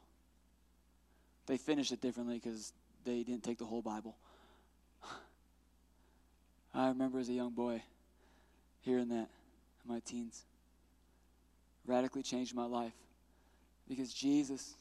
They 1.45 1.57
finished 1.57 1.91
it 1.91 2.01
differently 2.01 2.39
because 2.41 2.73
they 3.03 3.23
didn't 3.23 3.43
take 3.43 3.57
the 3.57 3.65
whole 3.65 3.81
Bible. 3.81 4.15
I 6.73 6.87
remember 6.87 7.19
as 7.19 7.29
a 7.29 7.33
young 7.33 7.51
boy 7.51 7.83
hearing 8.81 9.09
that 9.09 9.29
in 9.83 9.93
my 9.93 9.99
teens. 9.99 10.43
Radically 11.85 12.23
changed 12.23 12.55
my 12.55 12.65
life 12.65 12.93
because 13.87 14.13
Jesus, 14.13 14.75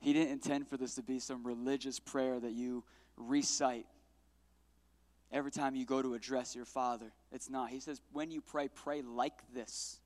He 0.00 0.12
didn't 0.12 0.32
intend 0.32 0.68
for 0.68 0.76
this 0.76 0.94
to 0.94 1.02
be 1.02 1.18
some 1.18 1.42
religious 1.44 1.98
prayer 1.98 2.38
that 2.38 2.52
you 2.52 2.84
recite 3.16 3.86
every 5.32 5.50
time 5.50 5.74
you 5.74 5.84
go 5.84 6.02
to 6.02 6.14
address 6.14 6.54
your 6.54 6.64
Father. 6.64 7.12
It's 7.32 7.50
not. 7.50 7.70
He 7.70 7.80
says, 7.80 8.00
when 8.12 8.30
you 8.30 8.40
pray, 8.40 8.68
pray 8.68 9.02
like 9.02 9.34
this. 9.54 9.98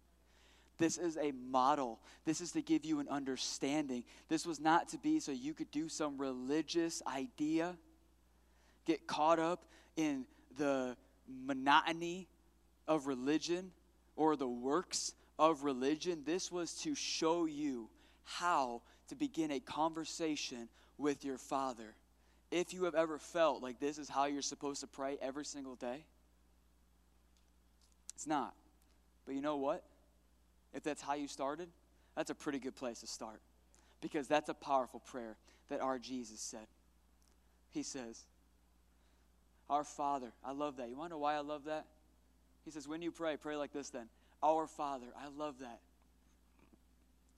This 0.78 0.98
is 0.98 1.16
a 1.16 1.32
model. 1.32 2.00
This 2.24 2.40
is 2.40 2.52
to 2.52 2.62
give 2.62 2.84
you 2.84 3.00
an 3.00 3.08
understanding. 3.08 4.04
This 4.28 4.44
was 4.44 4.60
not 4.60 4.88
to 4.90 4.98
be 4.98 5.20
so 5.20 5.32
you 5.32 5.54
could 5.54 5.70
do 5.70 5.88
some 5.88 6.18
religious 6.18 7.02
idea, 7.06 7.76
get 8.84 9.06
caught 9.06 9.38
up 9.38 9.64
in 9.96 10.26
the 10.58 10.96
monotony 11.46 12.28
of 12.86 13.06
religion 13.06 13.72
or 14.16 14.36
the 14.36 14.48
works 14.48 15.14
of 15.38 15.64
religion. 15.64 16.22
This 16.24 16.52
was 16.52 16.74
to 16.82 16.94
show 16.94 17.46
you 17.46 17.88
how 18.24 18.82
to 19.08 19.14
begin 19.14 19.50
a 19.50 19.60
conversation 19.60 20.68
with 20.98 21.24
your 21.24 21.38
Father. 21.38 21.94
If 22.50 22.72
you 22.72 22.84
have 22.84 22.94
ever 22.94 23.18
felt 23.18 23.62
like 23.62 23.80
this 23.80 23.98
is 23.98 24.08
how 24.08 24.26
you're 24.26 24.42
supposed 24.42 24.80
to 24.80 24.86
pray 24.86 25.18
every 25.20 25.44
single 25.44 25.74
day, 25.74 26.04
it's 28.14 28.26
not. 28.26 28.54
But 29.24 29.34
you 29.34 29.40
know 29.40 29.56
what? 29.56 29.82
If 30.76 30.84
that's 30.84 31.00
how 31.00 31.14
you 31.14 31.26
started, 31.26 31.68
that's 32.14 32.28
a 32.30 32.34
pretty 32.34 32.58
good 32.58 32.76
place 32.76 33.00
to 33.00 33.06
start 33.06 33.40
because 34.02 34.28
that's 34.28 34.50
a 34.50 34.54
powerful 34.54 35.00
prayer 35.00 35.38
that 35.70 35.80
our 35.80 35.98
Jesus 35.98 36.38
said. 36.38 36.66
He 37.72 37.82
says, 37.82 38.26
Our 39.70 39.84
Father, 39.84 40.32
I 40.44 40.52
love 40.52 40.76
that. 40.76 40.90
You 40.90 40.96
want 40.96 41.10
to 41.10 41.14
know 41.14 41.18
why 41.18 41.34
I 41.34 41.40
love 41.40 41.64
that? 41.64 41.86
He 42.66 42.70
says, 42.70 42.86
When 42.86 43.00
you 43.00 43.10
pray, 43.10 43.38
pray 43.38 43.56
like 43.56 43.72
this 43.72 43.88
then. 43.88 44.06
Our 44.42 44.66
Father, 44.66 45.06
I 45.18 45.28
love 45.36 45.60
that. 45.60 45.80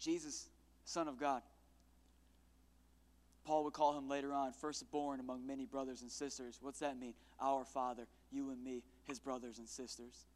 Jesus, 0.00 0.48
Son 0.84 1.06
of 1.06 1.18
God. 1.18 1.42
Paul 3.44 3.64
would 3.64 3.72
call 3.72 3.96
him 3.96 4.08
later 4.08 4.32
on 4.32 4.52
firstborn 4.52 5.20
among 5.20 5.46
many 5.46 5.64
brothers 5.64 6.02
and 6.02 6.10
sisters. 6.10 6.58
What's 6.60 6.80
that 6.80 6.98
mean? 6.98 7.14
Our 7.40 7.64
Father, 7.64 8.08
you 8.32 8.50
and 8.50 8.62
me, 8.62 8.82
his 9.04 9.20
brothers 9.20 9.58
and 9.58 9.68
sisters. 9.68 10.26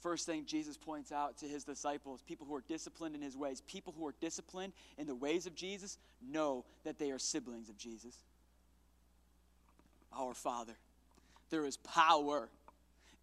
First 0.00 0.26
thing 0.26 0.44
Jesus 0.46 0.76
points 0.76 1.10
out 1.10 1.38
to 1.38 1.46
his 1.46 1.64
disciples, 1.64 2.22
people 2.22 2.46
who 2.46 2.54
are 2.54 2.64
disciplined 2.68 3.16
in 3.16 3.22
his 3.22 3.36
ways, 3.36 3.62
people 3.66 3.94
who 3.96 4.06
are 4.06 4.14
disciplined 4.20 4.72
in 4.96 5.06
the 5.06 5.14
ways 5.14 5.46
of 5.46 5.54
Jesus, 5.54 5.98
know 6.22 6.64
that 6.84 6.98
they 6.98 7.10
are 7.10 7.18
siblings 7.18 7.68
of 7.68 7.76
Jesus. 7.76 8.16
Our 10.16 10.34
Father. 10.34 10.74
There 11.50 11.64
is 11.64 11.76
power 11.78 12.48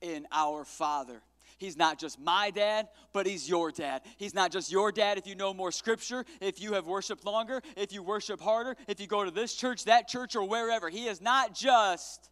in 0.01 0.27
our 0.31 0.65
Father. 0.65 1.21
He's 1.57 1.77
not 1.77 1.97
just 1.97 2.19
my 2.19 2.51
dad, 2.51 2.89
but 3.13 3.25
he's 3.25 3.47
your 3.47 3.71
dad. 3.71 4.01
He's 4.17 4.33
not 4.33 4.51
just 4.51 4.69
your 4.69 4.91
dad 4.91 5.17
if 5.17 5.25
you 5.25 5.35
know 5.35 5.53
more 5.53 5.71
scripture, 5.71 6.25
if 6.41 6.61
you 6.61 6.73
have 6.73 6.85
worshiped 6.85 7.23
longer, 7.23 7.61
if 7.77 7.93
you 7.93 8.03
worship 8.03 8.41
harder, 8.41 8.75
if 8.87 8.99
you 8.99 9.07
go 9.07 9.23
to 9.23 9.31
this 9.31 9.55
church, 9.55 9.85
that 9.85 10.09
church, 10.09 10.35
or 10.35 10.45
wherever. 10.45 10.89
He 10.89 11.07
is 11.07 11.21
not 11.21 11.55
just 11.55 12.29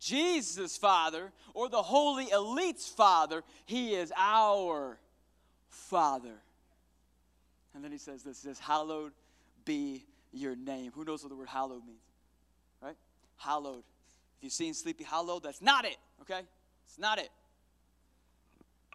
Jesus' 0.00 0.76
Father 0.76 1.30
or 1.54 1.68
the 1.68 1.82
Holy 1.82 2.30
Elite's 2.30 2.88
Father. 2.88 3.42
He 3.66 3.94
is 3.94 4.12
our 4.16 4.98
Father. 5.68 6.34
And 7.74 7.84
then 7.84 7.92
he 7.92 7.98
says 7.98 8.22
this, 8.22 8.42
he 8.42 8.48
says, 8.48 8.58
Hallowed 8.58 9.12
be 9.64 10.04
your 10.32 10.56
name. 10.56 10.90
Who 10.94 11.04
knows 11.04 11.22
what 11.22 11.28
the 11.28 11.36
word 11.36 11.48
hallowed 11.48 11.84
means? 11.86 12.02
Right? 12.82 12.96
Hallowed. 13.36 13.84
If 14.38 14.44
you've 14.44 14.52
seen 14.52 14.74
Sleepy 14.74 15.04
Hollow, 15.04 15.38
that's 15.38 15.60
not 15.60 15.84
it, 15.84 15.98
okay? 16.22 16.40
It's 16.86 16.98
not 16.98 17.18
it. 17.18 17.28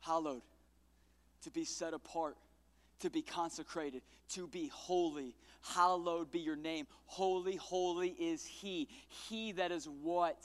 Hallowed. 0.01 0.41
To 1.43 1.51
be 1.51 1.66
set 1.66 1.93
apart, 1.93 2.36
to 3.01 3.10
be 3.10 3.22
consecrated, 3.22 4.01
to 4.30 4.47
be 4.47 4.70
holy. 4.74 5.36
Hallowed 5.62 6.32
be 6.32 6.39
your 6.39 6.56
name. 6.56 6.88
Holy, 7.06 7.56
holy 7.56 8.10
is 8.10 8.43
He. 8.43 8.88
He 9.30 9.51
that 9.53 9.72
is 9.72 9.88
what? 10.01 10.38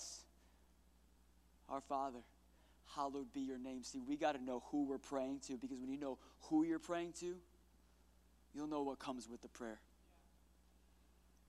Our 1.70 1.80
Father, 1.80 2.18
hallowed 2.96 3.32
be 3.32 3.40
your 3.40 3.58
name. 3.58 3.84
See, 3.84 4.00
we 4.00 4.16
got 4.16 4.34
to 4.34 4.42
know 4.42 4.62
who 4.70 4.84
we're 4.84 4.98
praying 4.98 5.40
to 5.46 5.56
because 5.56 5.78
when 5.78 5.90
you 5.90 5.98
know 5.98 6.18
who 6.42 6.64
you're 6.64 6.80
praying 6.80 7.12
to, 7.20 7.36
you'll 8.54 8.66
know 8.66 8.82
what 8.82 8.98
comes 8.98 9.28
with 9.28 9.40
the 9.40 9.48
prayer. 9.48 9.80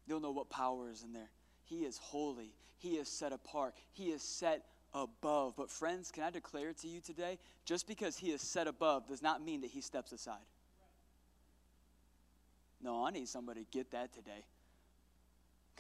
You'll 0.08 0.20
know 0.20 0.32
what 0.32 0.50
power 0.50 0.90
is 0.92 1.04
in 1.04 1.14
there. 1.14 1.30
He 1.66 1.86
is 1.86 1.98
holy, 1.98 2.54
He 2.78 2.92
is 2.98 3.08
set 3.08 3.34
apart, 3.34 3.74
He 3.94 4.12
is 4.12 4.22
set 4.22 4.64
above. 4.94 5.56
But, 5.56 5.72
friends, 5.72 6.12
can 6.12 6.24
I 6.24 6.30
declare 6.30 6.74
to 6.74 6.88
you 6.88 7.02
today? 7.02 7.40
Just 7.66 7.88
because 7.88 8.18
He 8.18 8.32
is 8.32 8.42
set 8.42 8.68
above 8.68 9.08
does 9.08 9.22
not 9.22 9.44
mean 9.44 9.62
that 9.62 9.72
He 9.72 9.82
steps 9.82 10.12
aside. 10.12 10.46
No, 12.84 13.06
I 13.06 13.12
need 13.12 13.28
somebody 13.28 13.62
to 13.62 13.68
get 13.72 13.92
that 13.92 14.14
today 14.14 14.44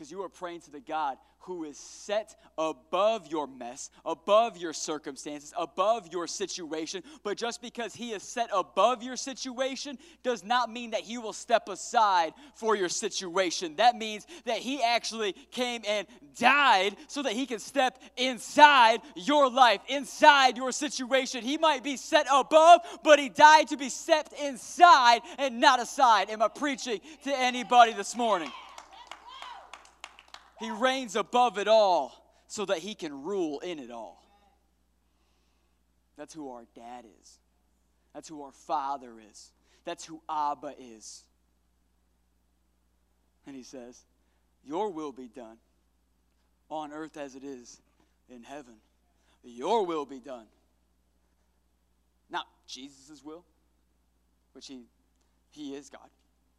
because 0.01 0.11
you 0.11 0.23
are 0.23 0.29
praying 0.29 0.59
to 0.59 0.71
the 0.71 0.79
God 0.79 1.15
who 1.41 1.63
is 1.63 1.77
set 1.77 2.35
above 2.57 3.27
your 3.27 3.45
mess, 3.45 3.91
above 4.03 4.57
your 4.57 4.73
circumstances, 4.73 5.53
above 5.55 6.11
your 6.11 6.25
situation. 6.25 7.03
But 7.23 7.37
just 7.37 7.61
because 7.61 7.93
He 7.93 8.09
is 8.09 8.23
set 8.23 8.49
above 8.51 9.03
your 9.03 9.15
situation 9.15 9.99
does 10.23 10.43
not 10.43 10.71
mean 10.71 10.89
that 10.91 11.01
He 11.01 11.19
will 11.19 11.33
step 11.33 11.69
aside 11.69 12.33
for 12.55 12.75
your 12.75 12.89
situation. 12.89 13.75
That 13.75 13.95
means 13.95 14.25
that 14.45 14.57
He 14.57 14.81
actually 14.81 15.33
came 15.51 15.83
and 15.87 16.07
died 16.35 16.95
so 17.05 17.21
that 17.21 17.33
He 17.33 17.45
can 17.45 17.59
step 17.59 17.99
inside 18.17 19.01
your 19.15 19.51
life, 19.51 19.81
inside 19.87 20.57
your 20.57 20.71
situation. 20.71 21.43
He 21.43 21.59
might 21.59 21.83
be 21.83 21.95
set 21.95 22.25
above, 22.33 22.81
but 23.03 23.19
He 23.19 23.29
died 23.29 23.67
to 23.67 23.77
be 23.77 23.89
stepped 23.89 24.33
inside 24.33 25.21
and 25.37 25.59
not 25.59 25.79
aside. 25.79 26.31
Am 26.31 26.41
I 26.41 26.47
preaching 26.47 27.01
to 27.23 27.37
anybody 27.37 27.93
this 27.93 28.15
morning? 28.15 28.49
He 30.61 30.69
reigns 30.69 31.15
above 31.15 31.57
it 31.57 31.67
all 31.67 32.13
so 32.45 32.65
that 32.65 32.77
he 32.77 32.93
can 32.93 33.23
rule 33.23 33.59
in 33.61 33.79
it 33.79 33.89
all. 33.89 34.23
That's 36.17 36.35
who 36.35 36.51
our 36.51 36.65
dad 36.75 37.03
is. 37.19 37.39
That's 38.13 38.27
who 38.29 38.43
our 38.43 38.51
father 38.51 39.13
is. 39.31 39.51
That's 39.85 40.05
who 40.05 40.21
Abba 40.29 40.75
is. 40.79 41.23
And 43.47 43.55
he 43.55 43.63
says, 43.63 44.03
Your 44.63 44.91
will 44.91 45.11
be 45.11 45.27
done 45.27 45.57
on 46.69 46.93
earth 46.93 47.17
as 47.17 47.33
it 47.33 47.43
is 47.43 47.81
in 48.29 48.43
heaven. 48.43 48.75
Your 49.43 49.83
will 49.83 50.05
be 50.05 50.19
done. 50.19 50.45
Not 52.29 52.45
Jesus' 52.67 53.23
will, 53.25 53.45
which 54.53 54.67
he, 54.67 54.83
he 55.49 55.73
is 55.73 55.89
God. 55.89 56.09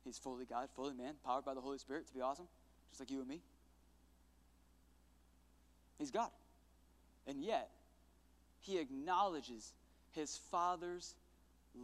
He's 0.04 0.18
fully 0.18 0.44
God, 0.44 0.70
fully 0.74 0.94
man, 0.94 1.14
powered 1.24 1.44
by 1.44 1.54
the 1.54 1.60
Holy 1.60 1.78
Spirit 1.78 2.08
to 2.08 2.12
be 2.12 2.20
awesome, 2.20 2.48
just 2.90 2.98
like 2.98 3.08
you 3.08 3.20
and 3.20 3.28
me. 3.28 3.42
He's 6.02 6.10
God. 6.10 6.30
And 7.28 7.44
yet, 7.44 7.68
he 8.58 8.78
acknowledges 8.78 9.72
his 10.10 10.36
Father's 10.50 11.14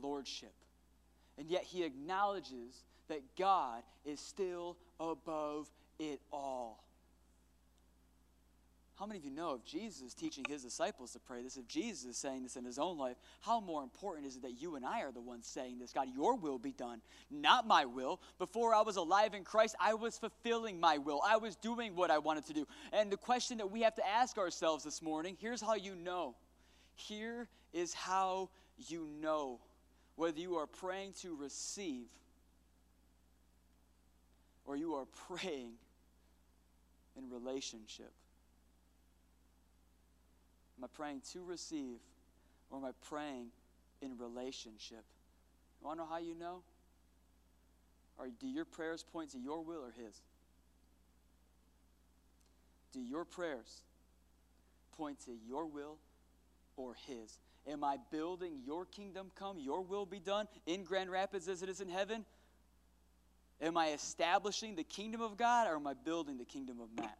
lordship. 0.02 0.54
And 1.38 1.48
yet, 1.48 1.62
he 1.62 1.84
acknowledges 1.84 2.82
that 3.06 3.20
God 3.38 3.84
is 4.04 4.18
still 4.18 4.76
above 4.98 5.70
it 6.00 6.20
all. 6.32 6.82
How 8.99 9.07
many 9.07 9.18
of 9.18 9.24
you 9.24 9.30
know 9.30 9.55
if 9.55 9.64
Jesus 9.64 10.03
is 10.03 10.14
teaching 10.14 10.44
his 10.49 10.64
disciples 10.64 11.12
to 11.12 11.20
pray 11.20 11.42
this, 11.42 11.57
if 11.57 11.68
Jesus 11.68 12.05
is 12.05 12.16
saying 12.16 12.42
this 12.42 12.57
in 12.57 12.64
his 12.64 12.80
own 12.80 12.99
life, 12.99 13.16
how 13.40 13.61
more 13.61 13.84
important 13.84 14.26
is 14.26 14.34
it 14.36 14.42
that 14.42 14.61
you 14.61 14.74
and 14.74 14.84
I 14.84 15.03
are 15.03 15.12
the 15.12 15.20
ones 15.20 15.46
saying 15.46 15.78
this? 15.78 15.92
God, 15.92 16.09
your 16.12 16.34
will 16.34 16.59
be 16.59 16.72
done, 16.72 17.01
not 17.30 17.66
my 17.66 17.84
will. 17.84 18.20
Before 18.38 18.74
I 18.74 18.80
was 18.80 18.96
alive 18.96 19.34
in 19.34 19.44
Christ, 19.44 19.76
I 19.78 19.94
was 19.94 20.18
fulfilling 20.18 20.80
my 20.80 20.99
will, 20.99 21.20
I 21.24 21.36
was 21.36 21.55
doing 21.55 21.94
what 21.94 22.11
I 22.11 22.18
wanted 22.18 22.46
to 22.46 22.53
do. 22.53 22.66
And 22.92 23.11
the 23.11 23.16
question 23.16 23.59
that 23.59 23.70
we 23.70 23.82
have 23.82 23.94
to 23.96 24.07
ask 24.07 24.36
ourselves 24.36 24.82
this 24.82 25.01
morning 25.01 25.36
here's 25.40 25.61
how 25.61 25.74
you 25.74 25.94
know. 25.94 26.34
Here 26.96 27.46
is 27.72 27.94
how 27.94 28.51
you 28.76 29.09
know 29.20 29.61
whether 30.16 30.40
you 30.40 30.57
are 30.57 30.66
praying 30.66 31.12
to 31.20 31.36
receive 31.36 32.09
or 34.64 34.76
you 34.76 34.94
are 34.94 35.07
praying 35.28 35.74
in 37.16 37.30
relationship. 37.30 38.12
Am 40.78 40.84
I 40.84 40.86
praying 40.94 41.22
to 41.32 41.42
receive 41.42 41.98
or 42.70 42.78
am 42.78 42.84
I 42.84 42.90
praying 43.08 43.48
in 44.00 44.16
relationship? 44.16 45.04
You 45.80 45.86
want 45.86 45.98
to 45.98 46.04
know 46.04 46.08
how 46.10 46.18
you 46.18 46.34
know? 46.34 46.62
Or 48.18 48.28
do 48.40 48.46
your 48.46 48.64
prayers 48.64 49.04
point 49.12 49.30
to 49.30 49.38
your 49.38 49.62
will 49.62 49.80
or 49.80 49.92
His? 49.92 50.22
Do 52.92 53.00
your 53.00 53.24
prayers 53.24 53.82
point 54.96 55.18
to 55.26 55.32
your 55.46 55.66
will 55.66 55.98
or 56.76 56.94
His? 57.06 57.38
Am 57.66 57.84
I 57.84 57.96
building 58.10 58.60
your 58.64 58.86
kingdom 58.86 59.30
come, 59.34 59.58
your 59.58 59.82
will 59.82 60.06
be 60.06 60.20
done 60.20 60.48
in 60.66 60.84
Grand 60.84 61.10
Rapids 61.10 61.48
as 61.48 61.62
it 61.62 61.68
is 61.68 61.80
in 61.80 61.88
heaven? 61.88 62.24
Am 63.60 63.76
I 63.76 63.88
establishing 63.90 64.76
the 64.76 64.84
kingdom 64.84 65.20
of 65.20 65.36
God 65.36 65.66
or 65.66 65.74
am 65.74 65.86
I 65.86 65.94
building 65.94 66.38
the 66.38 66.44
kingdom 66.44 66.80
of 66.80 66.94
man? 66.96 67.10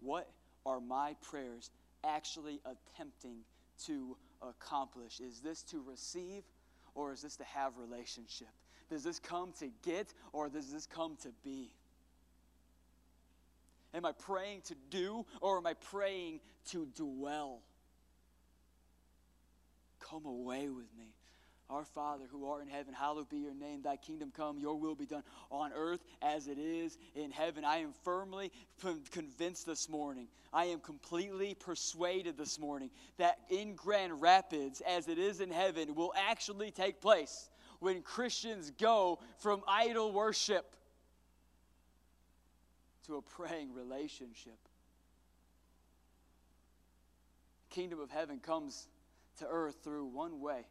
What 0.00 0.28
are 0.64 0.80
my 0.80 1.14
prayers 1.22 1.70
actually 2.04 2.60
attempting 2.64 3.38
to 3.86 4.16
accomplish? 4.40 5.20
Is 5.20 5.40
this 5.40 5.62
to 5.64 5.82
receive 5.86 6.42
or 6.94 7.12
is 7.12 7.22
this 7.22 7.36
to 7.36 7.44
have 7.44 7.78
relationship? 7.78 8.48
Does 8.90 9.04
this 9.04 9.18
come 9.18 9.52
to 9.58 9.68
get 9.82 10.12
or 10.32 10.48
does 10.48 10.72
this 10.72 10.86
come 10.86 11.16
to 11.22 11.30
be? 11.42 11.70
Am 13.94 14.04
I 14.04 14.12
praying 14.12 14.62
to 14.66 14.74
do 14.90 15.24
or 15.40 15.58
am 15.58 15.66
I 15.66 15.74
praying 15.74 16.40
to 16.70 16.86
dwell? 16.96 17.60
Come 20.00 20.26
away 20.26 20.68
with 20.68 20.88
me. 20.98 21.14
Our 21.72 21.84
Father 21.84 22.24
who 22.30 22.46
art 22.46 22.62
in 22.62 22.68
heaven, 22.68 22.92
hallowed 22.92 23.30
be 23.30 23.38
your 23.38 23.54
name. 23.54 23.80
Thy 23.80 23.96
kingdom 23.96 24.30
come, 24.36 24.58
your 24.58 24.78
will 24.78 24.94
be 24.94 25.06
done 25.06 25.22
on 25.50 25.72
earth 25.74 26.04
as 26.20 26.46
it 26.46 26.58
is 26.58 26.98
in 27.14 27.30
heaven. 27.30 27.64
I 27.64 27.78
am 27.78 27.94
firmly 28.04 28.52
convinced 29.10 29.64
this 29.64 29.88
morning, 29.88 30.28
I 30.52 30.66
am 30.66 30.80
completely 30.80 31.54
persuaded 31.54 32.36
this 32.36 32.58
morning 32.58 32.90
that 33.16 33.38
in 33.48 33.74
Grand 33.74 34.20
Rapids, 34.20 34.82
as 34.86 35.08
it 35.08 35.18
is 35.18 35.40
in 35.40 35.50
heaven, 35.50 35.94
will 35.94 36.12
actually 36.14 36.70
take 36.70 37.00
place 37.00 37.48
when 37.80 38.02
Christians 38.02 38.70
go 38.78 39.18
from 39.38 39.62
idol 39.66 40.12
worship 40.12 40.76
to 43.06 43.16
a 43.16 43.22
praying 43.22 43.72
relationship. 43.72 44.58
Kingdom 47.70 47.98
of 47.98 48.10
heaven 48.10 48.40
comes 48.40 48.88
to 49.38 49.46
earth 49.48 49.76
through 49.82 50.04
one 50.04 50.42
way 50.42 50.66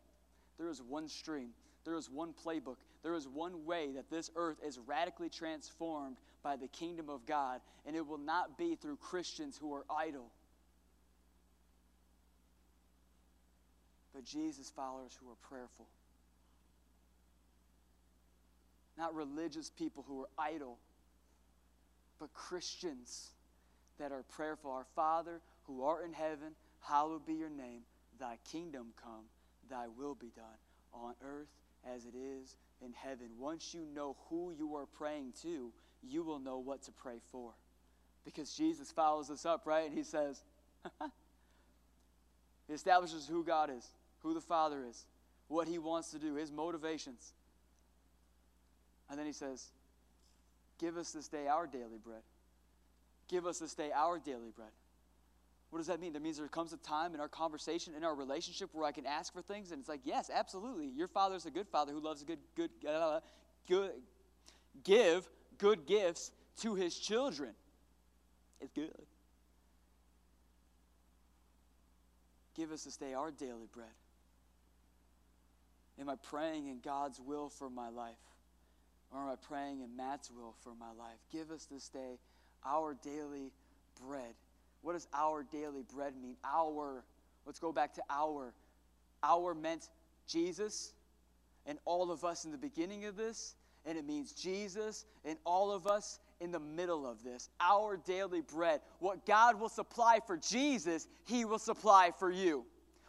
there 0.62 0.70
is 0.70 0.80
one 0.80 1.10
stream, 1.10 1.50
there 1.86 1.96
is 1.96 2.08
one 2.08 2.36
playbook, 2.46 2.76
there 3.02 3.16
is 3.16 3.28
one 3.28 3.66
way 3.66 3.90
that 3.96 4.12
this 4.12 4.30
earth 4.36 4.58
is 4.64 4.78
radically 4.78 5.28
transformed 5.28 6.18
by 6.44 6.56
the 6.56 6.68
kingdom 6.68 7.10
of 7.10 7.26
God, 7.26 7.62
and 7.88 7.96
it 7.96 8.06
will 8.06 8.20
not 8.20 8.60
be 8.60 8.76
through 8.76 8.98
Christians 8.98 9.58
who 9.60 9.74
are 9.74 9.86
idle, 9.90 10.30
but 14.14 14.24
Jesus 14.24 14.70
followers 14.70 15.18
who 15.20 15.32
are 15.32 15.50
prayerful. 15.50 15.88
Not 19.00 19.16
religious 19.16 19.72
people 19.72 20.06
who 20.08 20.22
are 20.22 20.30
idle, 20.38 20.78
but 22.20 22.32
Christians 22.36 23.32
that 23.98 24.12
are 24.12 24.24
prayerful. 24.36 24.70
Our 24.70 24.86
Father 24.96 25.42
who 25.64 25.82
art 25.86 26.06
in 26.06 26.14
heaven, 26.14 26.54
hallowed 26.82 27.26
be 27.26 27.34
your 27.34 27.50
name, 27.50 27.82
thy 28.20 28.38
kingdom 28.52 28.94
come 29.04 29.26
thy 29.72 29.88
will 29.88 30.16
be 30.16 30.32
done 30.36 30.46
on 30.94 31.14
earth 31.26 31.48
as 31.96 32.06
it 32.06 32.14
is 32.16 32.58
in 32.84 32.94
heaven. 32.94 33.28
Once 33.40 33.74
you 33.74 33.86
know 33.96 34.16
who 34.30 34.52
you 34.52 34.76
are 34.76 34.86
praying 34.86 35.34
to, 35.42 35.72
you 36.04 36.24
will 36.24 36.40
know 36.40 36.58
what 36.60 36.84
to 36.84 36.92
pray 36.92 37.18
for. 37.32 37.52
Because 38.26 38.54
Jesus 38.54 38.92
follows 38.92 39.32
us 39.32 39.46
up, 39.46 39.66
right? 39.66 39.88
And 39.88 39.98
he 39.98 40.04
says, 40.04 40.44
He 42.68 42.74
establishes 42.74 43.28
who 43.28 43.44
God 43.44 43.70
is, 43.70 43.86
who 44.20 44.34
the 44.34 44.42
Father 44.42 44.86
is, 44.88 45.06
what 45.48 45.68
he 45.68 45.78
wants 45.78 46.12
to 46.12 46.20
do, 46.20 46.36
his 46.36 46.52
motivations. 46.52 47.34
And 49.10 49.20
then 49.20 49.26
he 49.26 49.34
says, 49.34 49.72
Give 50.80 50.98
us 50.98 51.12
this 51.12 51.28
day 51.28 51.48
our 51.48 51.68
daily 51.68 52.00
bread. 52.04 52.22
Give 53.28 53.46
us 53.46 53.60
this 53.60 53.74
day 53.74 53.92
our 53.94 54.20
daily 54.20 54.52
bread. 54.56 54.72
What 55.72 55.80
does 55.80 55.88
that 55.88 56.02
mean? 56.02 56.14
That 56.14 56.22
means 56.22 56.38
there 56.38 56.48
comes 56.50 56.74
a 56.74 56.78
time 56.78 57.16
in 57.16 57.22
our 57.22 57.30
conversation, 57.30 57.94
in 57.96 58.04
our 58.04 58.14
relationship, 58.14 58.70
where 58.74 58.86
I 58.86 58.92
can 58.92 59.06
ask 59.06 59.34
for 59.34 59.42
things, 59.42 59.72
and 59.72 59.80
it's 59.80 59.88
like, 59.88 60.02
yes, 60.04 60.30
absolutely. 60.32 60.88
Your 60.88 61.08
father's 61.08 61.46
a 61.46 61.52
good 61.52 61.68
father 61.68 61.94
who 61.94 62.00
loves 62.00 62.22
a 62.22 62.26
good, 62.26 62.40
good, 62.56 62.70
uh, 62.88 63.22
good, 63.68 63.92
give 64.84 65.28
good 65.58 65.86
gifts 65.86 66.32
to 66.58 66.76
his 66.76 66.98
children. 66.98 67.52
It's 68.60 68.72
good. 68.74 68.92
Give 72.56 72.72
us 72.72 72.84
this 72.84 72.98
day 72.98 73.14
our 73.14 73.32
daily 73.32 73.68
bread. 73.72 73.88
Am 76.00 76.10
I 76.10 76.16
praying 76.16 76.68
in 76.68 76.80
God's 76.80 77.20
will 77.20 77.48
for 77.48 77.70
my 77.70 77.90
life? 77.90 78.16
Or 79.14 79.22
am 79.22 79.30
I 79.30 79.36
praying 79.36 79.82
in 79.82 79.96
Matt's 79.96 80.32
will 80.32 80.54
for 80.64 80.74
my 80.76 80.92
life? 80.98 81.20
Give 81.32 81.50
us 81.52 81.66
this 81.72 81.88
day 81.90 82.18
our 82.66 82.94
daily 82.94 83.52
bread. 84.06 84.34
What 84.82 84.94
does 84.94 85.08
our 85.14 85.44
daily 85.44 85.84
bread 85.94 86.14
mean? 86.22 86.36
Our, 86.44 87.04
let's 87.46 87.60
go 87.60 87.72
back 87.72 87.94
to 87.96 88.02
our. 88.10 88.54
Our 89.24 89.54
meant 89.54 89.90
Jesus 90.28 90.94
and 91.66 91.78
all 91.86 92.12
of 92.12 92.24
us 92.24 92.46
in 92.46 92.52
the 92.52 92.58
beginning 92.58 93.06
of 93.06 93.16
this, 93.16 93.56
and 93.86 93.98
it 93.98 94.06
means 94.06 94.32
Jesus 94.32 95.06
and 95.24 95.38
all 95.46 95.72
of 95.72 95.86
us 95.86 96.20
in 96.40 96.52
the 96.52 96.60
middle 96.60 97.06
of 97.06 97.24
this. 97.24 97.50
Our 97.60 97.98
daily 97.98 98.42
bread. 98.42 98.82
What 99.00 99.26
God 99.26 99.60
will 99.60 99.70
supply 99.70 100.20
for 100.26 100.38
Jesus, 100.38 101.08
He 101.26 101.46
will 101.46 101.60
supply 101.60 102.12
for 102.18 102.32
you. 102.32 102.66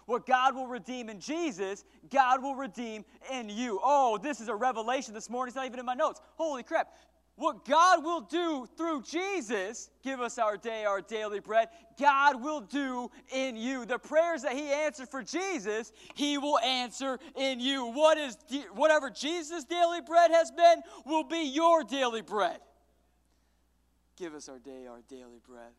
What 0.07 0.27
God 0.27 0.55
will 0.55 0.67
redeem 0.67 1.09
in 1.09 1.21
Jesus, 1.21 1.85
God 2.11 2.43
will 2.43 2.57
redeem 2.57 3.05
in 3.33 3.49
you. 3.49 3.81
Oh, 3.83 4.19
this 4.19 4.41
is 4.41 4.49
a 4.49 4.55
revelation 4.55 5.15
this 5.15 5.31
morning. 5.31 5.51
It's 5.51 5.57
not 5.57 5.67
even 5.67 5.79
in 5.79 5.87
my 5.87 5.95
notes. 5.95 6.21
Holy 6.35 6.63
crap. 6.63 6.93
What 7.37 7.65
God 7.65 8.05
will 8.05 8.21
do 8.21 8.69
through 8.77 9.03
Jesus, 9.03 9.91
give 10.05 10.21
us 10.21 10.39
our 10.39 10.59
day, 10.59 10.85
our 10.85 11.01
daily 11.01 11.41
bread, 11.41 11.69
God 11.99 12.43
will 12.43 12.61
do 12.61 13.11
in 13.33 13.57
you. 13.57 13.87
The 13.87 13.99
prayers 13.99 14.43
that 14.43 14.53
He 14.53 14.69
answered 14.71 15.09
for 15.09 15.23
Jesus, 15.23 15.93
He 16.15 16.37
will 16.37 16.59
answer 16.59 17.19
in 17.35 17.59
you. 17.59 17.87
What 17.87 18.19
is 18.19 18.37
whatever 18.75 19.09
Jesus' 19.09 19.65
daily 19.65 20.03
bread 20.03 20.31
has 20.31 20.51
been, 20.51 20.83
will 21.07 21.25
be 21.25 21.45
your 21.45 21.85
daily 21.85 22.21
bread. 22.21 22.59
Give 24.17 24.35
us 24.35 24.49
our 24.49 24.59
day, 24.59 24.87
our 24.87 25.01
daily 25.09 25.41
bread. 25.47 25.73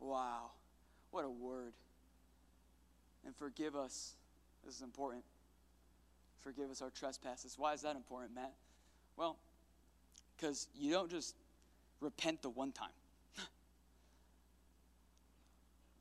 Wow, 0.00 0.50
what 1.10 1.24
a 1.24 1.30
word. 1.30 1.72
And 3.24 3.34
forgive 3.34 3.74
us. 3.74 4.16
This 4.66 4.76
is 4.76 4.82
important. 4.82 5.24
Forgive 6.40 6.70
us 6.70 6.82
our 6.82 6.90
trespasses. 6.90 7.54
Why 7.56 7.72
is 7.72 7.80
that 7.82 7.96
important, 7.96 8.34
Matt? 8.34 8.52
Well, 9.16 9.38
because 10.36 10.68
you 10.74 10.90
don't 10.92 11.10
just 11.10 11.34
repent 12.00 12.42
the 12.42 12.50
one 12.50 12.72
time. 12.72 12.88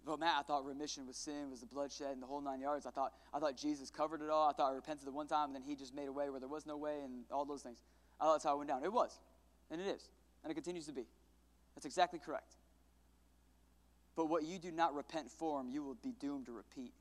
But 0.05 0.19
Matt, 0.19 0.36
I 0.38 0.41
thought 0.43 0.65
remission 0.65 1.07
was 1.07 1.15
sin, 1.15 1.49
was 1.49 1.61
the 1.61 1.65
bloodshed, 1.65 2.11
and 2.11 2.21
the 2.21 2.27
whole 2.27 2.41
nine 2.41 2.59
yards. 2.59 2.86
I 2.86 2.91
thought 2.91 3.13
I 3.34 3.39
thought 3.39 3.55
Jesus 3.55 3.89
covered 3.89 4.21
it 4.21 4.29
all. 4.29 4.49
I 4.49 4.53
thought 4.53 4.71
I 4.71 4.75
repented 4.75 5.07
the 5.07 5.11
one 5.11 5.27
time, 5.27 5.47
and 5.47 5.55
then 5.55 5.63
He 5.63 5.75
just 5.75 5.95
made 5.95 6.07
a 6.07 6.11
way 6.11 6.29
where 6.29 6.39
there 6.39 6.49
was 6.49 6.65
no 6.65 6.75
way, 6.75 6.99
and 7.03 7.23
all 7.31 7.45
those 7.45 7.61
things. 7.61 7.81
I 8.19 8.25
thought 8.25 8.34
that's 8.34 8.43
how 8.43 8.55
it 8.55 8.57
went 8.57 8.69
down. 8.69 8.84
It 8.84 8.91
was, 8.91 9.19
and 9.71 9.79
it 9.79 9.88
is, 9.88 10.09
and 10.43 10.51
it 10.51 10.55
continues 10.55 10.86
to 10.88 10.93
be. 10.93 11.05
That's 11.75 11.86
exactly 11.86 12.19
correct. 12.19 12.55
But 14.15 14.25
what 14.25 14.43
you 14.43 14.59
do 14.59 14.71
not 14.71 14.93
repent 14.93 15.31
for, 15.31 15.63
you 15.67 15.84
will 15.84 15.95
be 15.95 16.13
doomed 16.19 16.45
to 16.45 16.51
repeat. 16.51 16.93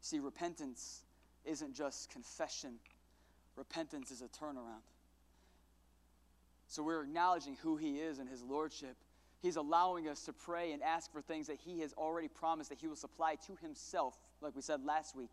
See, 0.00 0.18
repentance 0.18 1.04
isn't 1.44 1.74
just 1.74 2.10
confession 2.10 2.74
Repentance 3.56 4.10
is 4.10 4.22
a 4.22 4.28
turnaround. 4.28 4.82
So 6.68 6.82
we're 6.82 7.02
acknowledging 7.02 7.56
who 7.62 7.76
He 7.76 7.98
is 7.98 8.18
and 8.18 8.28
His 8.28 8.42
Lordship. 8.42 8.96
He's 9.42 9.56
allowing 9.56 10.08
us 10.08 10.24
to 10.24 10.32
pray 10.32 10.72
and 10.72 10.82
ask 10.82 11.12
for 11.12 11.20
things 11.20 11.48
that 11.48 11.58
He 11.62 11.80
has 11.80 11.92
already 11.94 12.28
promised 12.28 12.70
that 12.70 12.78
He 12.78 12.86
will 12.88 12.96
supply 12.96 13.34
to 13.46 13.56
Himself, 13.60 14.16
like 14.40 14.56
we 14.56 14.62
said 14.62 14.84
last 14.84 15.14
week. 15.14 15.30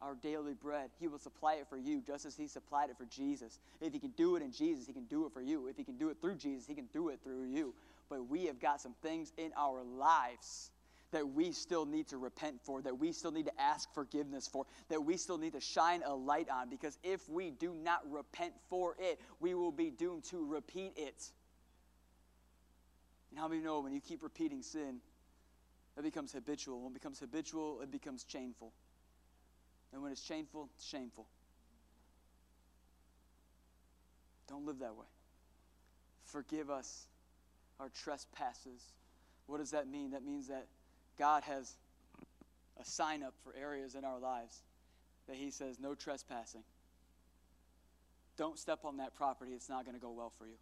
Our 0.00 0.14
daily 0.14 0.54
bread. 0.54 0.90
He 0.98 1.08
will 1.08 1.18
supply 1.18 1.54
it 1.54 1.66
for 1.68 1.76
you 1.76 2.02
just 2.06 2.24
as 2.26 2.36
He 2.36 2.46
supplied 2.46 2.90
it 2.90 2.96
for 2.96 3.06
Jesus. 3.06 3.58
If 3.80 3.92
He 3.92 3.98
can 3.98 4.10
do 4.10 4.36
it 4.36 4.42
in 4.42 4.52
Jesus, 4.52 4.86
He 4.86 4.92
can 4.92 5.04
do 5.04 5.26
it 5.26 5.32
for 5.32 5.40
you. 5.40 5.66
If 5.66 5.76
He 5.76 5.84
can 5.84 5.96
do 5.96 6.10
it 6.10 6.18
through 6.20 6.36
Jesus, 6.36 6.66
He 6.66 6.74
can 6.74 6.88
do 6.92 7.08
it 7.08 7.20
through 7.24 7.44
you. 7.44 7.74
but 8.08 8.28
we 8.28 8.46
have 8.46 8.60
got 8.60 8.80
some 8.80 8.94
things 9.02 9.32
in 9.36 9.52
our 9.56 9.82
lives 9.82 10.70
that 11.12 11.28
we 11.28 11.52
still 11.52 11.84
need 11.84 12.08
to 12.08 12.18
repent 12.18 12.60
for, 12.62 12.82
that 12.82 12.98
we 12.98 13.12
still 13.12 13.32
need 13.32 13.46
to 13.46 13.60
ask 13.60 13.92
forgiveness 13.94 14.46
for, 14.46 14.66
that 14.88 15.02
we 15.02 15.16
still 15.16 15.38
need 15.38 15.52
to 15.52 15.60
shine 15.60 16.02
a 16.04 16.14
light 16.14 16.48
on. 16.48 16.68
Because 16.68 16.98
if 17.02 17.28
we 17.28 17.50
do 17.50 17.74
not 17.74 18.00
repent 18.10 18.52
for 18.68 18.96
it, 18.98 19.20
we 19.40 19.54
will 19.54 19.72
be 19.72 19.90
doomed 19.90 20.24
to 20.24 20.44
repeat 20.44 20.92
it. 20.96 21.30
And 23.30 23.38
how 23.38 23.48
many 23.48 23.60
know 23.60 23.80
when 23.80 23.92
you 23.92 24.00
keep 24.00 24.22
repeating 24.22 24.62
sin, 24.62 25.00
it 25.96 26.02
becomes 26.02 26.32
habitual. 26.32 26.80
When 26.80 26.92
it 26.92 26.94
becomes 26.94 27.20
habitual, 27.20 27.80
it 27.82 27.90
becomes 27.90 28.24
shameful. 28.28 28.72
And 29.92 30.02
when 30.02 30.12
it's 30.12 30.24
shameful, 30.24 30.70
it's 30.76 30.86
shameful. 30.86 31.26
Don't 34.48 34.66
live 34.66 34.78
that 34.80 34.94
way. 34.96 35.06
Forgive 36.24 36.70
us 36.70 37.06
our 37.78 37.88
trespasses. 37.88 38.82
What 39.46 39.58
does 39.58 39.72
that 39.72 39.88
mean? 39.88 40.10
That 40.10 40.24
means 40.24 40.48
that 40.48 40.66
God 41.20 41.42
has 41.42 41.76
a 42.80 42.84
sign 42.84 43.22
up 43.22 43.34
for 43.44 43.54
areas 43.54 43.94
in 43.94 44.06
our 44.06 44.18
lives 44.18 44.62
that 45.28 45.36
He 45.36 45.50
says, 45.50 45.78
no 45.78 45.94
trespassing. 45.94 46.62
Don't 48.38 48.58
step 48.58 48.80
on 48.86 48.96
that 48.96 49.14
property, 49.14 49.52
it's 49.52 49.68
not 49.68 49.84
going 49.84 49.94
to 49.94 50.00
go 50.00 50.12
well 50.12 50.32
for 50.38 50.46
you. 50.46 50.54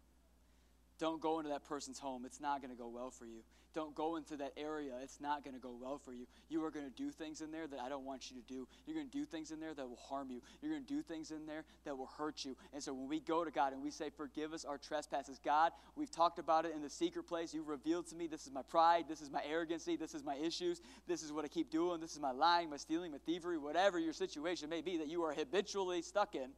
Don't 0.99 1.21
go 1.21 1.39
into 1.39 1.49
that 1.49 1.63
person's 1.63 1.97
home. 1.97 2.25
It's 2.25 2.41
not 2.41 2.61
going 2.61 2.71
to 2.71 2.77
go 2.77 2.89
well 2.89 3.09
for 3.09 3.25
you. 3.25 3.41
Don't 3.73 3.95
go 3.95 4.17
into 4.17 4.35
that 4.37 4.51
area. 4.57 4.93
It's 5.01 5.21
not 5.21 5.43
going 5.43 5.53
to 5.53 5.59
go 5.61 5.73
well 5.79 5.97
for 5.97 6.11
you. 6.11 6.27
You 6.49 6.63
are 6.65 6.71
going 6.71 6.85
to 6.85 6.91
do 6.91 7.09
things 7.09 7.39
in 7.39 7.51
there 7.51 7.67
that 7.67 7.79
I 7.79 7.87
don't 7.87 8.03
want 8.03 8.29
you 8.29 8.41
to 8.41 8.45
do. 8.45 8.67
You're 8.85 8.95
going 8.95 9.09
to 9.09 9.17
do 9.17 9.23
things 9.25 9.51
in 9.51 9.61
there 9.61 9.73
that 9.73 9.87
will 9.87 9.99
harm 10.09 10.29
you. 10.29 10.41
You're 10.61 10.71
going 10.71 10.83
to 10.83 10.93
do 10.93 11.01
things 11.01 11.31
in 11.31 11.45
there 11.45 11.63
that 11.85 11.97
will 11.97 12.09
hurt 12.17 12.43
you. 12.43 12.57
And 12.73 12.83
so 12.83 12.93
when 12.93 13.07
we 13.07 13.21
go 13.21 13.45
to 13.45 13.51
God 13.51 13.71
and 13.71 13.81
we 13.81 13.91
say, 13.91 14.09
Forgive 14.09 14.53
us 14.53 14.65
our 14.65 14.77
trespasses, 14.77 15.39
God, 15.39 15.71
we've 15.95 16.11
talked 16.11 16.39
about 16.39 16.65
it 16.65 16.73
in 16.75 16.81
the 16.81 16.89
secret 16.89 17.23
place. 17.23 17.53
You 17.53 17.63
revealed 17.63 18.07
to 18.07 18.15
me 18.15 18.27
this 18.27 18.45
is 18.45 18.51
my 18.51 18.63
pride, 18.63 19.05
this 19.07 19.21
is 19.21 19.31
my 19.31 19.41
arrogancy, 19.47 19.95
this 19.95 20.13
is 20.13 20.23
my 20.23 20.35
issues, 20.35 20.81
this 21.07 21.23
is 21.23 21.31
what 21.31 21.45
I 21.45 21.47
keep 21.47 21.69
doing, 21.71 22.01
this 22.01 22.13
is 22.13 22.19
my 22.19 22.31
lying, 22.31 22.69
my 22.69 22.77
stealing, 22.77 23.11
my 23.11 23.19
thievery, 23.19 23.57
whatever 23.57 23.99
your 23.99 24.13
situation 24.13 24.69
may 24.69 24.81
be 24.81 24.97
that 24.97 25.07
you 25.07 25.23
are 25.23 25.33
habitually 25.33 26.01
stuck 26.01 26.35
in. 26.35 26.49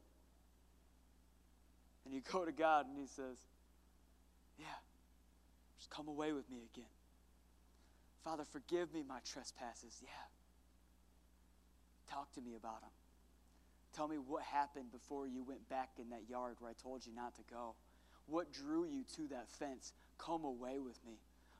And 2.05 2.13
you 2.13 2.21
go 2.31 2.45
to 2.45 2.51
God 2.51 2.87
and 2.87 2.97
He 2.97 3.05
says. 3.05 3.37
Just 5.81 5.89
come 5.89 6.07
away 6.07 6.31
with 6.31 6.47
me 6.47 6.59
again. 6.71 6.85
Father, 8.23 8.43
forgive 8.45 8.93
me 8.93 9.01
my 9.01 9.17
trespasses. 9.25 9.99
Yeah. 10.03 10.09
Talk 12.07 12.31
to 12.33 12.41
me 12.41 12.53
about 12.55 12.81
them. 12.81 12.91
Tell 13.95 14.07
me 14.07 14.17
what 14.17 14.43
happened 14.43 14.91
before 14.91 15.27
you 15.27 15.43
went 15.43 15.67
back 15.69 15.89
in 15.99 16.09
that 16.11 16.29
yard 16.29 16.57
where 16.59 16.69
I 16.69 16.75
told 16.83 17.03
you 17.03 17.15
not 17.15 17.33
to 17.37 17.41
go. 17.51 17.73
What 18.27 18.53
drew 18.53 18.85
you 18.85 19.03
to 19.15 19.27
that 19.29 19.49
fence? 19.49 19.93
Come 20.19 20.45
away 20.45 20.77
with 20.77 20.99
me. 21.03 21.13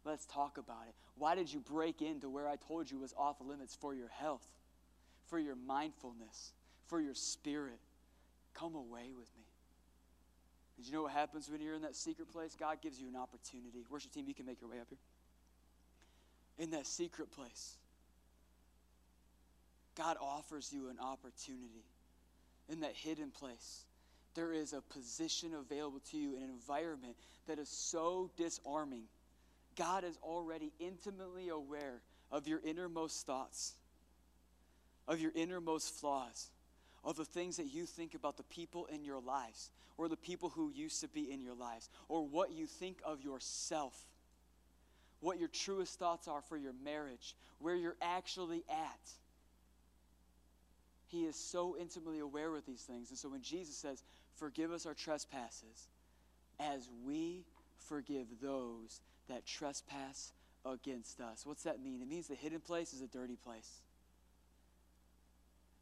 Let's 0.06 0.28
talk 0.28 0.60
about 0.60 0.86
it. 0.88 0.94
Why 1.18 1.34
did 1.34 1.52
you 1.52 1.60
break 1.60 2.04
into 2.04 2.30
where 2.30 2.48
I 2.48 2.58
told 2.58 2.92
you 2.92 3.00
was 3.00 3.16
off 3.18 3.38
limits 3.42 3.76
for 3.76 3.96
your 3.96 4.10
health, 4.10 4.46
for 5.26 5.40
your 5.40 5.56
mindfulness, 5.56 6.54
for 6.86 7.02
your 7.02 7.16
spirit? 7.16 7.80
Come 8.54 8.76
away 8.76 9.14
with 9.18 9.32
me. 9.36 9.51
Did 10.78 10.88
you 10.88 10.94
know 10.94 11.04
what 11.04 11.12
happens 11.12 11.50
when 11.50 11.62
you're 11.62 11.76
in 11.76 11.82
that 11.84 11.96
secret 11.96 12.32
place? 12.32 12.56
God 12.60 12.82
gives 12.82 13.00
you 13.00 13.08
an 13.08 13.16
opportunity. 13.16 13.84
Worship 13.90 14.12
team, 14.12 14.26
you 14.28 14.34
can 14.34 14.46
make 14.46 14.62
your 14.62 14.70
way 14.70 14.80
up 14.80 14.88
here. 14.90 14.98
In 16.58 16.72
that 16.72 16.86
secret 16.86 17.32
place, 17.32 17.76
God 19.96 20.18
offers 20.22 20.72
you 20.72 20.90
an 20.90 21.00
opportunity. 21.00 21.86
In 22.70 22.82
that 22.82 22.94
hidden 22.94 23.32
place, 23.32 23.84
there 24.36 24.54
is 24.54 24.74
a 24.74 24.82
position 24.82 25.54
available 25.54 26.00
to 26.12 26.18
you, 26.18 26.36
an 26.38 26.44
environment 26.44 27.16
that 27.48 27.60
is 27.60 27.70
so 27.70 28.32
disarming. 28.38 29.04
God 29.78 30.04
is 30.04 30.18
already 30.24 30.72
intimately 30.80 31.50
aware 31.50 32.02
of 32.32 32.48
your 32.48 32.62
innermost 32.64 33.26
thoughts, 33.26 33.74
of 35.08 35.20
your 35.20 35.32
innermost 35.36 35.94
flaws 36.00 36.50
of 37.04 37.16
the 37.16 37.26
things 37.26 37.58
that 37.58 37.74
you 37.74 37.86
think 37.86 38.14
about 38.14 38.38
the 38.38 38.44
people 38.44 38.86
in 38.86 39.04
your 39.04 39.20
lives 39.20 39.70
or 39.98 40.08
the 40.08 40.18
people 40.18 40.50
who 40.50 40.72
used 40.72 41.02
to 41.02 41.08
be 41.08 41.32
in 41.32 41.42
your 41.42 41.56
lives 41.56 41.90
or 42.08 42.26
what 42.26 42.52
you 42.52 42.66
think 42.66 42.98
of 43.04 43.24
yourself, 43.24 43.98
what 45.20 45.40
your 45.40 45.48
truest 45.48 45.98
thoughts 45.98 46.28
are 46.28 46.42
for 46.42 46.58
your 46.58 46.74
marriage, 46.84 47.36
where 47.60 47.76
you're 47.76 47.98
actually 48.02 48.64
at. 48.70 49.12
He 51.08 51.26
is 51.26 51.36
so 51.36 51.76
intimately 51.80 52.20
aware 52.20 52.56
of 52.56 52.66
these 52.66 52.84
things. 52.84 53.10
And 53.10 53.18
so 53.18 53.30
when 53.30 53.42
Jesus 53.42 53.76
says, 53.76 54.04
Forgive 54.36 54.72
us 54.72 54.86
our 54.86 54.94
trespasses, 54.94 55.90
as 56.60 56.90
we 57.06 57.44
forgive 57.78 58.28
those 58.42 59.02
that 59.30 59.46
trespass 59.46 60.34
against 60.66 61.20
us. 61.22 61.46
What's 61.46 61.64
that 61.64 61.82
mean? 61.82 62.02
It 62.02 62.08
means 62.08 62.28
the 62.28 62.36
hidden 62.36 62.60
place 62.60 62.94
is 62.94 63.02
a 63.02 63.08
dirty 63.08 63.36
place. 63.36 63.82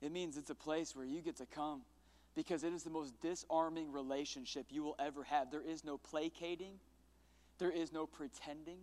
It 0.02 0.12
means 0.12 0.38
it's 0.38 0.50
a 0.50 0.56
place 0.56 0.96
where 0.96 1.06
you 1.06 1.22
get 1.22 1.38
to 1.38 1.46
come 1.46 1.82
because 2.36 2.64
it 2.64 2.74
is 2.74 2.84
the 2.84 2.90
most 2.90 3.20
disarming 3.22 3.92
relationship 3.92 4.68
you 4.70 4.84
will 4.84 4.96
ever 5.00 5.24
have. 5.24 5.52
There 5.52 5.62
is 5.62 5.84
no 5.84 5.98
placating, 5.98 6.80
there 7.58 7.72
is 7.72 7.92
no 7.92 8.06
pretending, 8.06 8.80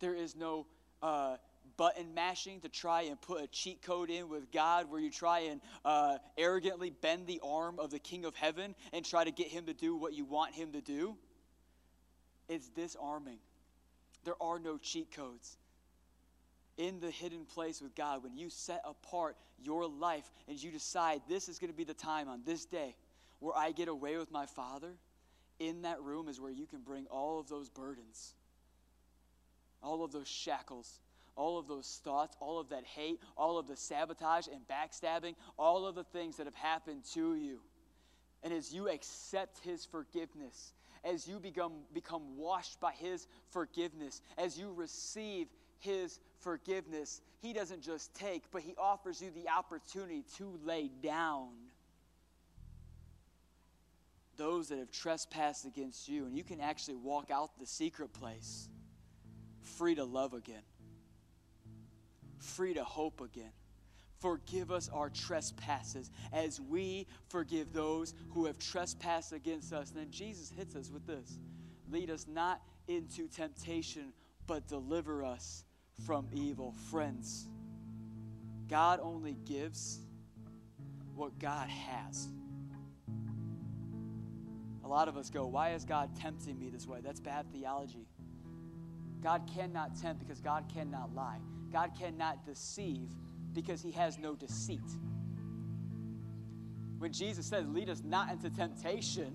there 0.00 0.14
is 0.14 0.34
no 0.34 0.66
uh, 1.00 1.36
button 1.76 2.14
mashing 2.14 2.60
to 2.60 2.68
try 2.68 3.02
and 3.02 3.20
put 3.20 3.42
a 3.42 3.46
cheat 3.46 3.82
code 3.82 4.10
in 4.10 4.28
with 4.28 4.50
God 4.50 4.90
where 4.90 5.00
you 5.00 5.10
try 5.10 5.40
and 5.40 5.60
uh, 5.84 6.18
arrogantly 6.36 6.90
bend 6.90 7.26
the 7.26 7.40
arm 7.44 7.78
of 7.78 7.90
the 7.90 7.98
King 7.98 8.24
of 8.24 8.34
Heaven 8.34 8.74
and 8.92 9.04
try 9.04 9.24
to 9.24 9.30
get 9.30 9.46
him 9.48 9.66
to 9.66 9.74
do 9.74 9.96
what 9.96 10.12
you 10.12 10.24
want 10.24 10.54
him 10.54 10.72
to 10.72 10.80
do. 10.80 11.16
It's 12.48 12.68
disarming. 12.68 13.38
There 14.24 14.40
are 14.40 14.58
no 14.58 14.76
cheat 14.78 15.12
codes 15.12 15.56
in 16.76 17.00
the 17.00 17.10
hidden 17.10 17.44
place 17.44 17.80
with 17.80 17.94
God, 17.94 18.22
when 18.22 18.36
you 18.36 18.50
set 18.50 18.82
apart 18.84 19.36
your 19.62 19.86
life 19.86 20.30
and 20.48 20.62
you 20.62 20.70
decide 20.70 21.20
this 21.28 21.48
is 21.48 21.58
going 21.58 21.70
to 21.70 21.76
be 21.76 21.84
the 21.84 21.94
time 21.94 22.28
on 22.28 22.42
this 22.44 22.64
day 22.64 22.94
where 23.40 23.56
I 23.56 23.72
get 23.72 23.88
away 23.88 24.16
with 24.16 24.30
my 24.30 24.46
Father, 24.46 24.92
in 25.58 25.82
that 25.82 26.00
room 26.02 26.28
is 26.28 26.40
where 26.40 26.50
you 26.50 26.66
can 26.66 26.80
bring 26.80 27.06
all 27.06 27.38
of 27.38 27.48
those 27.48 27.68
burdens, 27.68 28.34
all 29.82 30.04
of 30.04 30.12
those 30.12 30.28
shackles, 30.28 31.00
all 31.36 31.58
of 31.58 31.66
those 31.66 32.00
thoughts, 32.04 32.36
all 32.40 32.58
of 32.58 32.68
that 32.70 32.84
hate, 32.84 33.20
all 33.36 33.58
of 33.58 33.66
the 33.66 33.76
sabotage 33.76 34.46
and 34.46 34.60
backstabbing, 34.68 35.34
all 35.58 35.86
of 35.86 35.94
the 35.94 36.04
things 36.04 36.36
that 36.36 36.46
have 36.46 36.54
happened 36.54 37.04
to 37.14 37.34
you. 37.34 37.60
And 38.42 38.52
as 38.52 38.72
you 38.72 38.88
accept 38.88 39.58
His 39.64 39.84
forgiveness, 39.84 40.72
as 41.04 41.26
you 41.26 41.38
become, 41.38 41.72
become 41.92 42.36
washed 42.36 42.80
by 42.80 42.92
His 42.92 43.26
forgiveness, 43.50 44.20
as 44.36 44.58
you 44.58 44.72
receive 44.72 45.48
his 45.82 46.20
forgiveness, 46.42 47.20
he 47.40 47.52
doesn't 47.52 47.82
just 47.82 48.14
take, 48.14 48.50
but 48.50 48.62
he 48.62 48.74
offers 48.76 49.22
you 49.22 49.30
the 49.30 49.48
opportunity 49.48 50.24
to 50.36 50.58
lay 50.64 50.90
down 51.02 51.48
those 54.36 54.68
that 54.68 54.78
have 54.78 54.90
trespassed 54.90 55.66
against 55.66 56.08
you. 56.08 56.26
And 56.26 56.36
you 56.36 56.44
can 56.44 56.60
actually 56.60 56.96
walk 56.96 57.30
out 57.30 57.58
the 57.58 57.66
secret 57.66 58.12
place 58.12 58.68
free 59.62 59.94
to 59.94 60.04
love 60.04 60.34
again, 60.34 60.62
free 62.38 62.74
to 62.74 62.84
hope 62.84 63.20
again. 63.20 63.52
Forgive 64.18 64.70
us 64.70 64.88
our 64.92 65.10
trespasses 65.10 66.10
as 66.32 66.60
we 66.60 67.08
forgive 67.28 67.72
those 67.72 68.14
who 68.30 68.46
have 68.46 68.58
trespassed 68.58 69.32
against 69.32 69.72
us. 69.72 69.90
And 69.90 69.98
then 69.98 70.10
Jesus 70.10 70.50
hits 70.56 70.76
us 70.76 70.90
with 70.90 71.06
this 71.06 71.38
lead 71.90 72.10
us 72.10 72.26
not 72.28 72.62
into 72.88 73.28
temptation, 73.28 74.12
but 74.46 74.66
deliver 74.68 75.24
us 75.24 75.64
from 76.06 76.26
evil. 76.32 76.74
Friends, 76.90 77.48
God 78.68 79.00
only 79.02 79.36
gives 79.44 80.00
what 81.14 81.38
God 81.38 81.68
has. 81.68 82.28
A 84.84 84.88
lot 84.88 85.08
of 85.08 85.16
us 85.16 85.30
go, 85.30 85.46
Why 85.46 85.72
is 85.72 85.84
God 85.84 86.14
tempting 86.16 86.58
me 86.58 86.68
this 86.70 86.86
way? 86.86 87.00
That's 87.02 87.20
bad 87.20 87.46
theology. 87.52 88.06
God 89.22 89.48
cannot 89.54 89.96
tempt 90.00 90.20
because 90.20 90.40
God 90.40 90.64
cannot 90.72 91.14
lie. 91.14 91.38
God 91.72 91.92
cannot 91.98 92.44
deceive 92.44 93.08
because 93.52 93.80
he 93.80 93.92
has 93.92 94.18
no 94.18 94.34
deceit. 94.34 94.80
When 96.98 97.12
Jesus 97.12 97.46
says, 97.46 97.66
Lead 97.68 97.88
us 97.88 98.02
not 98.04 98.30
into 98.30 98.50
temptation, 98.50 99.34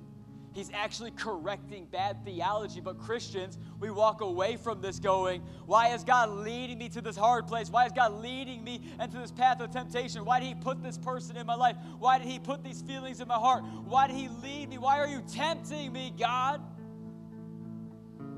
He's 0.58 0.72
actually 0.74 1.12
correcting 1.12 1.86
bad 1.86 2.26
theology. 2.26 2.80
But 2.80 2.98
Christians, 2.98 3.60
we 3.80 3.92
walk 3.92 4.22
away 4.22 4.56
from 4.56 4.82
this 4.82 5.00
going, 5.00 5.44
Why 5.68 5.90
is 5.90 6.04
God 6.04 6.32
leading 6.32 6.80
me 6.80 6.90
to 6.90 7.00
this 7.00 7.16
hard 7.16 7.46
place? 7.46 7.70
Why 7.70 7.86
is 7.86 7.92
God 7.92 8.24
leading 8.24 8.64
me 8.64 8.82
into 9.00 9.20
this 9.20 9.30
path 9.30 9.62
of 9.62 9.70
temptation? 9.70 10.26
Why 10.26 10.40
did 10.40 10.48
He 10.48 10.56
put 10.56 10.82
this 10.82 10.98
person 10.98 11.38
in 11.38 11.46
my 11.46 11.54
life? 11.54 11.76
Why 12.00 12.18
did 12.18 12.28
He 12.28 12.40
put 12.40 12.64
these 12.64 12.82
feelings 12.82 13.22
in 13.22 13.28
my 13.28 13.36
heart? 13.36 13.66
Why 13.86 14.08
did 14.08 14.16
He 14.16 14.30
lead 14.30 14.70
me? 14.70 14.80
Why 14.80 14.98
are 14.98 15.08
you 15.08 15.22
tempting 15.32 15.94
me, 15.94 16.12
God? 16.18 16.60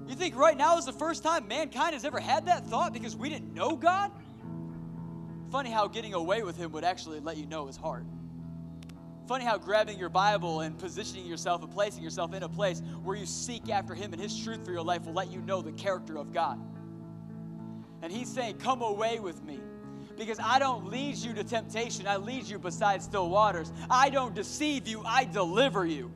You 0.06 0.16
think 0.16 0.36
right 0.36 0.58
now 0.58 0.78
is 0.78 0.86
the 0.86 0.92
first 0.92 1.24
time 1.24 1.48
mankind 1.48 1.94
has 1.94 2.04
ever 2.04 2.20
had 2.20 2.48
that 2.48 2.68
thought 2.68 2.92
because 2.92 3.16
we 3.16 3.30
didn't 3.30 3.54
know 3.54 3.78
God? 3.78 4.12
Funny 5.54 5.72
how 5.72 5.88
getting 5.88 6.14
away 6.14 6.44
with 6.44 6.58
Him 6.58 6.74
would 6.74 6.84
actually 6.84 7.22
let 7.22 7.38
you 7.38 7.46
know 7.46 7.66
His 7.68 7.78
heart 7.78 8.04
funny 9.30 9.46
how 9.46 9.60
grabbing 9.60 10.00
your 10.00 10.10
Bible 10.10 10.62
and 10.62 10.76
positioning 10.76 11.24
yourself 11.24 11.62
and 11.62 11.72
placing 11.72 12.02
yourself 12.02 12.34
in 12.34 12.42
a 12.42 12.50
place 12.50 12.82
where 13.04 13.16
you 13.16 13.28
seek 13.28 13.70
after 13.70 13.94
Him 13.94 14.12
and 14.12 14.20
His 14.20 14.36
truth 14.44 14.66
for 14.66 14.72
your 14.72 14.82
life 14.82 15.06
will 15.06 15.14
let 15.14 15.32
you 15.32 15.40
know 15.40 15.62
the 15.62 15.72
character 15.74 16.18
of 16.18 16.34
God. 16.34 16.60
And 18.02 18.12
He's 18.12 18.28
saying, 18.28 18.58
Come 18.58 18.82
away 18.82 19.20
with 19.20 19.44
me. 19.44 19.60
Because 20.18 20.40
I 20.44 20.58
don't 20.58 20.90
lead 20.90 21.16
you 21.18 21.36
to 21.36 21.44
temptation, 21.44 22.08
I 22.08 22.18
lead 22.18 22.46
you 22.46 22.58
beside 22.58 23.04
still 23.04 23.30
waters. 23.30 23.72
I 23.88 24.10
don't 24.10 24.34
deceive 24.34 24.88
you, 24.88 25.04
I 25.06 25.26
deliver 25.26 25.86
you. 25.86 26.12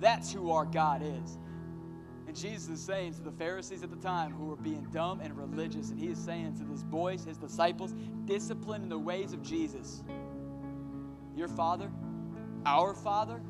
That's 0.00 0.32
who 0.32 0.50
our 0.50 0.64
God 0.64 1.02
is. 1.02 1.38
And 2.26 2.36
Jesus 2.36 2.68
is 2.68 2.84
saying 2.84 3.14
to 3.14 3.22
the 3.22 3.30
Pharisees 3.30 3.84
at 3.84 3.90
the 3.90 3.96
time 3.96 4.32
who 4.32 4.46
were 4.46 4.56
being 4.56 4.88
dumb 4.92 5.20
and 5.20 5.36
religious, 5.36 5.90
and 5.90 6.00
he 6.00 6.08
is 6.08 6.18
saying 6.18 6.56
to 6.58 6.64
those 6.64 6.82
boys, 6.82 7.24
his 7.24 7.36
disciples, 7.36 7.94
discipline 8.24 8.82
in 8.82 8.88
the 8.88 8.98
ways 8.98 9.32
of 9.32 9.42
Jesus. 9.44 10.02
Your 11.36 11.48
Father, 11.48 11.90
our 12.66 12.94
Father, 12.94 13.40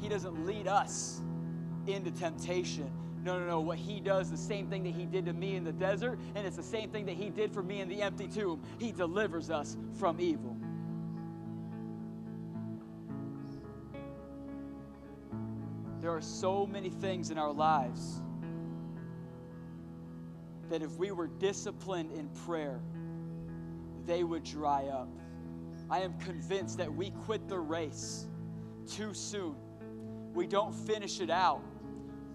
He 0.00 0.08
doesn't 0.08 0.46
lead 0.46 0.66
us 0.66 1.20
into 1.86 2.10
temptation. 2.10 2.90
No, 3.22 3.38
no, 3.38 3.46
no. 3.46 3.60
What 3.60 3.78
He 3.78 4.00
does, 4.00 4.30
the 4.30 4.36
same 4.36 4.68
thing 4.68 4.82
that 4.84 4.94
He 4.94 5.04
did 5.04 5.26
to 5.26 5.32
me 5.32 5.56
in 5.56 5.64
the 5.64 5.72
desert, 5.72 6.18
and 6.34 6.46
it's 6.46 6.56
the 6.56 6.62
same 6.62 6.90
thing 6.90 7.06
that 7.06 7.16
He 7.16 7.30
did 7.30 7.52
for 7.52 7.62
me 7.62 7.80
in 7.80 7.88
the 7.88 8.02
empty 8.02 8.28
tomb. 8.28 8.62
He 8.78 8.92
delivers 8.92 9.50
us 9.50 9.76
from 9.98 10.20
evil. 10.20 10.56
There 16.00 16.10
are 16.10 16.22
so 16.22 16.66
many 16.66 16.88
things 16.88 17.30
in 17.30 17.36
our 17.36 17.52
lives 17.52 18.22
that 20.70 20.82
if 20.82 20.96
we 20.96 21.10
were 21.10 21.26
disciplined 21.26 22.12
in 22.12 22.28
prayer, 22.46 22.80
they 24.06 24.24
would 24.24 24.44
dry 24.44 24.84
up. 24.84 25.10
I 25.90 26.00
am 26.00 26.14
convinced 26.18 26.78
that 26.78 26.94
we 26.94 27.10
quit 27.10 27.48
the 27.48 27.58
race 27.58 28.26
too 28.86 29.12
soon. 29.12 29.56
We 30.34 30.46
don't 30.46 30.74
finish 30.74 31.20
it 31.20 31.30
out. 31.30 31.62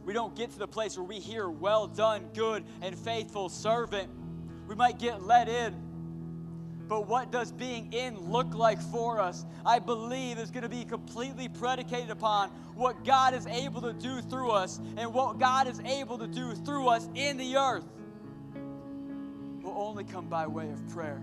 We 0.03 0.14
don't 0.14 0.36
get 0.36 0.51
to 0.51 0.60
the 0.60 0.68
place 0.68 0.97
where 0.97 1.06
we 1.06 1.20
hear, 1.20 1.49
Well 1.49 1.88
done, 1.88 2.30
good 2.34 2.66
and 2.82 2.97
faithful 2.97 3.49
servant. 3.49 4.10
We 4.68 4.76
might 4.76 4.99
get 4.99 5.24
let 5.24 5.47
in. 5.47 5.74
But 6.88 7.08
what 7.08 7.32
does 7.32 7.51
being 7.51 7.91
in 7.93 8.20
look 8.30 8.53
like 8.53 8.80
for 8.80 9.20
us? 9.20 9.45
I 9.66 9.80
believe 9.80 10.38
is 10.38 10.51
going 10.51 10.64
to 10.64 10.70
be 10.70 10.86
completely 10.86 11.47
predicated 11.47 12.12
upon 12.12 12.49
what 12.76 13.03
God 13.03 13.34
is 13.34 13.47
able 13.47 13.82
to 13.82 13.93
do 13.93 14.22
through 14.22 14.51
us 14.51 14.80
and 14.97 15.12
what 15.12 15.39
God 15.39 15.68
is 15.68 15.80
able 15.80 16.20
to 16.20 16.28
do 16.28 16.53
through 16.53 16.89
us 16.89 17.10
in 17.16 17.38
the 17.38 17.56
earth 17.56 17.86
will 19.64 19.76
only 19.76 20.03
come 20.03 20.28
by 20.28 20.45
way 20.45 20.70
of 20.70 20.88
prayer. 20.89 21.22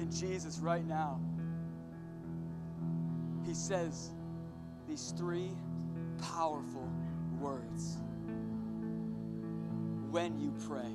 And 0.00 0.12
Jesus, 0.12 0.58
right 0.58 0.84
now, 0.84 1.20
He 3.46 3.54
says 3.54 4.10
these 4.88 5.14
three 5.16 5.50
powerful 6.20 6.88
words 7.38 7.98
when 10.10 10.40
you 10.40 10.52
pray 10.66 10.90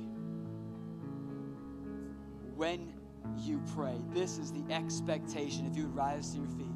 when 2.56 2.92
you 3.38 3.62
pray. 3.74 3.94
This 4.12 4.38
is 4.38 4.50
the 4.50 4.64
expectation. 4.72 5.66
If 5.66 5.76
you 5.76 5.84
would 5.84 5.94
rise 5.94 6.32
to 6.32 6.38
your 6.38 6.48
feet. 6.48 6.66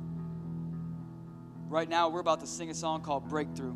Right 1.69 1.89
now, 1.89 2.09
we're 2.09 2.21
about 2.21 2.41
to 2.41 2.47
sing 2.47 2.71
a 2.71 2.75
song 2.75 3.01
called 3.01 3.29
Breakthrough. 3.29 3.75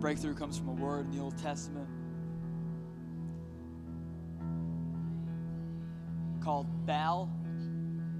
Breakthrough 0.00 0.34
comes 0.34 0.58
from 0.58 0.70
a 0.70 0.72
word 0.72 1.06
in 1.06 1.12
the 1.12 1.22
Old 1.22 1.36
Testament 1.38 1.88
called 6.42 6.66
Baal 6.86 7.30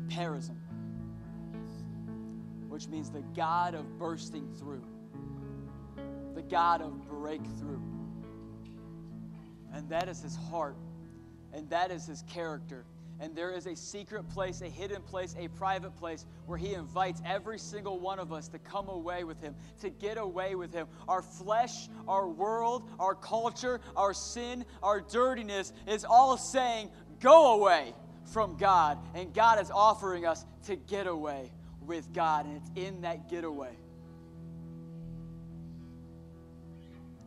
Perazim 0.08 0.60
which 2.80 2.88
means 2.88 3.10
the 3.10 3.22
God 3.36 3.74
of 3.74 3.98
bursting 3.98 4.48
through, 4.58 4.84
the 6.34 6.40
God 6.40 6.80
of 6.80 7.06
breakthrough. 7.08 7.82
And 9.74 9.88
that 9.90 10.08
is 10.08 10.22
his 10.22 10.34
heart, 10.36 10.76
and 11.52 11.68
that 11.68 11.90
is 11.90 12.06
his 12.06 12.22
character. 12.22 12.86
And 13.20 13.36
there 13.36 13.52
is 13.52 13.66
a 13.66 13.76
secret 13.76 14.28
place, 14.30 14.62
a 14.62 14.68
hidden 14.68 15.02
place, 15.02 15.34
a 15.38 15.48
private 15.48 15.94
place 15.96 16.24
where 16.46 16.56
He 16.56 16.72
invites 16.72 17.20
every 17.24 17.58
single 17.58 18.00
one 18.00 18.18
of 18.18 18.32
us 18.32 18.48
to 18.48 18.58
come 18.58 18.88
away 18.88 19.24
with 19.24 19.42
Him, 19.42 19.54
to 19.80 19.90
get 19.90 20.16
away 20.16 20.54
with 20.54 20.72
Him. 20.72 20.86
Our 21.06 21.20
flesh, 21.20 21.88
our 22.08 22.26
world, 22.26 22.88
our 22.98 23.14
culture, 23.14 23.80
our 23.94 24.14
sin, 24.14 24.64
our 24.82 25.02
dirtiness 25.02 25.74
is 25.86 26.06
all 26.06 26.38
saying, 26.38 26.90
Go 27.20 27.54
away 27.54 27.92
from 28.24 28.56
God. 28.56 28.98
And 29.14 29.34
God 29.34 29.60
is 29.60 29.70
offering 29.70 30.24
us 30.24 30.46
to 30.64 30.76
get 30.76 31.06
away 31.06 31.52
with 31.84 32.10
God, 32.14 32.46
and 32.46 32.56
it's 32.56 32.70
in 32.76 33.02
that 33.02 33.28
getaway 33.28 33.76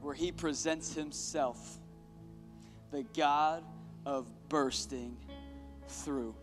where 0.02 0.16
He 0.16 0.32
presents 0.32 0.94
Himself, 0.94 1.78
the 2.92 3.04
God 3.16 3.64
of 4.06 4.28
bursting 4.50 5.16
through. 5.88 6.36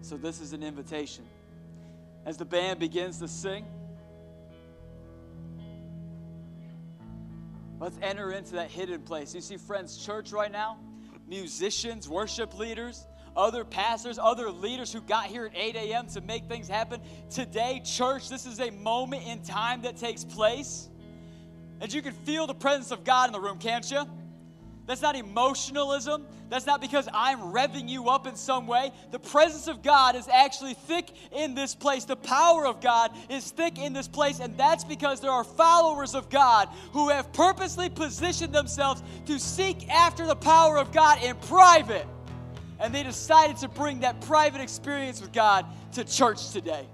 So, 0.00 0.16
this 0.16 0.40
is 0.40 0.52
an 0.52 0.62
invitation. 0.62 1.24
As 2.24 2.36
the 2.36 2.44
band 2.44 2.78
begins 2.78 3.18
to 3.18 3.28
sing, 3.28 3.66
let's 7.78 7.98
enter 8.02 8.32
into 8.32 8.52
that 8.52 8.70
hidden 8.70 9.02
place. 9.02 9.34
You 9.34 9.40
see, 9.40 9.56
friends, 9.56 9.96
church 10.04 10.32
right 10.32 10.50
now, 10.50 10.78
musicians, 11.26 12.08
worship 12.08 12.58
leaders, 12.58 13.06
other 13.36 13.64
pastors, 13.64 14.18
other 14.18 14.50
leaders 14.50 14.92
who 14.92 15.00
got 15.00 15.26
here 15.26 15.46
at 15.46 15.52
8 15.54 15.76
a.m. 15.76 16.06
to 16.08 16.20
make 16.20 16.46
things 16.46 16.68
happen. 16.68 17.00
Today, 17.30 17.80
church, 17.84 18.28
this 18.28 18.46
is 18.46 18.60
a 18.60 18.70
moment 18.70 19.26
in 19.26 19.42
time 19.42 19.82
that 19.82 19.96
takes 19.96 20.24
place. 20.24 20.88
And 21.80 21.92
you 21.92 22.02
can 22.02 22.12
feel 22.12 22.46
the 22.46 22.54
presence 22.54 22.90
of 22.90 23.04
God 23.04 23.28
in 23.28 23.32
the 23.32 23.40
room, 23.40 23.58
can't 23.58 23.88
you? 23.90 24.04
That's 24.88 25.02
not 25.02 25.14
emotionalism. 25.14 26.26
That's 26.48 26.64
not 26.64 26.80
because 26.80 27.08
I'm 27.12 27.52
revving 27.52 27.90
you 27.90 28.08
up 28.08 28.26
in 28.26 28.34
some 28.34 28.66
way. 28.66 28.90
The 29.10 29.18
presence 29.18 29.68
of 29.68 29.82
God 29.82 30.16
is 30.16 30.26
actually 30.28 30.72
thick 30.74 31.10
in 31.30 31.54
this 31.54 31.74
place. 31.74 32.06
The 32.06 32.16
power 32.16 32.66
of 32.66 32.80
God 32.80 33.12
is 33.28 33.50
thick 33.50 33.78
in 33.78 33.92
this 33.92 34.08
place, 34.08 34.40
and 34.40 34.56
that's 34.56 34.84
because 34.84 35.20
there 35.20 35.30
are 35.30 35.44
followers 35.44 36.14
of 36.14 36.30
God 36.30 36.70
who 36.92 37.10
have 37.10 37.30
purposely 37.34 37.90
positioned 37.90 38.54
themselves 38.54 39.02
to 39.26 39.38
seek 39.38 39.88
after 39.90 40.26
the 40.26 40.36
power 40.36 40.78
of 40.78 40.90
God 40.90 41.22
in 41.22 41.36
private 41.36 42.06
and 42.80 42.94
they 42.94 43.02
decided 43.02 43.56
to 43.58 43.68
bring 43.68 44.00
that 44.00 44.20
private 44.22 44.60
experience 44.60 45.20
with 45.20 45.32
God 45.32 45.66
to 45.92 46.04
church 46.04 46.50
today. 46.50 46.86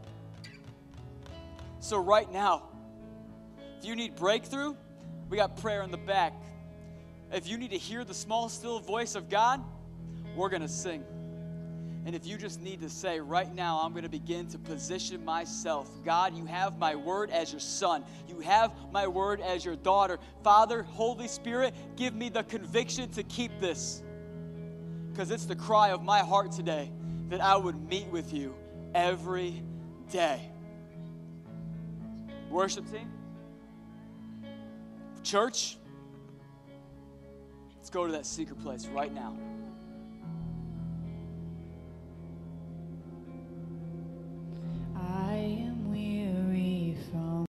So, 1.79 1.99
right 1.99 2.31
now, 2.33 2.71
if 3.79 3.85
you 3.85 3.95
need 3.95 4.17
breakthrough, 4.17 4.75
we 5.29 5.37
got 5.37 5.59
prayer 5.59 5.83
in 5.83 5.91
the 5.91 5.99
back. 5.99 6.33
If 7.33 7.49
you 7.49 7.59
need 7.59 7.71
to 7.71 7.79
hear 7.79 8.05
the 8.05 8.15
small, 8.15 8.49
still 8.49 8.79
voice 8.79 9.15
of 9.15 9.29
God, 9.29 9.63
we're 10.37 10.49
going 10.49 10.63
to 10.63 10.69
sing. 10.69 11.05
And 12.07 12.15
if 12.15 12.27
you 12.27 12.37
just 12.37 12.61
need 12.61 12.83
to 12.83 12.91
say, 12.91 13.19
right 13.19 13.53
now, 13.55 13.81
I'm 13.83 13.93
going 13.93 14.03
to 14.03 14.11
begin 14.11 14.47
to 14.49 14.59
position 14.59 15.25
myself. 15.25 15.89
God, 16.05 16.37
you 16.37 16.45
have 16.45 16.79
my 16.79 16.95
word 16.95 17.31
as 17.31 17.51
your 17.51 17.61
son. 17.61 18.05
You 18.29 18.41
have 18.41 18.73
my 18.93 19.07
word 19.07 19.41
as 19.41 19.65
your 19.65 19.77
daughter. 19.77 20.19
Father, 20.43 20.83
Holy 20.83 21.29
Spirit, 21.29 21.75
give 21.97 22.15
me 22.15 22.29
the 22.29 22.43
conviction 22.43 23.11
to 23.13 23.23
keep 23.23 23.59
this 23.59 24.03
because 25.11 25.31
it's 25.31 25.47
the 25.47 25.57
cry 25.57 25.91
of 25.91 26.03
my 26.03 26.19
heart 26.19 26.53
today 26.53 26.91
that 27.31 27.41
I 27.41 27.57
would 27.57 27.89
meet 27.89 28.09
with 28.09 28.35
you 28.35 28.55
every 28.95 29.63
day. 30.11 30.51
Worship 32.51 32.85
team, 32.91 33.11
church, 35.23 35.79
go 37.95 38.07
to 38.07 38.13
that 38.13 38.27
secret 38.27 38.61
place 38.61 38.87
right 38.89 39.15
now. 39.15 39.37
I 44.97 45.64